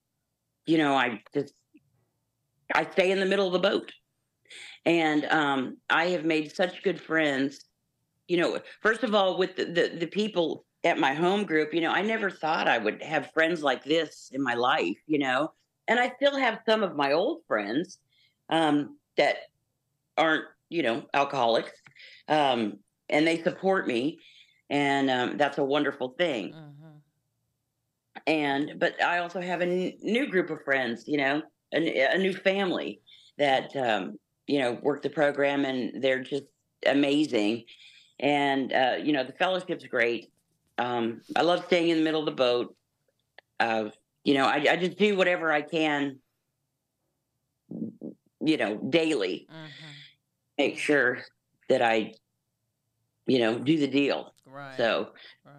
you 0.65 0.79
know, 0.79 0.95
I 0.95 1.21
just 1.35 1.53
I 2.75 2.91
stay 2.91 3.11
in 3.11 3.21
the 3.21 3.27
middle 3.27 3.47
of 3.49 3.53
the 3.53 3.59
boat, 3.59 3.93
and 4.87 5.27
um, 5.27 5.77
I 5.91 6.07
have 6.07 6.25
made 6.25 6.57
such 6.57 6.83
good 6.83 6.99
friends. 6.99 7.67
You 8.27 8.39
know, 8.39 8.61
first 8.81 9.03
of 9.03 9.15
all, 9.15 9.37
with 9.37 9.57
the, 9.57 9.67
the, 9.67 9.93
the 9.99 10.07
people 10.07 10.65
at 10.85 10.99
my 10.99 11.13
home 11.13 11.45
group, 11.45 11.75
you 11.75 11.83
know, 11.83 11.93
I 11.93 12.01
never 12.01 12.31
thought 12.31 12.67
I 12.67 12.79
would 12.79 13.03
have 13.03 13.31
friends 13.33 13.63
like 13.63 13.85
this 13.85 14.31
in 14.33 14.43
my 14.43 14.55
life. 14.55 14.97
You 15.07 15.19
know, 15.19 15.53
and 15.87 16.01
I 16.01 16.11
still 16.17 16.39
have 16.39 16.61
some 16.67 16.83
of 16.83 16.97
my 16.97 17.13
old 17.13 17.43
friends 17.47 17.99
um, 18.49 18.97
that 19.19 19.37
aren't, 20.21 20.45
you 20.69 20.83
know, 20.83 21.05
alcoholics, 21.15 21.73
um, 22.29 22.79
and 23.09 23.27
they 23.27 23.43
support 23.43 23.89
me, 23.89 24.21
and 24.69 25.11
um, 25.11 25.37
that's 25.37 25.59
a 25.59 25.65
wonderful 25.65 26.15
thing. 26.19 26.53
Mm-hmm. 26.53 26.97
And 28.27 28.73
but 28.79 29.03
I 29.03 29.19
also 29.19 29.41
have 29.41 29.63
a 29.63 29.67
n- 29.67 29.93
new 30.03 30.29
group 30.29 30.51
of 30.51 30.63
friends, 30.63 31.05
you 31.09 31.17
know, 31.17 31.43
a, 31.75 32.15
a 32.15 32.19
new 32.19 32.35
family 32.35 33.01
that 33.39 33.75
um, 33.77 34.19
you 34.47 34.61
know 34.61 34.79
work 34.83 35.03
the 35.03 35.11
program, 35.11 35.65
and 35.65 36.03
they're 36.03 36.23
just 36.23 36.45
amazing. 36.87 37.65
And 38.21 38.73
uh, 38.73 38.97
you 39.03 39.13
know, 39.13 39.25
the 39.25 39.33
fellowship's 39.33 39.87
great. 39.87 40.31
Um, 40.79 41.23
I 41.35 41.43
love 41.43 41.65
staying 41.67 41.89
in 41.89 41.99
the 41.99 42.05
middle 42.05 42.21
of 42.21 42.27
the 42.27 42.33
boat. 42.33 42.77
Uh, 43.59 43.91
you 44.25 44.35
know, 44.35 44.47
I, 44.47 44.67
I 44.71 44.77
just 44.77 44.99
do 44.99 45.17
whatever 45.17 45.51
I 45.51 45.63
can 45.63 46.21
you 48.41 48.57
know, 48.57 48.77
daily. 48.89 49.47
Mm-hmm. 49.51 49.91
Make 50.61 50.79
sure 50.79 51.25
that 51.71 51.81
I, 51.81 52.13
you 53.27 53.39
know, 53.39 53.59
do 53.59 53.79
the 53.79 53.87
deal. 53.87 54.35
Right. 54.45 54.77
So. 54.77 55.09
Right. 55.43 55.55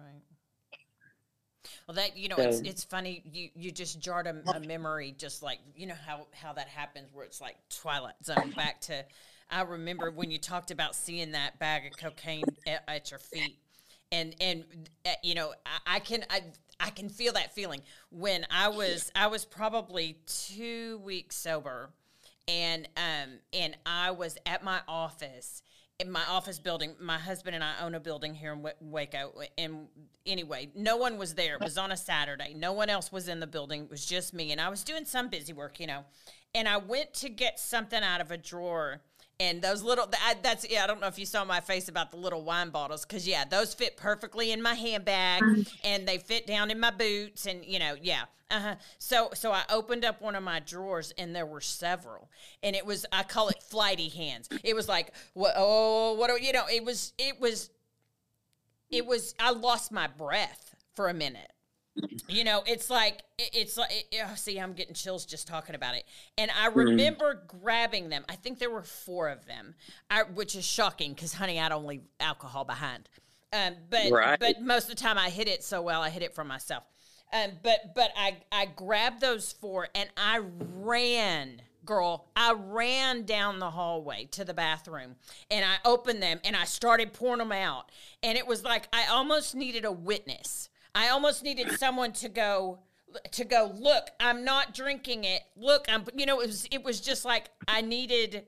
Well, 1.88 1.96
that 1.96 2.16
you 2.16 2.28
know, 2.28 2.36
so, 2.36 2.42
it's 2.42 2.60
it's 2.60 2.84
funny. 2.84 3.24
You 3.24 3.48
you 3.56 3.72
just 3.72 3.98
jarred 3.98 4.28
a, 4.28 4.40
a, 4.54 4.60
memory, 4.60 5.12
just 5.18 5.42
like 5.42 5.58
you 5.74 5.88
know 5.88 5.96
how 6.06 6.28
how 6.32 6.52
that 6.52 6.68
happens, 6.68 7.08
where 7.12 7.24
it's 7.24 7.40
like 7.40 7.56
Twilight 7.68 8.14
Zone. 8.22 8.52
Back 8.54 8.80
to, 8.82 9.04
I 9.50 9.62
remember 9.62 10.12
when 10.12 10.30
you 10.30 10.38
talked 10.38 10.70
about 10.70 10.94
seeing 10.94 11.32
that 11.32 11.58
bag 11.58 11.86
of 11.86 11.98
cocaine 11.98 12.44
at, 12.68 12.84
at 12.86 13.10
your 13.10 13.18
feet, 13.18 13.58
and 14.12 14.36
and 14.40 14.64
uh, 15.04 15.10
you 15.24 15.34
know, 15.34 15.52
I, 15.66 15.96
I 15.96 15.98
can 15.98 16.24
I 16.30 16.42
I 16.78 16.90
can 16.90 17.08
feel 17.08 17.32
that 17.32 17.52
feeling 17.52 17.82
when 18.10 18.46
I 18.50 18.68
was 18.68 19.10
I 19.16 19.26
was 19.26 19.44
probably 19.44 20.18
two 20.26 21.00
weeks 21.04 21.34
sober 21.34 21.90
and 22.48 22.88
um 22.96 23.38
and 23.52 23.76
I 23.86 24.10
was 24.10 24.36
at 24.46 24.64
my 24.64 24.80
office 24.88 25.62
in 26.02 26.10
my 26.10 26.22
office 26.28 26.58
building. 26.58 26.94
My 27.00 27.18
husband 27.18 27.54
and 27.54 27.62
I 27.62 27.74
own 27.82 27.94
a 27.94 28.00
building 28.00 28.34
here 28.34 28.52
in 28.52 28.66
Waco. 28.80 29.32
And 29.56 29.86
anyway, 30.26 30.70
no 30.74 30.96
one 30.96 31.16
was 31.16 31.34
there. 31.34 31.54
It 31.54 31.60
was 31.60 31.78
on 31.78 31.92
a 31.92 31.96
Saturday. 31.96 32.54
No 32.54 32.72
one 32.72 32.90
else 32.90 33.12
was 33.12 33.28
in 33.28 33.40
the 33.40 33.46
building. 33.46 33.84
It 33.84 33.90
was 33.90 34.04
just 34.04 34.34
me. 34.34 34.50
And 34.50 34.60
I 34.60 34.68
was 34.68 34.82
doing 34.82 35.04
some 35.04 35.28
busy 35.28 35.52
work, 35.52 35.78
you 35.78 35.86
know. 35.86 36.04
And 36.54 36.68
I 36.68 36.78
went 36.78 37.14
to 37.14 37.28
get 37.28 37.60
something 37.60 38.02
out 38.02 38.20
of 38.20 38.30
a 38.30 38.36
drawer 38.36 39.00
and 39.40 39.62
those 39.62 39.82
little 39.82 40.08
that's 40.42 40.68
yeah 40.70 40.84
i 40.84 40.86
don't 40.86 41.00
know 41.00 41.06
if 41.06 41.18
you 41.18 41.26
saw 41.26 41.44
my 41.44 41.60
face 41.60 41.88
about 41.88 42.10
the 42.10 42.16
little 42.16 42.42
wine 42.42 42.70
bottles 42.70 43.04
because 43.04 43.26
yeah 43.26 43.44
those 43.44 43.74
fit 43.74 43.96
perfectly 43.96 44.52
in 44.52 44.62
my 44.62 44.74
handbag 44.74 45.42
mm-hmm. 45.42 45.62
and 45.84 46.06
they 46.06 46.18
fit 46.18 46.46
down 46.46 46.70
in 46.70 46.78
my 46.78 46.90
boots 46.90 47.46
and 47.46 47.64
you 47.64 47.78
know 47.78 47.94
yeah 48.00 48.24
uh-huh. 48.50 48.74
so 48.98 49.30
so 49.34 49.50
i 49.50 49.62
opened 49.70 50.04
up 50.04 50.20
one 50.20 50.34
of 50.34 50.42
my 50.42 50.60
drawers 50.60 51.12
and 51.16 51.34
there 51.34 51.46
were 51.46 51.60
several 51.60 52.28
and 52.62 52.76
it 52.76 52.84
was 52.84 53.06
i 53.10 53.22
call 53.22 53.48
it 53.48 53.62
flighty 53.62 54.08
hands 54.08 54.48
it 54.62 54.76
was 54.76 54.88
like 54.88 55.12
what 55.32 55.54
oh 55.56 56.14
what 56.14 56.28
do 56.28 56.44
you 56.44 56.52
know 56.52 56.66
it 56.70 56.84
was 56.84 57.14
it 57.18 57.40
was 57.40 57.70
it 58.92 59.06
was 59.06 59.34
I 59.40 59.50
lost 59.50 59.90
my 59.90 60.06
breath 60.06 60.76
for 60.94 61.08
a 61.08 61.14
minute. 61.14 61.50
You 62.28 62.44
know, 62.44 62.62
it's 62.66 62.88
like 62.88 63.22
it's 63.38 63.76
like 63.76 63.90
oh, 64.24 64.34
see, 64.36 64.58
I'm 64.58 64.72
getting 64.74 64.94
chills 64.94 65.26
just 65.26 65.46
talking 65.48 65.74
about 65.74 65.96
it. 65.96 66.04
And 66.38 66.50
I 66.50 66.68
Mm-hmm. 66.76 67.14
remember 67.16 67.42
grabbing 67.46 68.08
them. 68.08 68.24
I 68.28 68.36
think 68.36 68.58
there 68.58 68.70
were 68.70 68.84
four 68.84 69.28
of 69.28 69.44
them, 69.46 69.74
I, 70.08 70.22
which 70.22 70.54
is 70.54 70.64
shocking 70.64 71.12
because, 71.14 71.34
honey, 71.34 71.60
I 71.60 71.68
don't 71.68 71.84
leave 71.84 72.02
alcohol 72.20 72.64
behind. 72.64 73.08
Um, 73.52 73.74
but 73.90 74.12
Right. 74.12 74.38
but 74.38 74.60
most 74.62 74.84
of 74.84 74.90
the 74.96 75.02
time 75.02 75.18
I 75.18 75.30
hit 75.30 75.48
it 75.48 75.62
so 75.64 75.82
well, 75.82 76.00
I 76.00 76.10
hit 76.10 76.22
it 76.22 76.34
from 76.34 76.46
myself. 76.48 76.84
Um, 77.32 77.52
but 77.62 77.94
but 77.94 78.12
I 78.16 78.36
I 78.52 78.66
grabbed 78.66 79.20
those 79.20 79.52
four 79.52 79.88
and 79.94 80.08
I 80.16 80.40
ran, 80.76 81.60
girl. 81.84 82.28
I 82.36 82.52
ran 82.52 83.24
down 83.24 83.58
the 83.58 83.70
hallway 83.70 84.26
to 84.32 84.44
the 84.44 84.54
bathroom 84.54 85.16
and 85.50 85.64
I 85.64 85.76
opened 85.84 86.22
them 86.22 86.40
and 86.44 86.54
I 86.56 86.64
started 86.64 87.12
pouring 87.12 87.38
them 87.38 87.52
out. 87.52 87.90
And 88.22 88.38
it 88.38 88.46
was 88.46 88.64
like 88.64 88.88
I 88.92 89.06
almost 89.06 89.54
needed 89.54 89.84
a 89.84 89.92
witness. 89.92 90.68
I 90.94 91.08
almost 91.08 91.42
needed 91.42 91.72
someone 91.72 92.12
to 92.12 92.28
go 92.28 92.80
to 93.32 93.44
go 93.44 93.72
look. 93.78 94.08
I'm 94.20 94.44
not 94.44 94.74
drinking 94.74 95.24
it. 95.24 95.42
Look, 95.56 95.86
I'm. 95.88 96.04
You 96.14 96.26
know, 96.26 96.40
it 96.40 96.46
was 96.46 96.66
it 96.70 96.82
was 96.82 97.00
just 97.00 97.24
like 97.24 97.50
I 97.68 97.80
needed 97.80 98.46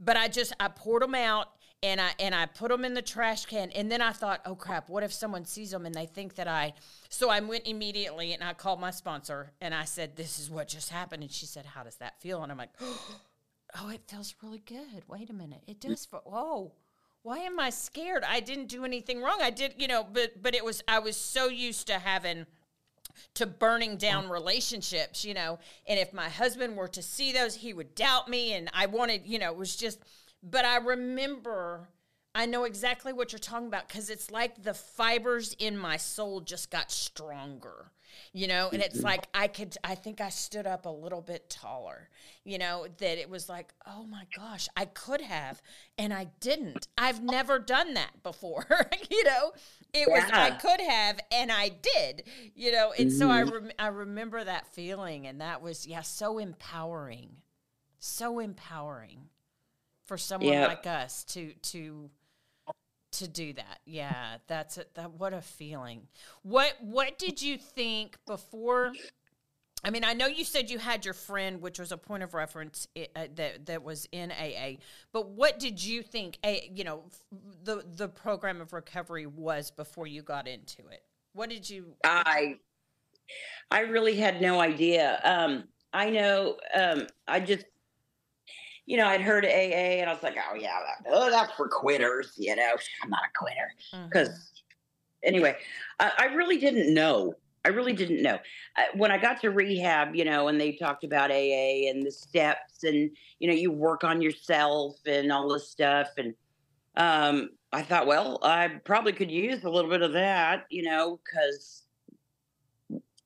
but 0.00 0.16
I 0.16 0.28
just 0.28 0.54
I 0.58 0.68
poured 0.68 1.02
them 1.02 1.14
out 1.14 1.48
and 1.82 2.00
I 2.00 2.10
and 2.18 2.34
I 2.34 2.46
put 2.46 2.70
them 2.70 2.84
in 2.84 2.94
the 2.94 3.02
trash 3.02 3.44
can 3.44 3.70
and 3.72 3.92
then 3.92 4.00
I 4.00 4.12
thought, 4.12 4.40
oh 4.46 4.54
crap, 4.54 4.88
what 4.88 5.02
if 5.02 5.12
someone 5.12 5.44
sees 5.44 5.70
them 5.70 5.86
and 5.86 5.94
they 5.94 6.06
think 6.06 6.34
that 6.36 6.48
I? 6.48 6.72
So 7.10 7.30
I 7.30 7.40
went 7.40 7.66
immediately 7.66 8.32
and 8.32 8.42
I 8.42 8.54
called 8.54 8.80
my 8.80 8.90
sponsor 8.90 9.52
and 9.60 9.74
I 9.74 9.84
said, 9.84 10.16
this 10.16 10.38
is 10.38 10.50
what 10.50 10.68
just 10.68 10.90
happened, 10.90 11.22
and 11.22 11.30
she 11.30 11.46
said, 11.46 11.66
how 11.66 11.84
does 11.84 11.96
that 11.96 12.20
feel? 12.20 12.42
And 12.42 12.50
I'm 12.50 12.58
like, 12.58 12.72
oh, 12.80 13.90
it 13.90 14.00
feels 14.08 14.34
really 14.42 14.62
good. 14.66 15.04
Wait 15.06 15.30
a 15.30 15.34
minute, 15.34 15.62
it 15.66 15.80
does. 15.80 16.06
Feel, 16.06 16.22
whoa. 16.24 16.72
Why 17.22 17.38
am 17.38 17.60
I 17.60 17.70
scared? 17.70 18.24
I 18.26 18.40
didn't 18.40 18.68
do 18.68 18.84
anything 18.84 19.20
wrong. 19.20 19.40
I 19.42 19.50
did, 19.50 19.74
you 19.76 19.88
know, 19.88 20.06
but 20.10 20.42
but 20.42 20.54
it 20.54 20.64
was 20.64 20.82
I 20.88 21.00
was 21.00 21.16
so 21.16 21.48
used 21.48 21.86
to 21.88 21.98
having 21.98 22.46
to 23.34 23.46
burning 23.46 23.96
down 23.96 24.26
mm. 24.26 24.30
relationships, 24.30 25.24
you 25.24 25.34
know. 25.34 25.58
And 25.86 25.98
if 25.98 26.12
my 26.12 26.28
husband 26.28 26.76
were 26.76 26.88
to 26.88 27.02
see 27.02 27.32
those, 27.32 27.54
he 27.56 27.72
would 27.72 27.94
doubt 27.94 28.28
me. 28.28 28.52
And 28.52 28.70
I 28.72 28.86
wanted, 28.86 29.22
you 29.26 29.38
know, 29.38 29.50
it 29.50 29.56
was 29.56 29.76
just, 29.76 30.00
but 30.42 30.64
I 30.64 30.76
remember, 30.76 31.88
I 32.34 32.46
know 32.46 32.64
exactly 32.64 33.12
what 33.12 33.32
you're 33.32 33.38
talking 33.38 33.68
about 33.68 33.88
because 33.88 34.10
it's 34.10 34.30
like 34.30 34.62
the 34.62 34.74
fibers 34.74 35.54
in 35.58 35.76
my 35.76 35.96
soul 35.96 36.40
just 36.40 36.70
got 36.70 36.90
stronger, 36.90 37.90
you 38.32 38.46
know. 38.46 38.68
And 38.72 38.82
it's 38.82 38.98
mm-hmm. 38.98 39.06
like 39.06 39.28
I 39.34 39.48
could, 39.48 39.76
I 39.84 39.94
think 39.94 40.20
I 40.20 40.28
stood 40.28 40.66
up 40.66 40.86
a 40.86 40.90
little 40.90 41.20
bit 41.20 41.50
taller, 41.50 42.08
you 42.44 42.58
know, 42.58 42.86
that 42.98 43.18
it 43.18 43.28
was 43.28 43.48
like, 43.48 43.72
oh 43.86 44.04
my 44.04 44.24
gosh, 44.36 44.68
I 44.76 44.86
could 44.86 45.20
have, 45.20 45.62
and 45.98 46.12
I 46.12 46.28
didn't. 46.40 46.88
I've 46.96 47.22
never 47.22 47.58
done 47.58 47.94
that 47.94 48.22
before, 48.22 48.66
you 49.10 49.24
know. 49.24 49.52
It 49.92 50.08
was 50.08 50.22
I 50.32 50.52
could 50.52 50.80
have 50.80 51.18
and 51.32 51.50
I 51.50 51.70
did, 51.70 52.24
you 52.54 52.72
know. 52.72 52.92
And 52.96 53.12
so 53.12 53.28
I 53.28 53.42
mm-hmm. 53.42 53.54
rem- 53.54 53.72
I 53.78 53.88
remember 53.88 54.42
that 54.42 54.66
feeling 54.68 55.26
and 55.26 55.40
that 55.40 55.62
was 55.62 55.86
yeah, 55.86 56.02
so 56.02 56.38
empowering. 56.38 57.30
So 57.98 58.38
empowering 58.38 59.28
for 60.04 60.16
someone 60.16 60.52
Yeah. 60.52 60.66
like 60.66 60.86
us 60.86 61.24
to 61.24 61.52
to 61.54 62.10
to 63.12 63.28
do 63.28 63.52
that. 63.54 63.80
Yeah, 63.84 64.36
that's 64.46 64.78
it. 64.78 64.94
That 64.94 65.12
what 65.12 65.32
a 65.32 65.40
feeling. 65.40 66.08
What 66.42 66.74
what 66.80 67.18
did 67.18 67.42
you 67.42 67.58
think 67.58 68.18
before 68.26 68.92
I 69.82 69.88
mean, 69.88 70.04
I 70.04 70.12
know 70.12 70.26
you 70.26 70.44
said 70.44 70.68
you 70.68 70.78
had 70.78 71.06
your 71.06 71.14
friend, 71.14 71.62
which 71.62 71.78
was 71.78 71.90
a 71.90 71.96
point 71.96 72.22
of 72.22 72.34
reference 72.34 72.86
uh, 72.96 73.26
that 73.36 73.66
that 73.66 73.82
was 73.82 74.06
in 74.12 74.30
AA. 74.30 74.72
But 75.12 75.30
what 75.30 75.58
did 75.58 75.82
you 75.82 76.02
think? 76.02 76.38
A, 76.44 76.70
you 76.74 76.84
know, 76.84 77.04
the 77.64 77.84
the 77.96 78.08
program 78.08 78.60
of 78.60 78.72
recovery 78.72 79.26
was 79.26 79.70
before 79.70 80.06
you 80.06 80.22
got 80.22 80.46
into 80.46 80.86
it. 80.88 81.02
What 81.32 81.48
did 81.48 81.68
you? 81.68 81.94
I 82.04 82.56
I 83.70 83.80
really 83.80 84.16
had 84.16 84.42
no 84.42 84.60
idea. 84.60 85.20
Um, 85.24 85.64
I 85.92 86.10
know. 86.10 86.56
Um, 86.74 87.06
I 87.26 87.40
just, 87.40 87.64
you 88.86 88.96
know, 88.96 89.06
I'd 89.06 89.20
heard 89.20 89.44
AA, 89.44 90.00
and 90.00 90.10
I 90.10 90.12
was 90.12 90.22
like, 90.22 90.36
oh 90.50 90.54
yeah, 90.54 90.78
that, 90.80 91.10
oh, 91.12 91.30
that's 91.30 91.52
for 91.52 91.68
quitters. 91.68 92.32
You 92.36 92.56
know, 92.56 92.76
I'm 93.02 93.10
not 93.10 93.20
a 93.24 93.38
quitter 93.38 94.08
because, 94.08 94.52
anyway, 95.22 95.56
I, 95.98 96.12
I 96.18 96.24
really 96.26 96.58
didn't 96.58 96.92
know. 96.92 97.34
I 97.64 97.68
really 97.68 97.92
didn't 97.92 98.22
know. 98.22 98.38
Uh, 98.76 98.82
when 98.94 99.12
I 99.12 99.18
got 99.18 99.40
to 99.42 99.50
rehab, 99.50 100.14
you 100.14 100.24
know, 100.24 100.48
and 100.48 100.58
they 100.58 100.72
talked 100.72 101.04
about 101.04 101.30
AA 101.30 101.88
and 101.90 102.04
the 102.04 102.10
steps, 102.10 102.84
and 102.84 103.10
you 103.38 103.48
know, 103.48 103.54
you 103.54 103.70
work 103.70 104.02
on 104.02 104.22
yourself 104.22 104.96
and 105.06 105.30
all 105.30 105.52
this 105.52 105.68
stuff, 105.68 106.08
and 106.16 106.34
um, 106.96 107.50
I 107.72 107.82
thought, 107.82 108.06
well, 108.06 108.38
I 108.42 108.68
probably 108.84 109.12
could 109.12 109.30
use 109.30 109.64
a 109.64 109.70
little 109.70 109.90
bit 109.90 110.02
of 110.02 110.12
that, 110.12 110.66
you 110.70 110.82
know, 110.82 111.20
because 111.24 111.84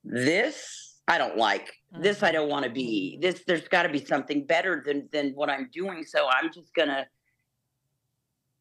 this 0.05 0.94
I 1.07 1.19
don't 1.19 1.37
like. 1.37 1.71
This 2.01 2.23
I 2.23 2.29
mm-hmm. 2.29 2.35
don't 2.35 2.49
want 2.49 2.65
to 2.65 2.71
be. 2.71 3.19
This 3.21 3.43
there's 3.47 3.69
got 3.69 3.83
to 3.85 3.89
be 3.89 4.05
something 4.05 4.45
better 4.47 4.83
than 4.85 5.09
than 5.13 5.33
what 5.35 5.51
I'm 5.51 5.69
doing. 5.73 6.05
So 6.05 6.29
I'm 6.29 6.53
just 6.53 6.75
gonna 6.75 7.07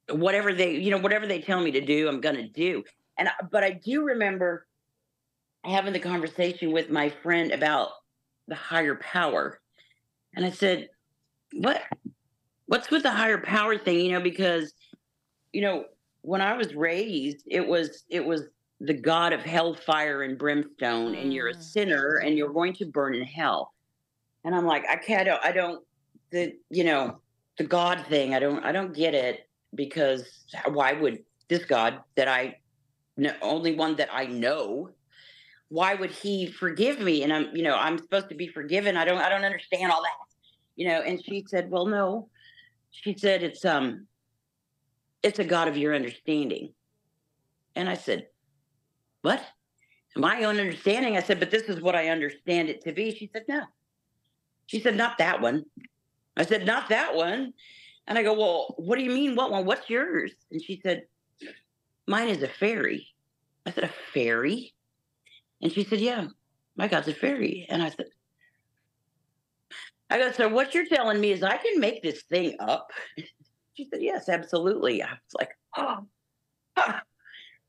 whatever 0.09 0.53
they 0.53 0.75
you 0.75 0.91
know 0.91 0.97
whatever 0.97 1.25
they 1.25 1.39
tell 1.39 1.61
me 1.61 1.71
to 1.71 1.81
do, 1.81 2.07
I'm 2.07 2.21
gonna 2.21 2.47
do. 2.47 2.83
And 3.17 3.29
I- 3.29 3.45
but 3.51 3.63
I 3.63 3.71
do 3.71 4.03
remember 4.03 4.67
having 5.63 5.93
the 5.93 5.99
conversation 5.99 6.71
with 6.71 6.89
my 6.89 7.09
friend 7.09 7.51
about 7.51 7.91
the 8.47 8.55
higher 8.55 8.95
power, 8.95 9.61
and 10.35 10.45
I 10.45 10.49
said, 10.49 10.89
"What? 11.53 11.81
What's 12.65 12.91
with 12.91 13.03
the 13.03 13.11
higher 13.11 13.39
power 13.39 13.77
thing? 13.77 14.05
You 14.05 14.11
know, 14.13 14.21
because 14.21 14.73
you 15.53 15.61
know 15.61 15.85
when 16.23 16.41
I 16.41 16.57
was 16.57 16.75
raised, 16.75 17.43
it 17.47 17.65
was 17.65 18.03
it 18.09 18.25
was 18.25 18.43
the 18.83 18.93
god 18.93 19.31
of 19.31 19.41
hellfire 19.41 20.23
and 20.23 20.37
brimstone, 20.37 21.15
and 21.15 21.33
you're 21.33 21.47
a 21.47 21.55
Mm. 21.55 21.61
sinner, 21.61 22.17
and 22.17 22.37
you're 22.37 22.51
going 22.51 22.73
to 22.73 22.85
burn 22.85 23.15
in 23.15 23.23
hell." 23.23 23.73
And 24.43 24.53
I'm 24.53 24.65
like, 24.65 24.85
I 24.89 24.97
can't. 24.97 25.27
I 25.29 25.51
don't. 25.51 25.83
The 26.31 26.53
you 26.69 26.83
know 26.83 27.21
the 27.57 27.63
God 27.63 28.05
thing. 28.07 28.35
I 28.35 28.39
don't. 28.39 28.63
I 28.63 28.71
don't 28.71 28.93
get 28.93 29.13
it 29.13 29.47
because 29.73 30.45
why 30.67 30.93
would 30.93 31.23
this 31.47 31.65
God 31.65 32.01
that 32.15 32.27
I, 32.27 32.59
know, 33.17 33.33
only 33.41 33.75
one 33.75 33.95
that 33.95 34.09
I 34.11 34.25
know, 34.25 34.89
why 35.69 35.95
would 35.95 36.11
He 36.11 36.47
forgive 36.47 36.99
me? 36.99 37.23
And 37.23 37.31
I'm 37.31 37.55
you 37.55 37.63
know 37.63 37.75
I'm 37.75 37.97
supposed 37.97 38.29
to 38.29 38.35
be 38.35 38.47
forgiven. 38.47 38.97
I 38.97 39.05
don't. 39.05 39.21
I 39.21 39.29
don't 39.29 39.45
understand 39.45 39.91
all 39.91 40.01
that. 40.01 40.17
You 40.75 40.87
know. 40.89 41.01
And 41.01 41.23
she 41.23 41.45
said, 41.47 41.69
Well, 41.71 41.85
no. 41.85 42.29
She 42.91 43.15
said 43.17 43.43
it's 43.43 43.63
um. 43.63 44.07
It's 45.21 45.39
a 45.39 45.45
God 45.45 45.69
of 45.69 45.77
your 45.77 45.95
understanding. 45.95 46.73
And 47.77 47.87
I 47.87 47.93
said, 47.93 48.27
What? 49.23 49.41
My 50.15 50.43
own 50.43 50.59
understanding. 50.59 51.17
I 51.17 51.23
said, 51.23 51.39
But 51.39 51.49
this 51.49 51.63
is 51.63 51.81
what 51.81 51.95
I 51.95 52.09
understand 52.09 52.69
it 52.69 52.83
to 52.83 52.91
be. 52.91 53.15
She 53.15 53.29
said, 53.33 53.45
No. 53.47 53.63
She 54.67 54.79
said, 54.79 54.95
Not 54.95 55.17
that 55.17 55.41
one. 55.41 55.65
I 56.37 56.45
said, 56.45 56.65
Not 56.65 56.89
that 56.89 57.15
one. 57.15 57.53
And 58.05 58.17
I 58.17 58.23
go, 58.23 58.33
Well, 58.33 58.75
what 58.77 58.97
do 58.97 59.03
you 59.03 59.09
mean? 59.09 59.35
What 59.35 59.49
one? 59.49 59.65
What's 59.65 59.89
yours? 59.89 60.33
And 60.51 60.61
she 60.61 60.79
said, 60.83 61.03
Mine 62.05 62.27
is 62.29 62.43
a 62.43 62.47
fairy. 62.47 63.07
I 63.65 63.71
said, 63.71 63.85
A 63.85 63.91
fairy? 64.13 64.73
And 65.61 65.71
she 65.71 65.83
said, 65.83 65.99
Yeah, 65.99 66.27
my 66.75 66.87
God's 66.87 67.07
a 67.07 67.13
fairy. 67.13 67.65
And 67.69 67.81
I 67.81 67.89
said, 67.89 68.07
I 70.09 70.19
go, 70.19 70.31
So 70.33 70.49
what 70.49 70.75
you're 70.75 70.85
telling 70.85 71.19
me 71.19 71.31
is 71.31 71.43
I 71.43 71.57
can 71.57 71.79
make 71.79 72.03
this 72.03 72.21
thing 72.23 72.55
up? 72.59 72.91
She 73.75 73.89
said, 73.91 74.03
Yes, 74.03 74.29
absolutely. 74.29 75.01
I 75.01 75.09
was 75.09 75.33
like, 75.33 75.49
Oh, 75.75 76.05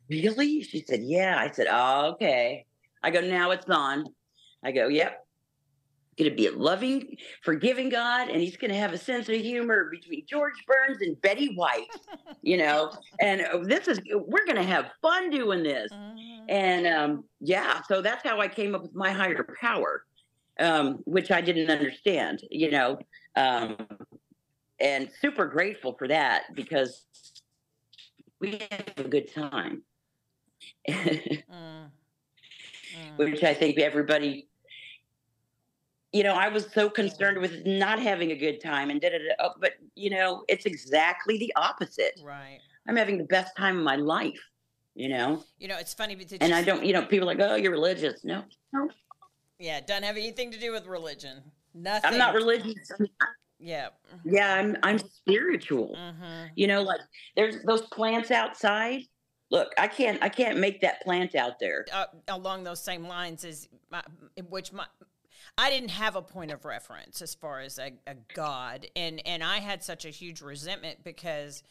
really? 0.09 0.63
She 0.63 0.85
said, 0.87 1.01
Yeah. 1.03 1.37
I 1.39 1.51
said, 1.51 1.67
Oh, 1.71 2.13
okay. 2.13 2.67
I 3.03 3.11
go, 3.11 3.21
Now 3.21 3.51
it's 3.51 3.69
on. 3.69 4.07
I 4.65 4.73
go, 4.73 4.89
Yep. 4.89 5.21
Going 6.17 6.31
to 6.31 6.37
be 6.37 6.47
a 6.47 6.53
loving, 6.53 7.17
forgiving 7.43 7.89
God, 7.89 8.29
and 8.29 8.41
he's 8.41 8.57
going 8.57 8.71
to 8.71 8.77
have 8.77 8.93
a 8.93 8.99
sense 8.99 9.29
of 9.29 9.35
humor 9.35 9.89
between 9.91 10.25
George 10.29 10.55
Burns 10.65 11.03
and 11.03 11.21
Betty 11.23 11.55
White, 11.57 11.89
you 12.41 12.57
know. 12.57 12.93
and 13.21 13.41
uh, 13.41 13.59
this 13.65 13.89
is, 13.89 14.01
we're 14.13 14.45
going 14.47 14.55
to 14.55 14.63
have 14.63 14.93
fun 15.03 15.29
doing 15.31 15.65
this. 15.65 15.91
Mhm. 15.93 16.45
And 16.49 16.87
um, 16.87 17.25
yeah, 17.41 17.81
so 17.89 18.01
that's 18.01 18.23
how 18.23 18.41
I 18.41 18.47
came 18.47 18.77
up 18.77 18.83
with 18.83 18.95
my 18.95 19.11
higher 19.11 19.45
power, 19.61 20.05
um, 20.61 20.99
which 21.05 21.33
I 21.33 21.41
didn't 21.41 21.69
understand, 21.71 22.43
you 22.49 22.71
know. 22.71 22.99
Um, 23.35 23.77
and 24.79 25.11
super 25.21 25.47
grateful 25.47 25.97
for 25.99 26.07
that 26.07 26.45
because 26.55 27.07
we 28.41 28.61
have 28.71 28.93
a 28.99 29.09
good 29.09 29.35
time, 29.35 29.83
Mm. 30.89 31.91
Mm. 32.95 33.17
which 33.17 33.43
I 33.43 33.55
think 33.55 33.79
everybody. 33.79 34.49
You 36.13 36.23
know, 36.23 36.35
I 36.35 36.49
was 36.49 36.73
so 36.73 36.89
concerned 36.89 37.39
with 37.39 37.67
not 37.67 37.99
having 37.99 38.31
a 38.31 38.37
good 38.37 38.61
time 38.61 38.91
and 38.91 39.01
did 39.01 39.15
it, 39.15 39.23
da. 39.37 39.49
But 39.61 39.73
you 39.97 40.11
know, 40.11 40.45
it's 40.49 40.65
exactly 40.65 41.39
the 41.39 41.53
opposite. 41.57 42.21
Right. 42.23 42.61
I'm 42.87 42.97
having 42.97 43.19
the 43.19 43.25
best 43.25 43.57
time 43.57 43.79
of 43.79 43.85
my 43.85 43.97
life. 43.97 44.41
You 44.95 45.09
know, 45.09 45.43
You 45.59 45.67
know, 45.67 45.77
it's 45.77 45.93
funny 45.93 46.15
because 46.15 46.39
and 46.41 46.55
I 46.55 46.63
don't. 46.63 46.85
You 46.85 46.93
know, 46.93 47.05
people 47.05 47.29
are 47.29 47.35
like, 47.35 47.41
"Oh, 47.41 47.57
you're 47.57 47.73
religious." 47.73 48.23
No, 48.25 48.45
no, 48.73 48.89
Yeah, 49.59 49.81
doesn't 49.81 50.05
have 50.05 50.17
anything 50.17 50.53
to 50.53 50.59
do 50.59 50.71
with 50.71 50.87
religion. 50.87 51.43
Nothing. 51.75 52.13
I'm 52.13 52.19
not 52.19 52.35
religious. 52.35 52.93
Yeah. 53.59 53.89
Yeah, 54.25 54.55
I'm 54.55 54.77
I'm 54.83 54.99
spiritual. 54.99 55.97
Mm-hmm. 55.99 56.47
You 56.55 56.67
know, 56.67 56.83
like 56.83 57.01
there's 57.35 57.63
those 57.65 57.83
plants 57.83 58.31
outside. 58.31 59.03
Look, 59.55 59.73
I 59.79 59.87
can't 59.87 60.23
I 60.23 60.29
can't 60.29 60.59
make 60.59 60.81
that 60.81 61.01
plant 61.03 61.35
out 61.35 61.59
there. 61.61 61.87
Uh, 61.93 62.07
along 62.29 62.65
those 62.65 62.83
same 62.83 63.07
lines 63.07 63.45
is 63.45 63.69
my, 63.91 64.03
which 64.49 64.73
my 64.73 64.87
I 65.57 65.71
didn't 65.71 65.91
have 65.91 66.17
a 66.17 66.23
point 66.23 66.51
of 66.51 66.65
reference 66.65 67.23
as 67.23 67.35
far 67.35 67.61
as 67.61 67.79
a, 67.79 67.93
a 68.07 68.17
God, 68.35 68.87
and 68.97 69.23
and 69.25 69.43
I 69.43 69.59
had 69.59 69.83
such 69.83 70.05
a 70.05 70.11
huge 70.11 70.43
resentment 70.43 71.05
because 71.05 71.63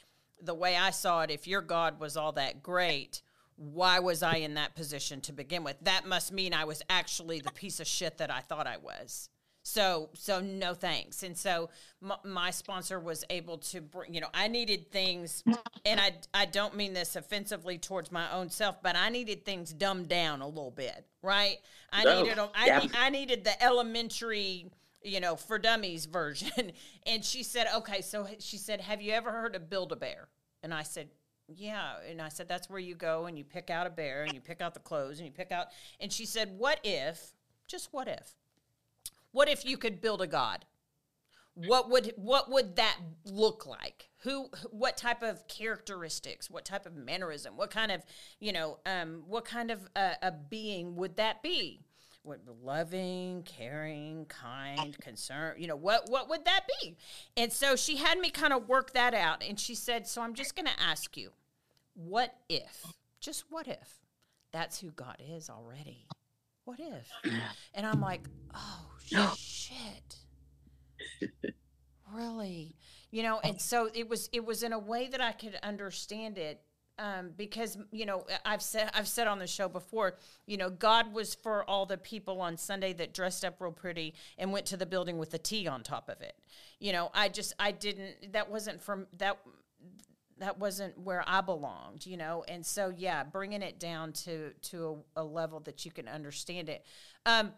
the 0.42 0.54
way 0.54 0.78
I 0.78 0.92
saw 0.92 1.22
it, 1.22 1.32
if 1.32 1.46
your 1.46 1.62
God 1.62 2.00
was 2.00 2.16
all 2.16 2.32
that 2.34 2.64
great, 2.64 3.22
why 3.58 4.00
was 4.00 4.24
I 4.24 4.38
in 4.38 4.54
that 4.54 4.76
position 4.76 5.20
to 5.22 5.34
begin 5.34 5.64
with? 5.64 5.78
That 5.82 6.08
must 6.08 6.32
mean 6.32 6.54
I 6.54 6.64
was 6.64 6.82
actually 6.90 7.42
the 7.42 7.52
piece 7.52 7.80
of 7.82 7.88
shit 7.88 8.18
that 8.18 8.32
I 8.32 8.40
thought 8.40 8.66
I 8.66 8.78
was. 8.78 9.30
So, 9.64 10.10
so 10.14 10.42
no 10.42 10.74
thanks. 10.74 11.24
And 11.24 11.38
so 11.38 11.70
my, 12.02 12.18
my, 12.26 12.52
sponsor 12.52 13.00
was 13.00 13.24
able 13.30 13.58
to 13.60 13.80
bring, 13.80 14.14
you 14.14 14.20
know, 14.20 14.28
I 14.34 14.50
needed 14.50 14.92
things, 14.92 15.42
and 15.86 16.02
I, 16.02 16.16
I 16.34 16.46
don't 16.46 16.76
mean 16.76 16.94
this 16.94 17.16
offensively 17.16 17.78
towards 17.78 18.12
my 18.12 18.30
own 18.34 18.50
self, 18.50 18.84
but 18.84 18.98
I 18.98 19.08
needed 19.08 19.46
things 19.46 19.72
dumbed 19.72 20.10
down 20.10 20.42
a 20.42 20.48
little 20.48 20.70
bit, 20.70 21.06
right? 21.22 21.58
I 21.94 22.04
oh, 22.06 22.24
needed, 22.24 22.40
I, 22.54 22.66
yeah. 22.66 22.86
I 22.94 23.10
needed 23.10 23.46
the 23.46 23.64
elementary, 23.64 24.66
you 25.02 25.22
know, 25.22 25.38
for 25.38 25.58
dummies 25.58 26.08
version. 26.08 26.74
and 27.08 27.24
she 27.24 27.42
said, 27.42 27.68
okay, 27.74 28.02
so 28.02 28.28
she 28.40 28.58
said, 28.58 28.82
have 28.82 29.02
you 29.02 29.14
ever 29.14 29.32
heard 29.32 29.56
of 29.56 29.70
Build 29.70 29.94
a 29.94 29.96
Bear? 29.96 30.28
And 30.62 30.74
I 30.74 30.84
said, 30.84 31.08
yeah. 31.48 31.94
And 32.10 32.22
I 32.22 32.28
said, 32.28 32.50
that's 32.50 32.70
where 32.70 32.80
you 32.80 32.96
go 32.96 33.28
and 33.28 33.38
you 33.38 33.46
pick 33.46 33.70
out 33.70 33.88
a 33.88 33.90
bear 33.90 34.24
and 34.24 34.34
you 34.34 34.42
pick 34.42 34.62
out 34.62 34.74
the 34.74 34.80
clothes 34.82 35.20
and 35.20 35.28
you 35.28 35.32
pick 35.32 35.54
out. 35.54 35.68
And 36.02 36.12
she 36.12 36.26
said, 36.26 36.58
what 36.58 36.80
if, 36.84 37.32
just 37.68 37.90
what 37.92 38.10
if, 38.10 38.34
what 39.34 39.50
if 39.50 39.66
you 39.66 39.78
could 39.78 40.00
build 40.00 40.22
a 40.22 40.28
god? 40.28 40.66
What 41.56 41.90
would 41.90 42.14
what 42.16 42.50
would 42.50 42.78
that 42.78 42.98
look 43.26 43.68
like? 43.68 44.10
Who 44.20 44.50
what 44.72 44.96
type 44.96 45.22
of 45.22 45.48
characteristics, 45.48 46.50
what 46.50 46.66
type 46.66 46.86
of 46.86 46.96
mannerism, 46.96 47.58
what 47.58 47.70
kind 47.70 47.92
of, 47.92 48.04
you 48.40 48.54
know, 48.54 48.80
um, 48.86 49.24
what 49.28 49.46
kind 49.46 49.70
of 49.70 49.88
uh, 49.96 50.14
a 50.22 50.32
being 50.32 50.96
would 50.96 51.18
that 51.18 51.44
be? 51.44 51.82
What 52.24 52.40
loving, 52.64 53.44
caring, 53.44 54.26
kind, 54.28 54.98
concern, 55.00 55.56
you 55.60 55.68
know, 55.68 55.76
what 55.76 56.10
what 56.10 56.30
would 56.30 56.46
that 56.46 56.62
be? 56.82 56.96
And 57.36 57.52
so 57.52 57.76
she 57.76 57.98
had 57.98 58.18
me 58.18 58.30
kind 58.32 58.54
of 58.54 58.68
work 58.68 58.94
that 58.94 59.14
out 59.14 59.44
and 59.48 59.60
she 59.60 59.76
said, 59.76 60.08
"So 60.08 60.22
I'm 60.22 60.34
just 60.34 60.56
going 60.56 60.68
to 60.68 60.82
ask 60.82 61.18
you, 61.18 61.32
what 61.94 62.36
if? 62.50 62.86
Just 63.20 63.46
what 63.50 63.68
if 63.68 64.00
that's 64.52 64.80
who 64.80 64.90
God 64.92 65.18
is 65.20 65.50
already?" 65.50 66.08
What 66.66 66.80
if? 66.80 67.12
And 67.74 67.86
I'm 67.86 68.02
like, 68.02 68.22
oh 68.54 69.36
shit. 69.36 70.18
really? 72.14 72.76
You 73.12 73.24
know, 73.24 73.40
and 73.44 73.60
so 73.60 73.90
it 73.94 74.10
was 74.10 74.30
it 74.34 74.46
was 74.46 74.64
in 74.64 74.74
a 74.74 74.80
way 74.80 75.08
that 75.08 75.22
I 75.22 75.32
could 75.32 75.58
understand 75.62 76.38
it 76.38 76.62
um, 77.00 77.32
because 77.36 77.78
you 77.92 78.06
know 78.06 78.26
I've 78.46 78.62
said 78.62 78.90
I've 78.94 79.08
said 79.08 79.28
on 79.28 79.40
the 79.40 79.48
show 79.48 79.68
before, 79.68 80.18
you 80.46 80.58
know, 80.58 80.70
God 80.70 81.14
was 81.14 81.36
for 81.36 81.68
all 81.70 81.86
the 81.86 81.98
people 81.98 82.42
on 82.42 82.58
Sunday 82.58 82.94
that 82.94 83.14
dressed 83.14 83.44
up 83.44 83.60
real 83.60 83.72
pretty 83.72 84.14
and 84.38 84.52
went 84.52 84.66
to 84.68 84.78
the 84.78 84.86
building 84.86 85.18
with 85.18 85.34
a 85.34 85.38
T 85.40 85.68
on 85.68 85.84
top 85.84 86.10
of 86.10 86.22
it. 86.22 86.36
You 86.80 86.92
know, 86.92 87.10
I 87.14 87.30
just 87.30 87.54
I 87.60 87.72
didn't 87.72 88.34
that 88.34 88.50
wasn't 88.50 88.82
from 88.82 89.08
that 89.18 89.40
that 90.40 90.60
wasn't 90.60 90.98
where 90.98 91.24
I 91.28 91.42
belonged, 91.42 92.06
you 92.06 92.18
know. 92.18 92.44
And 92.48 92.66
so, 92.66 92.94
yeah, 92.96 93.24
bringing 93.24 93.62
it 93.62 93.80
down 93.80 94.14
to 94.14 94.52
to 94.52 95.04
a, 95.16 95.22
a 95.22 95.24
level 95.24 95.60
that 95.62 95.86
you 95.86 95.92
can 95.92 96.08
understand 96.08 96.70
it. 96.70 96.86
Um, 97.26 97.54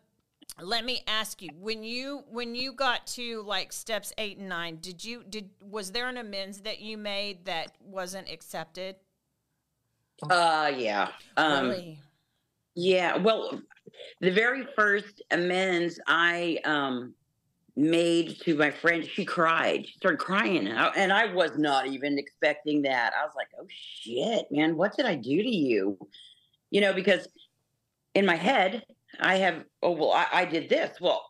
let 0.62 0.86
me 0.86 1.02
ask 1.08 1.42
you 1.42 1.50
when 1.60 1.84
you 1.84 2.24
when 2.30 2.56
you 2.56 2.72
got 2.72 3.06
to 3.08 3.42
like 3.44 3.74
steps 3.74 4.14
eight 4.18 4.38
and 4.38 4.48
nine 4.48 4.78
did 4.80 5.04
you 5.04 5.24
did 5.30 5.50
was 5.62 5.92
there 5.92 6.08
an 6.08 6.18
amends 6.18 6.62
that 6.62 6.80
you 6.80 6.98
made 6.98 7.44
that 7.46 7.72
wasn't 7.82 8.30
accepted 8.30 8.96
uh 10.30 10.72
yeah 10.76 11.10
um 11.36 11.70
really? 11.70 12.00
yeah 12.76 13.18
well 13.18 13.60
the 14.22 14.32
very 14.32 14.66
first 14.76 15.22
amends 15.32 16.00
i 16.08 16.58
um 16.64 17.14
made 17.76 18.40
to 18.42 18.56
my 18.56 18.72
friend. 18.72 19.06
She 19.06 19.26
cried. 19.26 19.86
She 19.86 19.94
started 19.98 20.20
crying. 20.20 20.68
And 20.68 21.12
I, 21.12 21.34
was 21.34 21.58
not 21.58 21.88
even 21.88 22.18
expecting 22.18 22.84
that. 22.84 23.14
I 23.20 23.26
was 23.26 23.34
like, 23.36 23.50
oh 23.60 23.66
shit, 23.68 24.46
man, 24.52 24.78
what 24.78 24.96
did 24.96 25.06
I 25.06 25.16
do 25.16 25.44
to 25.44 25.50
you? 25.50 25.98
You 26.72 26.82
know, 26.82 26.94
because 26.94 27.28
in 28.14 28.26
my 28.26 28.36
head, 28.36 28.84
I 29.20 29.36
have, 29.38 29.66
oh, 29.84 29.92
well, 29.92 30.12
I, 30.12 30.28
I 30.32 30.46
did 30.46 30.70
this. 30.70 31.00
Well, 31.02 31.30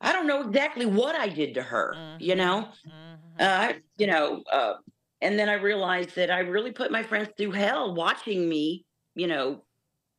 I 0.00 0.12
don't 0.12 0.26
know 0.26 0.42
exactly 0.48 0.86
what 0.86 1.14
I 1.14 1.28
did 1.28 1.54
to 1.54 1.62
her, 1.62 1.94
mm-hmm. 1.96 2.22
you 2.22 2.34
know? 2.34 2.68
Mm-hmm. 2.86 3.36
Uh, 3.38 3.72
you 3.96 4.06
know, 4.06 4.42
uh, 4.50 4.74
and 5.20 5.38
then 5.38 5.48
I 5.48 5.54
realized 5.54 6.16
that 6.16 6.30
I 6.30 6.40
really 6.40 6.72
put 6.72 6.90
my 6.90 7.02
friends 7.02 7.28
through 7.36 7.52
hell 7.52 7.94
watching 7.94 8.48
me, 8.48 8.84
you 9.14 9.26
know, 9.26 9.62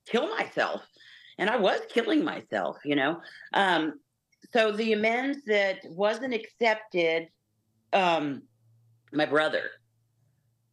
kill 0.06 0.30
myself. 0.36 0.82
And 1.38 1.50
I 1.50 1.58
was 1.58 1.82
killing 1.90 2.24
myself, 2.24 2.78
you 2.86 2.96
know. 2.96 3.20
Um, 3.54 4.00
so 4.52 4.72
the 4.72 4.94
amends 4.94 5.40
that 5.46 5.80
wasn't 5.86 6.34
accepted, 6.34 7.28
um, 7.94 8.44
my 9.12 9.26
brother, 9.26 9.70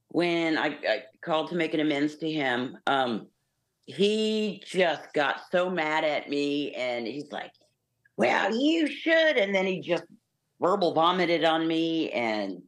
when 0.09 0.59
I, 0.59 0.67
I, 0.67 1.03
called 1.23 1.51
to 1.51 1.57
make 1.57 1.75
an 1.75 1.81
amends 1.81 2.17
to 2.17 2.31
him, 2.31 2.77
um, 2.87 3.29
he 3.85 4.63
just 4.67 5.13
got 5.13 5.43
so 5.51 5.71
mad 5.71 6.05
at 6.05 6.29
me 6.29 6.73
and 6.73 7.07
he's 7.07 7.31
like, 7.31 7.53
well, 8.17 8.55
you 8.55 8.87
should. 8.87 9.37
And 9.37 9.55
then 9.55 9.67
he 9.67 9.81
just 9.81 10.05
verbal 10.61 10.93
vomited 10.93 11.45
on 11.45 11.67
me 11.67 12.11
and 12.11 12.63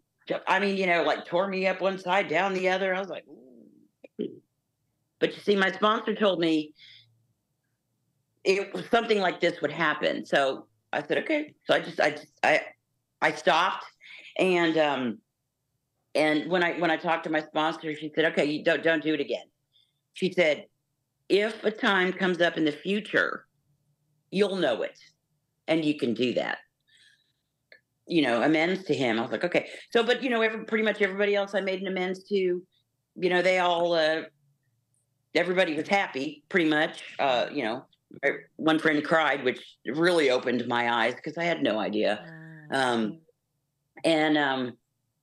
I 0.46 0.61
mean, 0.61 0.76
you 0.76 0.86
know, 0.86 1.03
like 1.03 1.26
tore 1.26 1.48
me 1.48 1.66
up 1.66 1.80
one 1.80 1.98
side, 1.98 2.28
down 2.28 2.55
the 2.55 2.68
other. 2.68 2.94
I 2.94 3.00
was 3.00 3.09
like, 3.09 3.24
Ooh. 3.28 4.30
but 5.18 5.34
you 5.34 5.40
see, 5.40 5.57
my 5.57 5.70
sponsor 5.72 6.14
told 6.14 6.38
me 6.38 6.72
it 8.44 8.72
was 8.72 8.88
something 8.88 9.20
like 9.20 9.40
this 9.40 9.61
would 9.61 9.72
happen. 9.72 10.24
So 10.24 10.66
I 10.93 11.03
said, 11.03 11.18
okay. 11.18 11.55
So 11.64 11.74
I 11.74 11.80
just, 11.80 12.01
I 12.01 12.11
just, 12.11 12.26
I, 12.43 12.61
I 13.20 13.32
stopped, 13.32 13.86
and 14.38 14.76
um, 14.76 15.18
and 16.14 16.51
when 16.51 16.62
I 16.62 16.78
when 16.78 16.90
I 16.90 16.97
talked 16.97 17.24
to 17.24 17.30
my 17.30 17.40
sponsor, 17.40 17.95
she 17.95 18.11
said, 18.14 18.26
okay, 18.32 18.45
you 18.45 18.62
don't 18.64 18.82
don't 18.82 19.03
do 19.03 19.14
it 19.14 19.20
again. 19.20 19.47
She 20.14 20.32
said, 20.32 20.66
if 21.28 21.64
a 21.64 21.70
time 21.70 22.12
comes 22.12 22.40
up 22.40 22.59
in 22.59 22.64
the 22.64 22.72
future, 22.72 23.47
you'll 24.30 24.57
know 24.57 24.82
it, 24.82 24.99
and 25.68 25.84
you 25.84 25.97
can 25.97 26.14
do 26.14 26.34
that. 26.34 26.59
You 28.07 28.22
know, 28.22 28.43
amends 28.43 28.84
to 28.84 28.95
him. 28.95 29.18
I 29.18 29.22
was 29.22 29.30
like, 29.30 29.45
okay. 29.45 29.68
So, 29.90 30.03
but 30.03 30.22
you 30.22 30.28
know, 30.28 30.43
every, 30.43 30.64
pretty 30.64 30.84
much 30.84 31.01
everybody 31.01 31.34
else 31.34 31.55
I 31.55 31.61
made 31.61 31.80
an 31.80 31.86
amends 31.86 32.24
to, 32.24 32.34
you 32.34 32.62
know, 33.14 33.40
they 33.40 33.61
all, 33.61 33.95
uh, 33.95 34.22
everybody 35.34 35.74
was 35.74 35.88
happy, 35.88 36.43
pretty 36.49 36.68
much. 36.68 37.05
Uh, 37.18 37.47
you 37.53 37.62
know, 37.62 37.86
one 38.57 38.79
friend 38.79 39.05
cried, 39.05 39.45
which 39.45 39.61
really 39.87 40.31
opened 40.31 40.67
my 40.67 40.93
eyes 40.93 41.15
because 41.15 41.39
I 41.39 41.45
had 41.45 41.63
no 41.63 41.79
idea. 41.79 42.25
Mm. 42.71 42.77
Um, 42.77 43.19
and 44.05 44.39
um, 44.39 44.73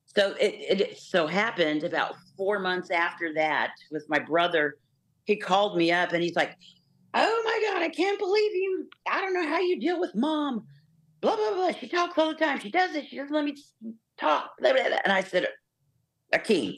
so 0.04 0.34
it, 0.40 0.80
it 0.80 0.98
so 0.98 1.26
happened 1.26 1.84
about 1.84 2.16
four 2.36 2.58
months 2.58 2.90
after 2.90 3.32
that 3.34 3.72
with 3.90 4.04
my 4.08 4.18
brother. 4.18 4.76
He 5.24 5.36
called 5.36 5.76
me 5.76 5.92
up 5.92 6.12
and 6.12 6.22
he's 6.22 6.36
like, 6.36 6.56
"Oh 7.14 7.42
my 7.44 7.70
god, 7.70 7.82
I 7.82 7.88
can't 7.88 8.18
believe 8.18 8.52
you! 8.52 8.88
I 9.08 9.20
don't 9.20 9.34
know 9.34 9.46
how 9.46 9.60
you 9.60 9.78
deal 9.78 10.00
with 10.00 10.14
mom. 10.14 10.66
Blah 11.20 11.36
blah 11.36 11.54
blah. 11.54 11.72
She 11.72 11.88
talks 11.88 12.18
all 12.18 12.30
the 12.30 12.34
time. 12.34 12.58
She 12.60 12.70
does 12.70 12.94
it. 12.94 13.06
She 13.08 13.16
doesn't 13.16 13.34
let 13.34 13.44
me 13.44 13.56
talk." 14.18 14.52
Blah, 14.58 14.72
blah, 14.72 14.88
blah. 14.88 14.98
And 15.04 15.12
I 15.12 15.22
said, 15.22 15.48
"Akeem," 16.34 16.76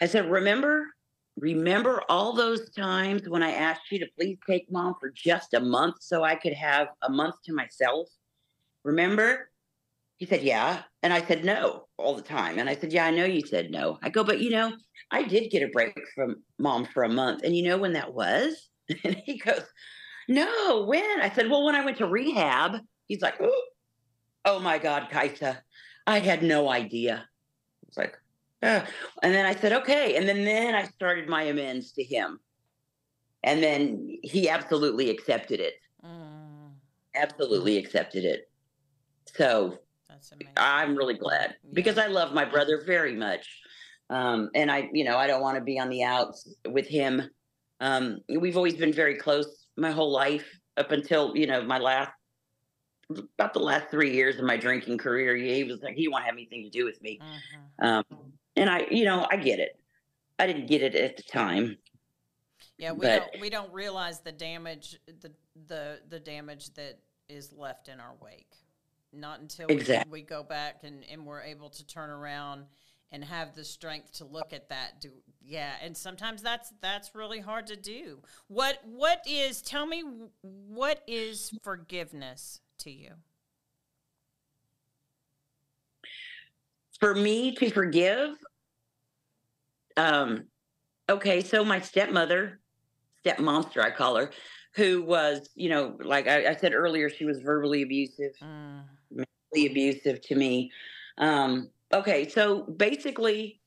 I 0.00 0.06
said, 0.06 0.30
"Remember 0.30 0.95
remember 1.38 2.02
all 2.08 2.32
those 2.32 2.70
times 2.70 3.28
when 3.28 3.42
I 3.42 3.52
asked 3.52 3.90
you 3.90 3.98
to 4.00 4.06
please 4.18 4.38
take 4.48 4.70
mom 4.70 4.94
for 4.98 5.10
just 5.10 5.54
a 5.54 5.60
month 5.60 5.96
so 6.00 6.24
I 6.24 6.34
could 6.34 6.54
have 6.54 6.88
a 7.02 7.10
month 7.10 7.36
to 7.44 7.52
myself? 7.52 8.08
Remember? 8.84 9.50
He 10.18 10.26
said, 10.26 10.42
Yeah. 10.42 10.82
And 11.02 11.12
I 11.12 11.22
said, 11.22 11.44
No, 11.44 11.88
all 11.98 12.14
the 12.14 12.22
time. 12.22 12.58
And 12.58 12.68
I 12.68 12.74
said, 12.74 12.92
Yeah, 12.92 13.06
I 13.06 13.10
know 13.10 13.24
you 13.24 13.46
said 13.46 13.70
no. 13.70 13.98
I 14.02 14.08
go, 14.08 14.24
But 14.24 14.40
you 14.40 14.50
know, 14.50 14.72
I 15.10 15.22
did 15.24 15.50
get 15.50 15.62
a 15.62 15.68
break 15.68 15.98
from 16.14 16.42
mom 16.58 16.86
for 16.86 17.02
a 17.02 17.08
month. 17.08 17.42
And 17.44 17.56
you 17.56 17.64
know 17.64 17.78
when 17.78 17.92
that 17.94 18.12
was? 18.12 18.68
And 19.04 19.20
he 19.26 19.38
goes, 19.38 19.62
No, 20.28 20.84
when? 20.86 21.20
I 21.20 21.30
said, 21.30 21.50
Well, 21.50 21.64
when 21.64 21.74
I 21.74 21.84
went 21.84 21.98
to 21.98 22.06
rehab. 22.06 22.80
He's 23.08 23.20
like, 23.20 23.40
Oh, 24.44 24.58
my 24.60 24.78
God, 24.78 25.08
Kajsa. 25.10 25.58
I 26.06 26.20
had 26.20 26.42
no 26.42 26.68
idea. 26.70 27.28
It's 27.88 27.96
like, 27.96 28.16
and 28.62 29.34
then 29.34 29.46
I 29.46 29.54
said, 29.54 29.72
okay. 29.72 30.16
And 30.16 30.28
then, 30.28 30.44
then 30.44 30.74
I 30.74 30.84
started 30.84 31.28
my 31.28 31.42
amends 31.42 31.92
to 31.92 32.02
him. 32.02 32.40
And 33.42 33.62
then 33.62 34.18
he 34.22 34.48
absolutely 34.48 35.10
accepted 35.10 35.60
it. 35.60 35.74
Mm. 36.04 36.72
Absolutely 37.14 37.76
accepted 37.76 38.24
it. 38.24 38.50
So 39.34 39.78
I'm 40.56 40.96
really 40.96 41.14
glad 41.14 41.56
yeah. 41.62 41.70
because 41.74 41.98
I 41.98 42.06
love 42.06 42.32
my 42.32 42.44
brother 42.44 42.82
very 42.84 43.14
much. 43.14 43.46
Um, 44.08 44.50
and 44.54 44.70
I, 44.70 44.88
you 44.92 45.04
know, 45.04 45.16
I 45.16 45.26
don't 45.26 45.42
want 45.42 45.58
to 45.58 45.64
be 45.64 45.78
on 45.78 45.88
the 45.88 46.04
outs 46.04 46.48
with 46.68 46.86
him. 46.86 47.22
Um, 47.80 48.18
we've 48.28 48.56
always 48.56 48.74
been 48.74 48.92
very 48.92 49.16
close 49.16 49.66
my 49.76 49.90
whole 49.90 50.10
life 50.10 50.46
up 50.76 50.92
until, 50.92 51.36
you 51.36 51.46
know, 51.46 51.62
my 51.62 51.78
last, 51.78 52.12
about 53.10 53.52
the 53.52 53.60
last 53.60 53.90
three 53.90 54.12
years 54.12 54.36
of 54.36 54.44
my 54.44 54.56
drinking 54.56 54.98
career. 54.98 55.36
He 55.36 55.64
was 55.64 55.82
like, 55.82 55.94
he 55.94 56.08
won't 56.08 56.24
have 56.24 56.34
anything 56.34 56.64
to 56.64 56.70
do 56.70 56.84
with 56.84 57.00
me. 57.02 57.20
Mm-hmm. 57.22 57.86
Um, 57.86 58.04
and 58.56 58.68
I, 58.70 58.86
you 58.90 59.04
know, 59.04 59.26
I 59.30 59.36
get 59.36 59.58
it. 59.58 59.78
I 60.38 60.46
didn't 60.46 60.66
get 60.66 60.82
it 60.82 60.94
at 60.94 61.16
the 61.16 61.22
time. 61.22 61.78
Yeah, 62.78 62.92
we 62.92 63.00
But- 63.06 63.32
don't 63.32 63.40
we 63.40 63.50
don't 63.50 63.72
realize 63.72 64.20
the 64.20 64.32
damage 64.32 64.98
the 65.06 65.32
the 65.66 66.00
the 66.08 66.20
damage 66.20 66.74
that 66.74 66.98
is 67.28 67.52
left 67.52 67.88
in 67.88 68.00
our 68.00 68.14
wake. 68.20 68.52
Not 69.12 69.40
until 69.40 69.68
Exact- 69.68 70.10
we, 70.10 70.20
we 70.20 70.26
go 70.26 70.42
back 70.42 70.84
and, 70.84 71.02
and 71.10 71.24
we're 71.24 71.42
able 71.42 71.70
to 71.70 71.86
turn 71.86 72.10
around 72.10 72.66
and 73.12 73.24
have 73.24 73.54
the 73.54 73.64
strength 73.64 74.12
to 74.14 74.24
look 74.24 74.52
at 74.52 74.68
that. 74.68 75.00
Do 75.00 75.10
yeah, 75.42 75.72
and 75.82 75.96
sometimes 75.96 76.42
that's 76.42 76.72
that's 76.82 77.14
really 77.14 77.40
hard 77.40 77.66
to 77.68 77.76
do. 77.76 78.20
What 78.48 78.80
what 78.84 79.22
is 79.26 79.62
tell 79.62 79.86
me 79.86 80.02
what 80.42 81.02
is 81.06 81.56
forgiveness 81.62 82.60
to 82.80 82.90
you? 82.90 83.12
For 87.00 87.14
me 87.14 87.54
to 87.56 87.70
forgive, 87.70 88.36
um, 89.96 90.44
okay, 91.08 91.42
so 91.42 91.64
my 91.64 91.80
stepmother, 91.80 92.60
step 93.20 93.38
monster, 93.38 93.82
I 93.82 93.90
call 93.90 94.16
her, 94.16 94.30
who 94.74 95.02
was, 95.02 95.50
you 95.54 95.68
know, 95.68 95.96
like 96.02 96.26
I, 96.28 96.48
I 96.50 96.56
said 96.56 96.74
earlier, 96.74 97.10
she 97.10 97.24
was 97.24 97.40
verbally 97.40 97.82
abusive, 97.82 98.32
Mm, 98.42 98.84
mentally 99.10 99.66
abusive 99.70 100.20
to 100.22 100.34
me. 100.34 100.70
Um, 101.18 101.70
okay, 101.92 102.28
so 102.28 102.62
basically, 102.62 103.60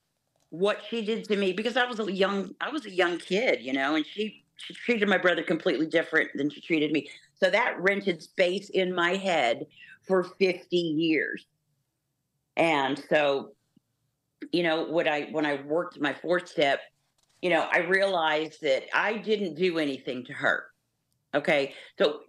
what 0.51 0.81
she 0.89 1.03
did 1.05 1.25
to 1.25 1.35
me 1.35 1.53
because 1.53 1.77
I 1.77 1.85
was 1.85 1.99
a 1.99 2.11
young, 2.11 2.55
I 2.61 2.69
was 2.69 2.85
a 2.85 2.91
young 2.91 3.17
kid, 3.19 3.61
you 3.61 3.73
know, 3.73 3.95
and 3.95 4.05
she 4.05 4.43
she 4.57 4.73
treated 4.73 5.07
my 5.07 5.17
brother 5.17 5.43
completely 5.43 5.87
different 5.87 6.31
than 6.35 6.49
she 6.49 6.61
treated 6.61 6.91
me. 6.91 7.09
So 7.35 7.49
that 7.49 7.79
rented 7.79 8.21
space 8.21 8.69
in 8.69 8.93
my 8.93 9.15
head 9.15 9.65
for 10.03 10.23
50 10.23 10.75
years. 10.75 11.45
And 12.59 13.01
so, 13.09 13.53
you 14.51 14.63
know, 14.63 14.83
when 14.83 15.07
I 15.07 15.29
when 15.31 15.45
I 15.45 15.61
worked 15.63 15.99
my 15.99 16.13
fourth 16.13 16.49
step, 16.49 16.81
you 17.41 17.49
know, 17.49 17.67
I 17.71 17.79
realized 17.79 18.61
that 18.61 18.83
I 18.93 19.17
didn't 19.17 19.55
do 19.55 19.79
anything 19.79 20.25
to 20.25 20.33
her. 20.33 20.65
Okay. 21.33 21.73
So 21.97 22.21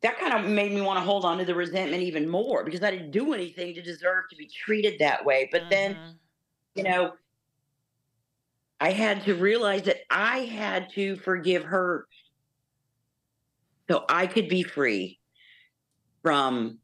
that 0.00 0.18
kind 0.18 0.32
of 0.32 0.50
made 0.50 0.72
me 0.72 0.80
want 0.80 0.98
to 0.98 1.04
hold 1.04 1.26
on 1.26 1.36
to 1.38 1.44
the 1.44 1.54
resentment 1.54 2.02
even 2.02 2.28
more 2.28 2.64
because 2.64 2.82
I 2.82 2.90
didn't 2.90 3.10
do 3.10 3.34
anything 3.34 3.74
to 3.74 3.82
deserve 3.82 4.24
to 4.30 4.36
be 4.36 4.48
treated 4.48 4.98
that 5.00 5.24
way. 5.24 5.50
But 5.52 5.64
then, 5.70 5.94
mhm. 5.94 6.14
you 6.74 6.82
know, 6.84 7.12
I 8.80 8.90
had 8.90 9.22
to 9.24 9.34
realize 9.34 9.82
that 9.82 9.98
I 10.10 10.40
had 10.40 10.90
to 10.94 11.16
forgive 11.16 11.64
her 11.64 12.06
so 13.90 14.04
I 14.08 14.26
could 14.26 14.48
be 14.48 14.62
free 14.62 15.20
from 16.22 16.78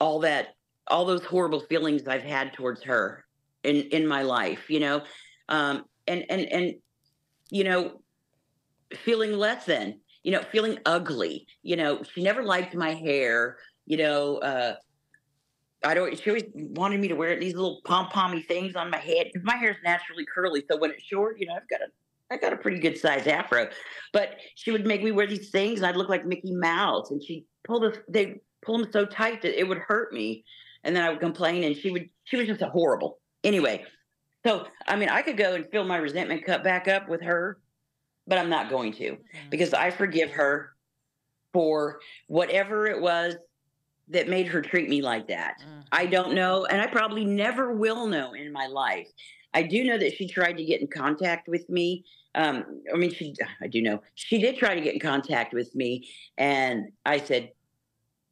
all 0.00 0.20
that 0.20 0.56
all 0.88 1.04
those 1.04 1.24
horrible 1.24 1.60
feelings 1.60 2.06
I've 2.06 2.22
had 2.22 2.52
towards 2.52 2.82
her 2.84 3.24
in 3.64 3.76
in 3.76 4.06
my 4.06 4.22
life, 4.22 4.68
you 4.68 4.80
know. 4.80 5.02
Um 5.48 5.84
and 6.06 6.24
and 6.30 6.42
and 6.52 6.74
you 7.50 7.64
know 7.64 8.02
feeling 8.94 9.32
less 9.32 9.66
than, 9.66 10.00
you 10.22 10.32
know, 10.32 10.42
feeling 10.50 10.78
ugly. 10.86 11.46
You 11.62 11.76
know, 11.76 12.02
she 12.02 12.22
never 12.22 12.42
liked 12.42 12.74
my 12.74 12.94
hair, 12.94 13.58
you 13.86 13.96
know, 13.96 14.38
uh 14.38 14.74
I 15.84 15.94
don't. 15.94 16.18
She 16.18 16.30
always 16.30 16.44
wanted 16.54 17.00
me 17.00 17.08
to 17.08 17.14
wear 17.14 17.38
these 17.38 17.54
little 17.54 17.80
pom 17.84 18.08
pommy 18.08 18.42
things 18.42 18.74
on 18.74 18.90
my 18.90 18.98
head 18.98 19.28
my 19.42 19.56
hair 19.56 19.70
is 19.70 19.76
naturally 19.84 20.26
curly. 20.32 20.64
So 20.68 20.76
when 20.76 20.90
it's 20.90 21.04
short, 21.04 21.38
you 21.38 21.46
know, 21.46 21.54
I've 21.54 21.68
got 21.68 21.80
a, 21.82 21.86
I 22.32 22.36
got 22.36 22.52
a 22.52 22.56
pretty 22.56 22.80
good 22.80 22.98
size 22.98 23.26
afro. 23.26 23.68
But 24.12 24.36
she 24.56 24.70
would 24.72 24.86
make 24.86 25.02
me 25.02 25.12
wear 25.12 25.26
these 25.26 25.50
things, 25.50 25.78
and 25.78 25.86
I'd 25.86 25.96
look 25.96 26.08
like 26.08 26.26
Mickey 26.26 26.52
Mouse. 26.52 27.10
And 27.10 27.22
she 27.22 27.44
pull 27.64 27.80
the, 27.80 27.96
they 28.08 28.40
pull 28.62 28.78
them 28.78 28.90
so 28.92 29.06
tight 29.06 29.42
that 29.42 29.58
it 29.58 29.68
would 29.68 29.78
hurt 29.78 30.12
me, 30.12 30.44
and 30.84 30.94
then 30.94 31.02
I 31.02 31.10
would 31.10 31.20
complain, 31.20 31.64
and 31.64 31.76
she 31.76 31.90
would, 31.90 32.08
she 32.24 32.36
was 32.36 32.46
just 32.46 32.62
a 32.62 32.68
horrible. 32.68 33.18
Anyway, 33.44 33.84
so 34.44 34.66
I 34.86 34.96
mean, 34.96 35.08
I 35.08 35.22
could 35.22 35.36
go 35.36 35.54
and 35.54 35.66
fill 35.70 35.84
my 35.84 35.96
resentment 35.96 36.44
cup 36.44 36.62
back 36.64 36.88
up 36.88 37.08
with 37.08 37.22
her, 37.22 37.58
but 38.26 38.38
I'm 38.38 38.50
not 38.50 38.70
going 38.70 38.92
to 38.94 39.12
Mm. 39.12 39.50
because 39.50 39.74
I 39.74 39.90
forgive 39.90 40.30
her 40.30 40.74
for 41.52 42.00
whatever 42.26 42.86
it 42.86 43.00
was 43.00 43.36
that 44.08 44.28
made 44.28 44.46
her 44.46 44.62
treat 44.62 44.88
me 44.88 45.02
like 45.02 45.28
that. 45.28 45.56
Mhm. 45.60 45.84
I 45.92 46.06
don't 46.06 46.34
know, 46.34 46.64
and 46.66 46.80
I 46.80 46.86
probably 46.86 47.24
never 47.24 47.72
will 47.72 48.06
know 48.06 48.32
in 48.32 48.52
my 48.52 48.66
life. 48.66 49.08
I 49.54 49.62
do 49.62 49.82
know 49.84 49.98
that 49.98 50.14
she 50.14 50.28
tried 50.28 50.56
to 50.58 50.64
get 50.64 50.80
in 50.80 50.86
contact 50.86 51.48
with 51.48 51.68
me. 51.68 52.04
Um, 52.34 52.82
I 52.92 52.96
mean, 52.96 53.12
she, 53.12 53.34
I 53.60 53.66
do 53.66 53.82
know 53.82 54.02
she 54.14 54.38
did 54.38 54.56
try 54.56 54.74
to 54.74 54.80
get 54.80 54.94
in 54.94 55.00
contact 55.00 55.52
with 55.52 55.74
me, 55.74 56.08
and 56.36 56.92
I 57.04 57.18
said, 57.18 57.52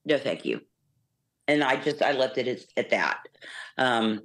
no, 0.05 0.19
thank 0.19 0.45
you. 0.45 0.61
And 1.49 1.63
I 1.63 1.77
just, 1.77 2.03
I 2.03 2.13
left 2.13 2.39
it 2.39 2.49
at, 2.49 2.61
at 2.77 2.91
that. 2.91 3.19
Um, 3.79 4.23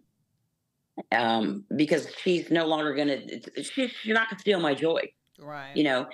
um, 1.11 1.63
because 1.75 2.07
she's 2.21 2.51
no 2.51 2.65
longer 2.67 2.93
to, 2.95 3.63
she, 3.63 3.87
she's 3.87 4.13
not 4.13 4.29
to 4.29 4.37
steal 4.39 4.59
my 4.59 4.73
joy 4.73 5.01
right. 5.39 5.75
you 5.75 5.83
know 5.83 6.05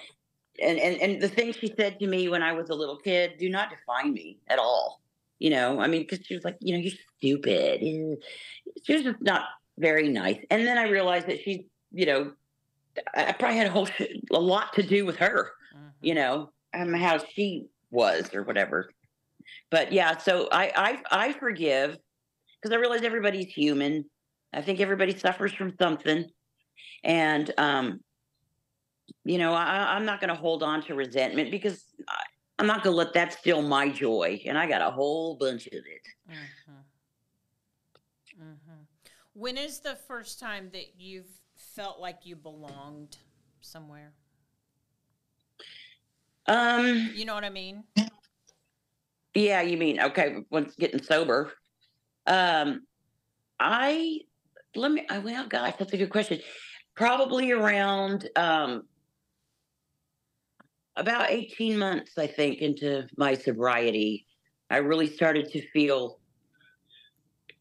and, 0.63 0.79
and 0.79 1.01
and 1.01 1.21
the 1.21 1.27
thing 1.27 1.51
she 1.51 1.73
said 1.77 1.99
to 1.99 2.07
me 2.07 2.29
when 2.29 2.43
i 2.43 2.53
was 2.53 2.69
a 2.69 2.75
little 2.75 2.95
kid 2.97 3.33
do 3.39 3.49
not 3.49 3.69
define 3.69 4.13
me 4.13 4.37
at 4.47 4.59
all 4.59 5.01
you 5.39 5.49
know 5.49 5.79
i 5.81 5.87
mean 5.87 6.01
because 6.03 6.25
she 6.25 6.35
was 6.35 6.43
like 6.43 6.57
you 6.61 6.73
know 6.73 6.79
you're 6.79 6.93
stupid 7.17 7.81
she 8.83 8.93
was 8.93 9.03
just 9.03 9.21
not 9.21 9.43
very 9.77 10.07
nice 10.09 10.39
and 10.51 10.65
then 10.65 10.77
i 10.77 10.83
realized 10.87 11.27
that 11.27 11.41
she 11.41 11.65
you 11.91 12.05
know 12.05 12.31
i 13.15 13.31
probably 13.33 13.57
had 13.57 13.67
a 13.67 13.71
whole 13.71 13.87
sh- 13.87 14.01
a 14.31 14.39
lot 14.39 14.73
to 14.73 14.83
do 14.83 15.05
with 15.05 15.17
her 15.17 15.51
Mhm. 15.75 15.91
you 16.01 16.13
know 16.15 16.51
um, 16.73 16.93
how 16.93 17.17
she 17.33 17.65
was 17.91 18.33
or 18.33 18.43
whatever 18.43 18.89
but 19.71 19.91
yeah 19.91 20.17
so 20.17 20.47
i 20.51 20.71
i, 21.11 21.27
I 21.29 21.33
forgive 21.33 21.97
because 22.61 22.75
i 22.75 22.79
realize 22.79 23.03
everybody's 23.03 23.47
human 23.53 24.05
i 24.53 24.61
think 24.61 24.79
everybody 24.79 25.17
suffers 25.17 25.53
from 25.53 25.73
something 25.79 26.25
and 27.03 27.51
um 27.57 27.99
you 29.23 29.37
know 29.37 29.53
I, 29.53 29.95
i'm 29.95 30.05
not 30.05 30.19
going 30.19 30.29
to 30.29 30.35
hold 30.39 30.63
on 30.63 30.81
to 30.83 30.95
resentment 30.95 31.51
because 31.51 31.83
I, 32.07 32.23
i'm 32.59 32.67
not 32.67 32.83
going 32.83 32.93
to 32.93 32.97
let 32.97 33.13
that 33.13 33.33
steal 33.33 33.61
my 33.61 33.89
joy 33.89 34.41
and 34.45 34.57
i 34.57 34.67
got 34.67 34.81
a 34.81 34.91
whole 34.91 35.35
bunch 35.35 35.67
of 35.67 35.73
it 35.73 36.07
Mhm. 36.29 36.83
Mhm. 38.39 38.85
When 39.33 39.57
is 39.57 39.79
the 39.79 39.95
first 39.95 40.39
time 40.39 40.69
that 40.73 40.99
you've 40.99 41.29
felt 41.55 41.99
like 41.99 42.25
you 42.25 42.35
belonged 42.35 43.17
somewhere? 43.61 44.13
um 46.47 47.11
You 47.13 47.25
know 47.25 47.33
what 47.35 47.43
I 47.43 47.49
mean? 47.49 47.83
Yeah 49.37 49.61
you 49.61 49.77
mean 49.77 50.01
okay 50.01 50.37
once 50.49 50.75
getting 50.75 51.01
sober. 51.01 51.51
Um 52.25 52.81
i 53.59 54.19
let 54.75 54.91
me 54.91 55.05
I, 55.09 55.19
well 55.19 55.47
gosh 55.47 55.73
that's 55.77 55.93
a 55.93 55.97
good 55.97 56.09
question. 56.09 56.39
Probably 56.95 57.51
around 57.51 58.27
um 58.35 58.83
about 60.95 61.29
18 61.29 61.77
months 61.77 62.17
i 62.17 62.25
think 62.25 62.57
into 62.57 63.07
my 63.17 63.35
sobriety 63.35 64.25
i 64.71 64.77
really 64.77 65.05
started 65.05 65.47
to 65.51 65.61
feel 65.69 66.19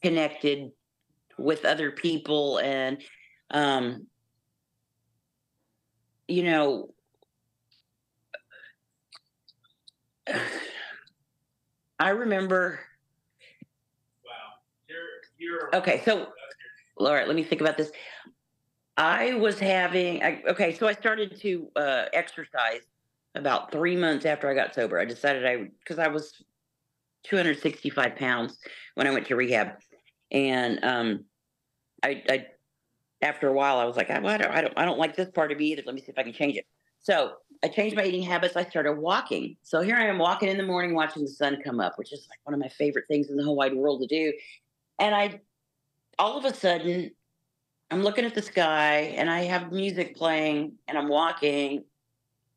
connected 0.02 0.70
with 1.38 1.66
other 1.66 1.90
people 1.90 2.58
and 2.60 3.02
um 3.50 4.06
you 6.26 6.42
know 6.42 6.88
i 11.98 12.10
remember. 12.10 12.80
Wow. 14.24 15.78
okay 15.78 16.02
so 16.04 16.28
all 16.98 17.12
right 17.12 17.26
let 17.26 17.36
me 17.36 17.44
think 17.44 17.60
about 17.60 17.76
this. 17.76 17.90
I 18.96 19.34
was 19.34 19.58
having 19.58 20.22
I, 20.22 20.42
okay 20.48 20.74
so 20.74 20.86
i 20.88 20.92
started 20.92 21.38
to 21.40 21.68
uh 21.76 22.04
exercise 22.12 22.80
about 23.34 23.70
three 23.70 23.96
months 23.96 24.24
after 24.24 24.48
i 24.50 24.54
got 24.54 24.74
sober. 24.74 24.98
I 24.98 25.04
decided 25.04 25.44
i 25.46 25.68
because 25.80 25.98
i 25.98 26.08
was 26.08 26.32
265 27.24 28.16
pounds 28.16 28.58
when 28.94 29.06
i 29.06 29.10
went 29.10 29.26
to 29.26 29.36
rehab. 29.36 29.72
And 30.30 30.84
um 30.84 31.24
i 32.02 32.22
i 32.28 32.46
after 33.22 33.48
a 33.48 33.52
while 33.52 33.78
i 33.78 33.84
was 33.84 33.96
like 33.96 34.10
I, 34.10 34.16
I, 34.16 34.36
don't, 34.38 34.50
I 34.50 34.60
don't 34.60 34.74
i 34.76 34.84
don't 34.84 34.98
like 34.98 35.16
this 35.16 35.30
part 35.30 35.52
of 35.52 35.58
me 35.58 35.72
either. 35.72 35.82
Let 35.84 35.94
me 35.94 36.00
see 36.00 36.10
if 36.10 36.18
i 36.18 36.22
can 36.22 36.32
change 36.32 36.56
it 36.56 36.66
so 37.06 37.34
i 37.62 37.68
changed 37.68 37.94
my 37.94 38.04
eating 38.04 38.22
habits 38.22 38.56
i 38.56 38.64
started 38.64 38.94
walking. 38.94 39.56
So 39.62 39.80
here 39.80 39.96
i 39.96 40.06
am 40.06 40.18
walking 40.18 40.48
in 40.48 40.56
the 40.56 40.64
morning 40.64 40.92
watching 40.92 41.22
the 41.22 41.28
sun 41.28 41.62
come 41.62 41.78
up 41.78 41.96
which 41.98 42.12
is 42.12 42.26
like 42.28 42.40
one 42.42 42.52
of 42.52 42.58
my 42.58 42.68
favorite 42.68 43.04
things 43.06 43.30
in 43.30 43.36
the 43.36 43.44
whole 43.44 43.54
wide 43.54 43.74
world 43.74 44.00
to 44.00 44.08
do. 44.08 44.32
And 44.98 45.14
i 45.14 45.40
all 46.18 46.36
of 46.36 46.44
a 46.44 46.52
sudden 46.52 47.12
i'm 47.92 48.02
looking 48.02 48.24
at 48.24 48.34
the 48.34 48.42
sky 48.42 49.14
and 49.16 49.30
i 49.30 49.42
have 49.42 49.70
music 49.70 50.16
playing 50.16 50.72
and 50.88 50.98
i'm 50.98 51.08
walking 51.08 51.84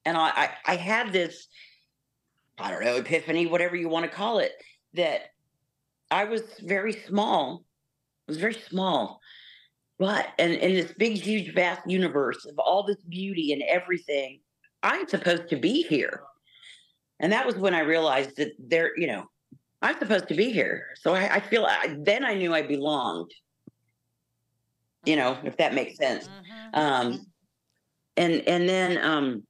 and 0.05 0.17
i 0.17 0.29
i, 0.29 0.49
I 0.65 0.75
had 0.77 1.13
this 1.13 1.47
i 2.57 2.71
don't 2.71 2.83
know 2.83 2.95
epiphany 2.95 3.45
whatever 3.45 3.75
you 3.75 3.89
want 3.89 4.05
to 4.05 4.11
call 4.11 4.39
it 4.39 4.53
that 4.93 5.33
i 6.09 6.23
was 6.23 6.41
very 6.61 6.93
small 6.93 7.65
I 8.27 8.31
was 8.31 8.37
very 8.37 8.53
small 8.53 9.21
but 9.99 10.29
and 10.39 10.53
in 10.53 10.73
this 10.73 10.93
big 10.93 11.13
huge 11.17 11.53
vast 11.53 11.81
universe 11.89 12.45
of 12.45 12.57
all 12.59 12.83
this 12.83 13.03
beauty 13.09 13.53
and 13.53 13.63
everything 13.63 14.39
i'm 14.83 15.07
supposed 15.07 15.49
to 15.49 15.57
be 15.57 15.83
here 15.83 16.23
and 17.19 17.31
that 17.33 17.45
was 17.45 17.55
when 17.57 17.75
i 17.75 17.79
realized 17.81 18.37
that 18.37 18.53
there 18.59 18.97
you 18.97 19.07
know 19.07 19.25
i'm 19.81 19.97
supposed 19.99 20.27
to 20.29 20.35
be 20.35 20.51
here 20.51 20.87
so 21.01 21.13
i, 21.15 21.35
I 21.35 21.39
feel 21.41 21.65
I, 21.65 21.97
then 22.01 22.25
i 22.25 22.33
knew 22.35 22.53
i 22.53 22.61
belonged 22.63 23.31
you 25.05 25.15
know, 25.15 25.39
if 25.43 25.57
that 25.57 25.73
makes 25.73 25.97
sense. 25.97 26.27
Mhm. 26.27 26.77
Um, 26.77 27.27
and 28.17 28.47
and 28.47 28.69
then 28.69 28.97
um, 29.03 29.47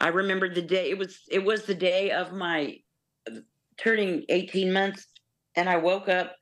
I 0.00 0.08
remember 0.08 0.52
the 0.52 0.62
day. 0.62 0.90
It 0.90 0.98
was 0.98 1.20
it 1.30 1.44
was 1.44 1.64
the 1.66 1.74
day 1.74 2.12
of 2.12 2.32
my 2.32 2.78
turning 3.78 4.24
eighteen 4.28 4.72
months, 4.72 5.06
and 5.56 5.68
I 5.68 5.76
woke 5.78 6.08
up. 6.08 6.36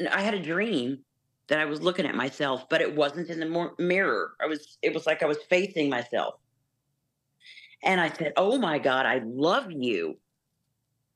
and 0.00 0.08
I 0.08 0.20
had 0.22 0.34
a 0.34 0.42
dream 0.42 1.05
that 1.48 1.58
I 1.60 1.64
was 1.64 1.80
looking 1.80 2.06
at 2.06 2.14
myself, 2.14 2.68
but 2.68 2.80
it 2.80 2.94
wasn't 2.94 3.28
in 3.30 3.38
the 3.40 3.46
mor- 3.46 3.74
mirror. 3.78 4.34
I 4.40 4.46
was. 4.46 4.78
It 4.82 4.92
was 4.94 5.06
like 5.06 5.22
I 5.22 5.26
was 5.26 5.38
facing 5.48 5.88
myself, 5.88 6.34
and 7.82 8.00
I 8.00 8.08
said, 8.10 8.32
"Oh 8.36 8.58
my 8.58 8.78
God, 8.78 9.06
I 9.06 9.20
love 9.24 9.70
you." 9.70 10.18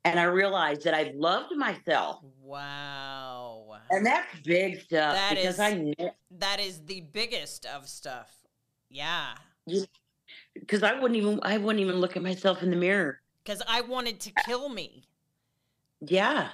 And 0.04 0.18
I 0.18 0.24
realized 0.24 0.84
that 0.84 0.94
I 0.94 1.12
loved 1.14 1.54
myself, 1.56 2.20
Wow. 2.42 3.76
and 3.90 4.06
that's 4.06 4.26
big 4.44 4.80
stuff 4.80 5.14
That 5.14 5.34
because 5.34 5.54
is- 5.56 5.60
I 5.60 5.72
kn- 5.74 6.12
That 6.30 6.58
is 6.58 6.84
the 6.86 7.02
biggest 7.02 7.66
of 7.66 7.86
stuff. 7.88 8.34
Yeah. 8.88 9.34
because 10.54 10.82
I 10.82 10.94
wouldn't 10.98 11.16
even 11.16 11.38
I 11.42 11.58
wouldn't 11.58 11.80
even 11.80 11.96
look 12.00 12.16
at 12.16 12.22
myself 12.22 12.62
in 12.62 12.70
the 12.70 12.76
mirror. 12.76 13.20
Because 13.44 13.62
I 13.68 13.80
wanted 13.82 14.20
to 14.20 14.32
kill 14.46 14.68
me. 14.68 15.04
Yeah, 16.00 16.48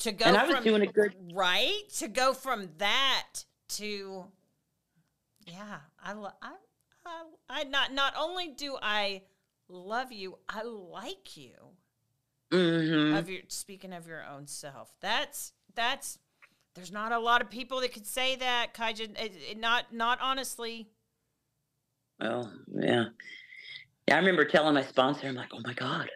To 0.00 0.12
go 0.12 0.24
and 0.26 0.36
I 0.36 0.44
was 0.44 0.54
from 0.54 0.64
doing 0.64 0.82
a 0.82 0.86
good. 0.86 1.14
right 1.34 1.82
to 1.98 2.08
go 2.08 2.32
from 2.32 2.68
that 2.78 3.44
to 3.70 4.24
yeah 5.46 5.78
i 6.02 6.12
lo- 6.12 6.30
I, 6.42 6.52
I 7.06 7.22
i 7.48 7.64
not 7.64 7.92
not 7.92 8.14
only 8.18 8.48
do 8.48 8.76
i 8.82 9.22
love 9.68 10.10
you 10.12 10.38
i 10.48 10.62
like 10.62 11.36
you 11.36 11.52
hmm 12.50 13.14
of 13.14 13.28
your 13.30 13.42
speaking 13.48 13.92
of 13.92 14.06
your 14.06 14.24
own 14.24 14.46
self 14.46 14.92
that's 15.00 15.52
that's 15.74 16.18
there's 16.74 16.90
not 16.92 17.12
a 17.12 17.18
lot 17.18 17.42
of 17.42 17.50
people 17.50 17.80
that 17.80 17.92
could 17.92 18.06
say 18.06 18.36
that 18.36 18.72
kaijin 18.74 19.18
it, 19.20 19.32
it- 19.50 19.58
not 19.58 19.92
not 19.92 20.18
honestly 20.20 20.88
Well, 22.20 22.52
yeah. 22.72 23.04
Yeah, 24.08 24.16
I 24.16 24.18
remember 24.18 24.44
telling 24.44 24.74
my 24.74 24.82
sponsor, 24.82 25.28
I'm 25.28 25.34
like, 25.36 25.50
oh 25.52 25.60
my 25.64 25.72
God, 25.74 26.08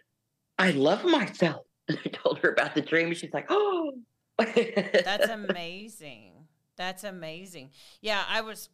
I 0.59 0.73
love 0.73 1.05
myself. 1.05 1.65
And 1.89 1.99
I 2.05 2.09
told 2.09 2.39
her 2.39 2.51
about 2.51 2.75
the 2.75 2.81
dream, 2.81 3.09
and 3.09 3.17
she's 3.17 3.33
like, 3.33 3.47
oh. 3.51 3.93
That's 4.39 5.29
amazing. 5.31 6.33
That's 6.77 7.05
amazing. 7.05 7.71
Yeah, 8.01 8.23
I 8.29 8.41
was 8.41 8.69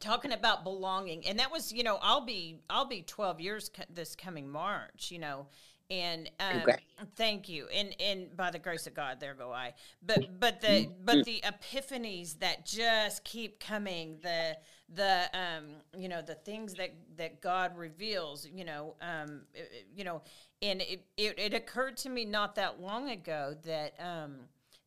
talking 0.00 0.32
about 0.32 0.64
belonging, 0.64 1.26
and 1.26 1.38
that 1.38 1.52
was, 1.52 1.72
you 1.72 1.82
know, 1.82 1.98
I'll 2.02 2.24
be 2.24 2.60
I'll 2.68 2.86
be 2.88 3.02
twelve 3.02 3.40
years 3.40 3.68
co- 3.68 3.84
this 3.88 4.16
coming 4.16 4.48
March, 4.48 5.10
you 5.10 5.18
know, 5.18 5.46
and 5.90 6.30
um, 6.40 6.74
thank 7.16 7.48
you, 7.48 7.66
and 7.74 7.94
and 8.00 8.36
by 8.36 8.50
the 8.50 8.58
grace 8.58 8.86
of 8.86 8.94
God, 8.94 9.20
there 9.20 9.34
go 9.34 9.52
I. 9.52 9.74
But 10.02 10.38
but 10.40 10.60
the 10.60 10.88
but 11.04 11.24
the 11.24 11.42
epiphanies 11.44 12.38
that 12.40 12.66
just 12.66 13.24
keep 13.24 13.58
coming, 13.60 14.18
the 14.22 14.56
the 14.88 15.24
um 15.34 15.64
you 15.96 16.08
know 16.08 16.22
the 16.22 16.34
things 16.34 16.74
that 16.74 16.94
that 17.16 17.40
God 17.40 17.76
reveals, 17.76 18.46
you 18.46 18.64
know, 18.64 18.94
um 19.00 19.42
you 19.94 20.04
know, 20.04 20.22
and 20.62 20.80
it, 20.82 21.04
it 21.16 21.38
it 21.38 21.54
occurred 21.54 21.96
to 21.98 22.08
me 22.08 22.24
not 22.24 22.54
that 22.56 22.80
long 22.80 23.08
ago 23.10 23.54
that 23.64 23.94
um 23.98 24.36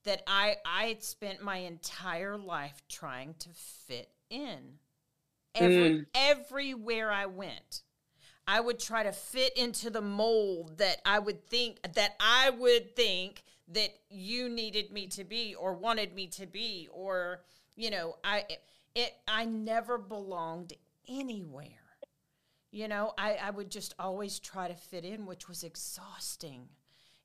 that 0.04 0.24
I 0.28 0.58
I 0.66 0.86
had 0.86 1.04
spent 1.04 1.42
my 1.42 1.58
entire 1.58 2.38
life 2.38 2.82
trying 2.90 3.36
to 3.40 3.50
fit 3.50 4.10
in. 4.30 4.80
Every, 5.54 6.06
Everywhere 6.16 7.12
I 7.12 7.26
went, 7.26 7.82
I 8.48 8.60
would 8.60 8.80
try 8.80 9.04
to 9.04 9.12
fit 9.12 9.56
into 9.58 9.90
the 9.90 10.02
mold 10.02 10.78
that 10.78 11.02
I 11.06 11.20
would 11.20 11.46
think 11.48 11.80
that 11.94 12.16
I 12.20 12.50
would 12.50 12.96
think 12.96 13.44
that 13.70 13.92
you 14.10 14.50
needed 14.50 14.92
me 14.92 15.08
to 15.08 15.24
be 15.24 15.56
or 15.56 15.74
wanted 15.74 16.14
me 16.14 16.28
to 16.28 16.46
be 16.46 16.90
or 16.92 17.42
you 17.76 17.90
know 17.90 18.16
I 18.24 18.46
it 18.96 19.14
I 19.28 19.46
never 19.46 19.98
belonged 19.98 20.74
anywhere. 21.08 21.68
You 22.72 22.88
know, 22.88 23.14
I, 23.18 23.34
I 23.36 23.50
would 23.50 23.70
just 23.70 23.94
always 24.00 24.40
try 24.40 24.70
to 24.70 24.74
fit 24.74 25.04
in, 25.04 25.26
which 25.26 25.50
was 25.50 25.64
exhausting. 25.64 26.70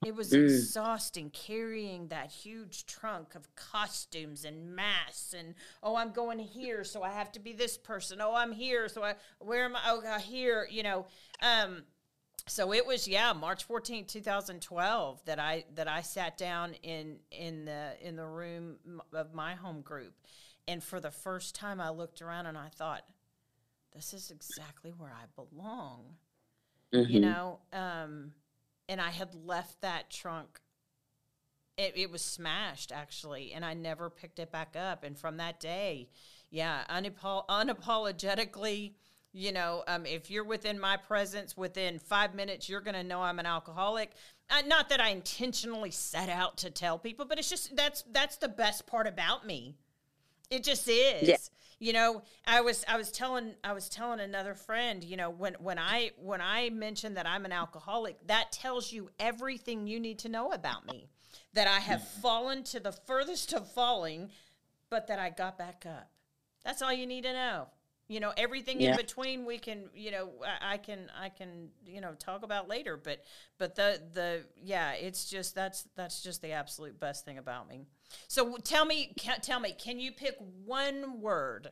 It 0.06 0.14
was 0.14 0.30
Mm. 0.30 0.44
exhausting 0.44 1.30
carrying 1.30 2.08
that 2.08 2.30
huge 2.30 2.86
trunk 2.86 3.34
of 3.34 3.52
costumes 3.56 4.44
and 4.44 4.74
masks 4.76 5.32
and 5.34 5.54
oh 5.82 5.96
I'm 5.96 6.12
going 6.12 6.38
here 6.38 6.84
so 6.84 7.02
I 7.02 7.10
have 7.10 7.32
to 7.32 7.40
be 7.40 7.52
this 7.52 7.76
person. 7.76 8.20
Oh 8.20 8.32
I'm 8.34 8.52
here 8.52 8.88
so 8.88 9.02
I 9.02 9.16
where 9.40 9.64
am 9.64 9.74
I 9.74 9.80
oh 9.86 10.00
God, 10.00 10.20
here, 10.20 10.68
you 10.70 10.82
know. 10.84 11.06
Um 11.42 11.82
so 12.46 12.72
it 12.72 12.86
was 12.86 13.08
yeah, 13.08 13.32
March 13.32 13.66
14th, 13.66 14.06
2012 14.06 15.24
that 15.24 15.40
I 15.40 15.64
that 15.74 15.88
I 15.88 16.02
sat 16.02 16.38
down 16.38 16.74
in 16.84 17.18
in 17.32 17.64
the 17.64 17.96
in 18.00 18.14
the 18.14 18.26
room 18.26 18.76
of 19.12 19.34
my 19.34 19.54
home 19.56 19.80
group 19.80 20.14
and 20.68 20.82
for 20.84 21.00
the 21.00 21.10
first 21.10 21.56
time 21.56 21.80
I 21.80 21.90
looked 21.90 22.22
around 22.22 22.46
and 22.46 22.56
I 22.56 22.68
thought 22.68 23.02
this 23.92 24.14
is 24.14 24.30
exactly 24.30 24.92
where 24.92 25.10
I 25.12 25.24
belong 25.34 26.16
you 26.92 27.18
Mhm. 27.18 27.22
know 27.22 27.58
um 27.72 28.32
and 28.88 29.00
i 29.00 29.10
had 29.10 29.34
left 29.34 29.80
that 29.80 30.10
trunk 30.10 30.60
it, 31.76 31.92
it 31.96 32.10
was 32.10 32.22
smashed 32.22 32.92
actually 32.92 33.52
and 33.52 33.64
i 33.64 33.74
never 33.74 34.10
picked 34.10 34.38
it 34.38 34.50
back 34.50 34.74
up 34.76 35.04
and 35.04 35.18
from 35.18 35.36
that 35.36 35.60
day 35.60 36.08
yeah 36.50 36.82
unapo- 36.90 37.46
unapologetically 37.48 38.92
you 39.32 39.52
know 39.52 39.82
um, 39.86 40.06
if 40.06 40.30
you're 40.30 40.44
within 40.44 40.78
my 40.78 40.96
presence 40.96 41.56
within 41.56 41.98
five 41.98 42.34
minutes 42.34 42.68
you're 42.68 42.80
going 42.80 42.94
to 42.94 43.04
know 43.04 43.22
i'm 43.22 43.38
an 43.38 43.46
alcoholic 43.46 44.12
uh, 44.50 44.62
not 44.66 44.88
that 44.88 45.00
i 45.00 45.10
intentionally 45.10 45.90
set 45.90 46.28
out 46.28 46.56
to 46.56 46.70
tell 46.70 46.98
people 46.98 47.24
but 47.24 47.38
it's 47.38 47.50
just 47.50 47.74
that's 47.76 48.02
that's 48.12 48.36
the 48.36 48.48
best 48.48 48.86
part 48.86 49.06
about 49.06 49.46
me 49.46 49.74
it 50.50 50.62
just 50.62 50.88
is. 50.88 51.28
Yeah. 51.28 51.36
You 51.78 51.92
know, 51.92 52.22
I 52.46 52.62
was 52.62 52.84
I 52.88 52.96
was 52.96 53.10
telling 53.10 53.54
I 53.62 53.72
was 53.74 53.88
telling 53.88 54.20
another 54.20 54.54
friend, 54.54 55.04
you 55.04 55.16
know, 55.16 55.28
when 55.28 55.54
when 55.54 55.78
I 55.78 56.12
when 56.16 56.40
I 56.40 56.70
mentioned 56.70 57.16
that 57.18 57.26
I'm 57.26 57.44
an 57.44 57.52
alcoholic, 57.52 58.26
that 58.28 58.50
tells 58.50 58.92
you 58.92 59.10
everything 59.18 59.86
you 59.86 60.00
need 60.00 60.20
to 60.20 60.30
know 60.30 60.52
about 60.52 60.86
me. 60.86 61.10
That 61.52 61.68
I 61.68 61.80
have 61.80 62.00
hmm. 62.00 62.20
fallen 62.20 62.64
to 62.64 62.80
the 62.80 62.92
furthest 62.92 63.52
of 63.52 63.70
falling, 63.72 64.30
but 64.88 65.08
that 65.08 65.18
I 65.18 65.30
got 65.30 65.58
back 65.58 65.84
up. 65.86 66.10
That's 66.64 66.80
all 66.80 66.92
you 66.92 67.06
need 67.06 67.24
to 67.24 67.32
know. 67.32 67.68
You 68.08 68.20
know, 68.20 68.32
everything 68.36 68.80
in 68.80 68.94
between 68.96 69.44
we 69.44 69.58
can, 69.58 69.90
you 69.92 70.12
know, 70.12 70.30
I, 70.44 70.74
I 70.74 70.76
can 70.76 71.10
I 71.20 71.28
can, 71.28 71.70
you 71.84 72.00
know, 72.00 72.12
talk 72.18 72.44
about 72.44 72.68
later, 72.68 72.96
but 72.96 73.24
but 73.58 73.74
the 73.74 74.00
the 74.14 74.44
yeah, 74.62 74.92
it's 74.92 75.28
just 75.28 75.54
that's 75.54 75.88
that's 75.96 76.22
just 76.22 76.40
the 76.40 76.52
absolute 76.52 77.00
best 77.00 77.24
thing 77.24 77.36
about 77.36 77.68
me. 77.68 77.86
So 78.28 78.56
tell 78.58 78.84
me, 78.84 79.14
ca- 79.18 79.38
tell 79.42 79.60
me, 79.60 79.72
can 79.72 79.98
you 79.98 80.12
pick 80.12 80.36
one 80.64 81.20
word, 81.20 81.70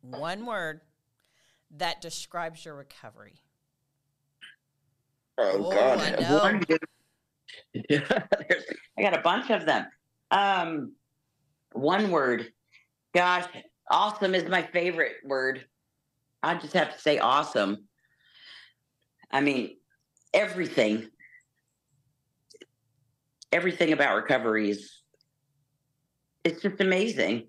one 0.00 0.46
word 0.46 0.80
that 1.76 2.00
describes 2.00 2.64
your 2.64 2.74
recovery? 2.74 3.34
Oh, 5.38 5.66
Oh, 5.66 5.70
God. 5.70 5.98
I 6.00 6.10
know. 6.20 6.38
One 6.38 6.60
good- 6.60 6.80
There's- 7.88 8.10
I 8.98 9.02
got 9.02 9.18
a 9.18 9.22
bunch 9.22 9.50
of 9.50 9.66
them. 9.66 9.86
Um, 10.30 10.92
one 11.72 12.10
word. 12.10 12.52
Gosh, 13.14 13.46
awesome 13.90 14.34
is 14.34 14.48
my 14.48 14.62
favorite 14.62 15.16
word. 15.24 15.64
I 16.42 16.54
just 16.54 16.72
have 16.74 16.94
to 16.94 17.00
say 17.00 17.18
awesome. 17.18 17.88
I 19.30 19.40
mean, 19.40 19.76
everything, 20.34 21.08
everything 23.52 23.92
about 23.92 24.16
recovery 24.16 24.70
is, 24.70 24.95
it's 26.46 26.62
just 26.62 26.80
amazing. 26.80 27.44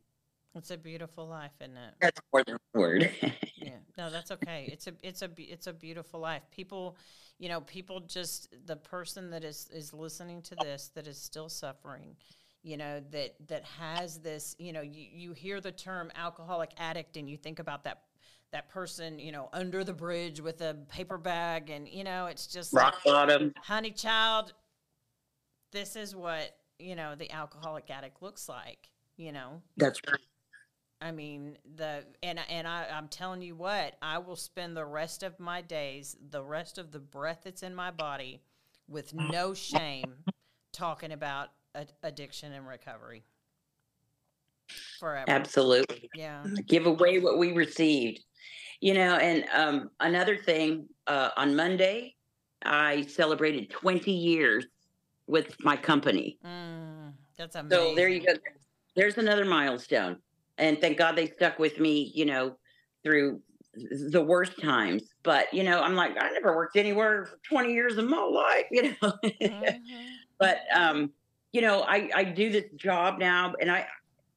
It's 0.55 0.71
a 0.71 0.77
beautiful 0.77 1.27
life, 1.27 1.51
isn't 1.61 1.77
it? 1.77 1.93
That's 2.01 2.19
more 2.33 2.43
than 2.43 2.55
a 2.55 2.79
word. 2.79 3.11
yeah 3.67 3.77
no 3.97 4.09
that's 4.09 4.31
okay 4.31 4.69
it's 4.71 4.87
a 4.87 4.93
it's 5.03 5.21
a 5.21 5.29
it's 5.37 5.67
a 5.67 5.73
beautiful 5.73 6.19
life 6.19 6.43
people 6.51 6.95
you 7.39 7.49
know 7.49 7.61
people 7.61 7.99
just 7.99 8.55
the 8.65 8.75
person 8.75 9.29
that 9.29 9.43
is 9.43 9.69
is 9.73 9.93
listening 9.93 10.41
to 10.41 10.55
this 10.61 10.91
that 10.95 11.07
is 11.07 11.17
still 11.17 11.49
suffering 11.49 12.15
you 12.63 12.77
know 12.77 13.01
that 13.11 13.35
that 13.47 13.63
has 13.63 14.19
this 14.19 14.55
you 14.59 14.71
know 14.71 14.81
you, 14.81 15.05
you 15.11 15.33
hear 15.33 15.59
the 15.59 15.71
term 15.71 16.11
alcoholic 16.15 16.71
addict 16.77 17.17
and 17.17 17.29
you 17.29 17.37
think 17.37 17.59
about 17.59 17.83
that 17.83 18.03
that 18.51 18.69
person 18.69 19.19
you 19.19 19.31
know 19.31 19.49
under 19.53 19.83
the 19.83 19.93
bridge 19.93 20.39
with 20.39 20.61
a 20.61 20.75
paper 20.89 21.17
bag 21.17 21.69
and 21.69 21.87
you 21.87 22.03
know 22.03 22.27
it's 22.27 22.47
just 22.47 22.73
like, 22.73 22.83
Rock 22.83 23.03
bottom. 23.03 23.53
honey 23.61 23.91
child 23.91 24.53
this 25.71 25.95
is 25.95 26.15
what 26.15 26.55
you 26.79 26.95
know 26.95 27.15
the 27.15 27.31
alcoholic 27.31 27.89
addict 27.89 28.21
looks 28.21 28.47
like 28.47 28.89
you 29.15 29.31
know 29.31 29.61
That's 29.77 29.99
right. 30.07 30.19
I 31.01 31.11
mean 31.11 31.57
the 31.75 32.03
and 32.23 32.39
and 32.49 32.67
I, 32.67 32.87
I'm 32.91 33.07
telling 33.07 33.41
you 33.41 33.55
what, 33.55 33.95
I 34.01 34.17
will 34.17 34.35
spend 34.35 34.75
the 34.75 34.85
rest 34.85 35.21
of 35.21 35.39
my 35.39 35.61
days, 35.61 36.17
the 36.31 36.43
rest 36.43 36.77
of 36.77 36.91
the 36.91 36.99
breath 36.99 37.41
that's 37.43 37.61
in 37.61 37.75
my 37.75 37.91
body, 37.91 38.41
with 38.87 39.13
no 39.13 39.53
shame, 39.53 40.13
talking 40.71 41.11
about 41.11 41.49
ad- 41.75 41.93
addiction 42.01 42.51
and 42.51 42.67
recovery. 42.67 43.23
Forever. 44.99 45.29
Absolutely. 45.29 46.09
Yeah. 46.15 46.43
give 46.65 46.87
away 46.87 47.19
what 47.19 47.37
we 47.37 47.53
received 47.53 48.23
you 48.81 48.93
know 48.93 49.15
and 49.15 49.45
um, 49.53 49.89
another 49.99 50.37
thing 50.37 50.87
uh, 51.07 51.29
on 51.37 51.55
monday 51.55 52.15
i 52.63 53.01
celebrated 53.03 53.69
20 53.69 54.11
years 54.11 54.65
with 55.27 55.55
my 55.63 55.75
company 55.75 56.37
Mm, 56.43 57.13
that's 57.37 57.55
amazing. 57.55 57.89
so 57.89 57.95
there 57.95 58.09
you 58.09 58.25
go 58.25 58.33
there's 58.95 59.17
another 59.17 59.45
milestone 59.45 60.17
and 60.57 60.81
thank 60.81 60.97
God 60.97 61.15
they 61.15 61.27
stuck 61.27 61.59
with 61.59 61.79
me, 61.79 62.11
you 62.13 62.25
know, 62.25 62.57
through 63.03 63.41
the 64.09 64.21
worst 64.21 64.59
times. 64.61 65.03
But 65.23 65.53
you 65.53 65.63
know, 65.63 65.81
I'm 65.81 65.95
like, 65.95 66.11
I 66.19 66.31
never 66.31 66.55
worked 66.55 66.75
anywhere 66.75 67.25
for 67.25 67.39
20 67.47 67.73
years 67.73 67.97
of 67.97 68.05
my 68.09 68.23
life, 68.23 68.65
you 68.71 68.83
know. 68.83 69.13
mm-hmm. 69.23 69.77
But 70.39 70.59
um, 70.75 71.11
you 71.53 71.61
know, 71.61 71.83
I 71.83 72.09
I 72.13 72.23
do 72.23 72.51
this 72.51 72.65
job 72.75 73.19
now, 73.19 73.53
and 73.61 73.71
I 73.71 73.87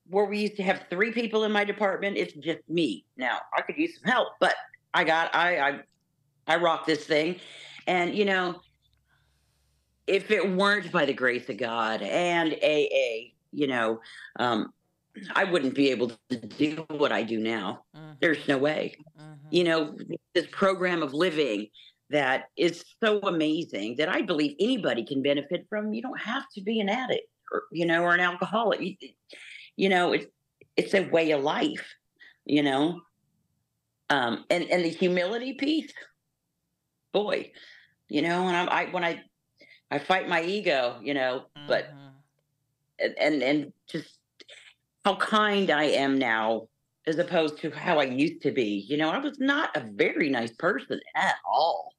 where 0.09 0.25
we 0.25 0.39
used 0.41 0.57
to 0.57 0.63
have 0.63 0.87
three 0.91 1.13
people 1.13 1.45
in 1.45 1.53
my 1.53 1.65
department, 1.65 2.17
it's 2.17 2.33
just 2.35 2.69
me 2.69 3.05
now. 3.17 3.39
I 3.57 3.63
could 3.63 3.77
use 3.77 3.99
some 4.01 4.11
help, 4.11 4.29
but 4.41 4.55
I 4.95 5.05
got 5.05 5.35
I 5.35 5.59
I 5.59 5.81
I 6.47 6.57
rock 6.57 6.87
this 6.87 7.05
thing, 7.05 7.37
and 7.87 8.15
you 8.15 8.25
know, 8.25 8.61
if 10.11 10.33
it 10.33 10.57
weren't 10.57 10.91
by 10.91 11.07
the 11.07 11.13
grace 11.13 11.49
of 11.49 11.57
God 11.57 12.03
and 12.03 12.53
AA, 12.53 13.31
you 13.53 13.69
know, 13.69 14.01
um, 14.41 14.73
I 15.37 15.45
wouldn't 15.45 15.77
be 15.77 15.91
able 15.91 16.13
to 16.31 16.37
do 16.37 16.85
what 16.89 17.13
I 17.13 17.23
do 17.23 17.39
now. 17.39 17.85
Mm-hmm. 17.97 18.13
There's 18.21 18.49
no 18.49 18.59
way. 18.59 18.97
Mm-hmm. 19.21 19.49
You 19.51 19.65
know, 19.65 19.97
this 20.35 20.49
program 20.51 21.05
of 21.05 21.15
living 21.15 21.69
that 22.11 22.47
is 22.57 22.85
so 23.01 23.21
amazing 23.21 23.97
that 23.99 24.09
I 24.09 24.23
believe 24.23 24.57
anybody 24.59 25.05
can 25.05 25.23
benefit 25.23 25.67
from. 25.69 25.95
You 25.95 26.03
don't 26.03 26.21
have 26.21 26.45
to 26.55 26.61
be 26.61 26.81
an 26.81 26.89
addict 26.89 27.29
or, 27.53 27.63
you 27.71 27.87
know, 27.87 28.03
or 28.03 28.13
an 28.13 28.21
alcoholic. 28.21 28.81
You, 28.81 28.97
you 29.77 29.89
know, 29.89 30.13
it's, 30.13 30.27
it's 30.77 30.95
a 30.95 31.09
way 31.09 31.31
of 31.31 31.43
life, 31.43 31.95
you 32.45 32.65
know? 32.65 33.01
Um, 34.09 34.45
and, 34.51 34.69
and 34.71 34.85
the 34.85 34.89
humility 34.89 35.53
piece, 35.53 35.93
boy, 37.13 37.53
you 38.09 38.23
know, 38.23 38.49
and 38.49 38.57
I'm, 38.57 38.69
I, 38.69 38.85
when 38.91 39.05
I, 39.05 39.23
I 39.91 39.99
fight 39.99 40.29
my 40.29 40.43
ego, 40.43 40.99
you 41.03 41.15
know, 41.15 41.47
mm-hmm. 41.57 41.67
but, 41.67 41.91
and, 42.99 43.43
and 43.43 43.73
just 43.89 44.19
how 45.05 45.17
kind 45.17 45.71
I 45.71 45.85
am 45.85 46.19
now 46.19 46.69
as 47.07 47.19
opposed 47.19 47.59
to 47.59 47.71
how 47.71 47.99
I 47.99 48.05
used 48.05 48.43
to 48.43 48.53
be. 48.53 48.85
You 48.89 48.97
know, 48.97 49.11
I 49.11 49.19
was 49.19 49.39
not 49.39 49.77
a 49.77 49.81
very 49.81 50.29
nice 50.29 50.53
person 50.53 51.01
at 51.15 51.37
all. 51.45 51.95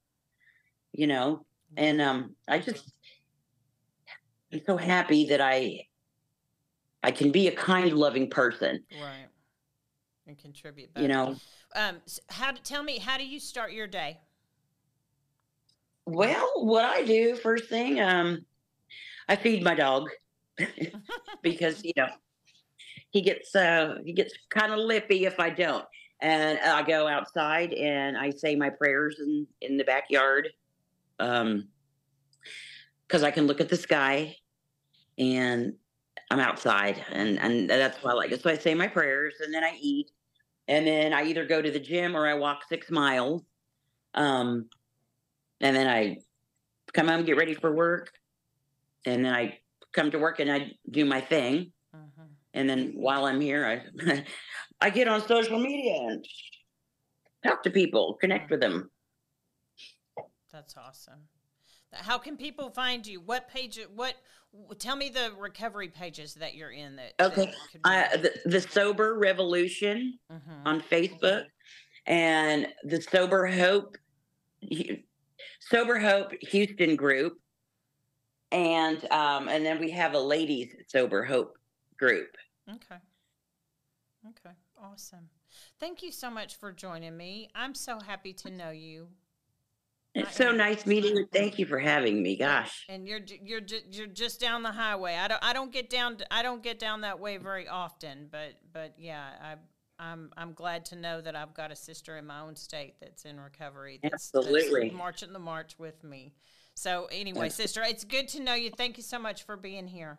You 0.93 1.07
know, 1.07 1.45
and 1.77 2.01
um 2.01 2.35
I 2.47 2.59
just 2.59 2.91
I'm 4.51 4.61
so 4.65 4.77
happy 4.77 5.25
that 5.27 5.39
I 5.39 5.87
I 7.03 7.11
can 7.11 7.31
be 7.31 7.47
a 7.47 7.51
kind, 7.51 7.93
loving 7.93 8.29
person. 8.29 8.83
Right. 9.01 9.27
And 10.27 10.37
contribute 10.37 10.93
back. 10.93 11.01
You 11.01 11.07
know. 11.07 11.35
Um 11.75 11.97
how 12.29 12.51
tell 12.63 12.83
me 12.83 12.99
how 12.99 13.17
do 13.17 13.25
you 13.25 13.39
start 13.39 13.71
your 13.71 13.87
day? 13.87 14.19
Well, 16.06 16.52
what 16.58 16.86
I 16.86 17.04
do 17.04 17.36
first 17.36 17.70
thing, 17.70 18.02
um, 18.02 18.45
I 19.30 19.36
feed 19.36 19.64
my 19.64 19.76
dog 19.76 20.10
because 21.41 21.84
you 21.84 21.93
know 21.95 22.08
he 23.12 23.22
gets 23.22 23.56
uh, 23.56 23.95
he 24.06 24.14
gets 24.14 24.34
kind 24.49 24.72
of 24.72 24.80
lippy 24.80 25.26
if 25.26 25.39
I 25.39 25.49
don't. 25.49 25.86
And 26.22 26.60
I 26.60 26.84
go 26.84 27.08
outside 27.08 27.74
and 27.74 28.16
I 28.18 28.30
say 28.30 28.56
my 28.56 28.70
prayers 28.70 29.18
in 29.20 29.47
in 29.62 29.78
the 29.78 29.84
backyard, 29.84 30.49
um, 31.20 31.68
because 33.08 33.24
I 33.24 33.32
can 33.32 33.47
look 33.47 33.62
at 33.62 33.70
the 33.70 33.78
sky, 33.78 34.36
and 35.18 35.74
I'm 36.30 36.39
outside, 36.39 37.04
and 37.12 37.39
and 37.39 37.70
that's 37.70 38.02
why 38.04 38.12
I 38.12 38.14
like 38.14 38.32
it. 38.32 38.41
So 38.41 38.49
I 38.49 38.58
say 38.58 38.74
my 38.74 38.88
prayers, 38.88 39.36
and 39.43 39.54
then 39.54 39.64
I 39.64 39.78
eat, 39.80 40.12
and 40.68 40.86
then 40.88 41.14
I 41.14 41.24
either 41.24 41.45
go 41.45 41.62
to 41.62 41.72
the 41.72 41.80
gym 41.80 42.16
or 42.16 42.28
I 42.28 42.34
walk 42.36 42.64
six 42.70 42.89
miles, 42.91 43.43
um, 44.14 44.70
and 45.62 45.76
then 45.76 45.88
I 45.88 46.18
come 46.93 47.07
home, 47.07 47.24
get 47.24 47.38
ready 47.38 47.53
for 47.53 47.74
work, 47.74 48.12
and 49.05 49.24
then 49.26 49.34
I 49.34 49.59
come 49.93 50.12
to 50.12 50.20
work 50.20 50.39
and 50.39 50.51
I 50.51 50.72
do 50.89 51.05
my 51.05 51.22
thing 51.22 51.72
and 52.53 52.70
then 52.70 52.93
while 52.95 53.26
I'm 53.26 53.39
here, 53.39 53.66
I 53.66 54.24
I 54.82 54.89
get 54.89 55.07
on 55.07 55.26
social 55.28 55.59
media 55.59 55.95
and 56.07 56.26
talk 57.45 57.64
to 57.64 57.70
people, 57.70 58.18
connect 58.20 58.51
with 58.51 58.59
them. 58.59 58.89
That's 60.51 60.76
awesome. 60.76 61.28
How 61.93 62.18
can 62.18 62.38
people 62.38 62.70
find 62.70 63.05
you? 63.05 63.22
What 63.22 63.47
page? 63.49 63.80
What? 63.95 64.16
Tell 64.80 64.97
me 64.97 65.09
the 65.09 65.32
recovery 65.38 65.88
pages 65.88 66.34
that 66.36 66.55
you're 66.55 66.72
in. 66.72 66.97
That 66.97 67.14
okay, 67.20 67.53
that 67.86 68.14
uh, 68.14 68.18
the, 68.18 68.34
the 68.45 68.62
Sober 68.62 69.18
Revolution 69.18 70.18
mm-hmm. 70.32 70.68
on 70.68 70.82
Facebook, 70.82 71.45
and 72.05 72.68
the 72.84 73.01
Sober 73.01 73.47
Hope, 73.47 73.97
Sober 75.59 75.99
Hope 75.99 76.33
Houston 76.41 76.95
group, 76.95 77.37
and 78.51 79.03
um, 79.11 79.47
and 79.47 79.65
then 79.65 79.79
we 79.79 79.91
have 79.91 80.13
a 80.13 80.19
ladies 80.19 80.75
Sober 80.87 81.23
Hope 81.23 81.57
group. 81.97 82.35
Okay. 82.69 82.97
Okay. 84.27 84.55
Awesome. 84.81 85.29
Thank 85.79 86.01
you 86.01 86.11
so 86.11 86.29
much 86.29 86.55
for 86.55 86.71
joining 86.71 87.15
me. 87.17 87.49
I'm 87.55 87.75
so 87.75 87.99
happy 87.99 88.33
to 88.33 88.49
know 88.49 88.71
you. 88.71 89.07
It's 90.13 90.35
so 90.35 90.51
nice 90.51 90.85
meeting 90.85 91.15
you. 91.15 91.25
Thank 91.31 91.57
you 91.57 91.65
for 91.65 91.79
having 91.79 92.21
me. 92.21 92.35
Gosh. 92.35 92.85
And 92.89 93.07
you're 93.07 93.21
you're 93.43 93.61
you're 93.89 94.07
just 94.07 94.41
down 94.41 94.61
the 94.61 94.71
highway. 94.71 95.15
I 95.15 95.27
don't 95.29 95.43
I 95.43 95.53
don't 95.53 95.71
get 95.71 95.89
down 95.89 96.17
I 96.29 96.41
don't 96.43 96.61
get 96.61 96.79
down 96.79 97.01
that 97.01 97.19
way 97.19 97.37
very 97.37 97.67
often, 97.67 98.27
but 98.29 98.55
but 98.73 98.95
yeah, 98.97 99.23
I 99.41 99.55
I'm 100.02 100.32
I'm 100.36 100.54
glad 100.54 100.84
to 100.86 100.95
know 100.95 101.22
that 101.22 101.36
I've 101.36 101.54
got 101.54 101.72
a 101.72 101.76
sister 101.76 102.18
in 102.18 102.26
my 102.26 102.41
own 102.41 102.56
state 102.56 102.95
that's 102.99 103.24
in 103.24 103.39
recovery. 103.39 103.99
That's, 104.02 104.16
Absolutely. 104.16 104.89
That's 104.89 104.95
marching 104.95 105.32
the 105.32 105.39
march 105.39 105.78
with 105.78 106.04
me. 106.04 106.34
So 106.74 107.08
anyway, 107.12 107.49
sister, 107.49 107.84
it's 107.84 108.04
good 108.04 108.28
to 108.30 108.41
know 108.41 108.56
you. 108.56 108.72
Thank 108.76 108.97
you 108.97 109.04
so 109.04 109.20
much 109.20 109.43
for 109.43 109.56
being 109.56 109.88
here. 109.88 110.18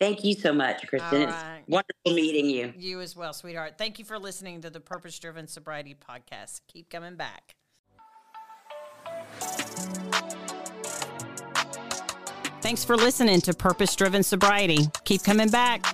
Thank 0.00 0.24
you 0.24 0.34
so 0.34 0.52
much, 0.52 0.86
Kristen. 0.86 1.22
It's 1.22 1.34
wonderful 1.66 2.12
meeting 2.12 2.50
you. 2.50 2.74
You 2.76 3.00
as 3.00 3.16
well, 3.16 3.32
sweetheart. 3.32 3.78
Thank 3.78 3.98
you 3.98 4.04
for 4.04 4.18
listening 4.18 4.60
to 4.62 4.70
the 4.70 4.80
Purpose 4.80 5.18
Driven 5.18 5.46
Sobriety 5.46 5.94
Podcast. 5.94 6.60
Keep 6.68 6.90
coming 6.90 7.16
back. 7.16 7.54
Thanks 12.60 12.84
for 12.84 12.96
listening 12.96 13.40
to 13.42 13.54
Purpose 13.54 13.94
Driven 13.94 14.22
Sobriety. 14.22 14.88
Keep 15.04 15.22
coming 15.22 15.48
back. 15.48 15.93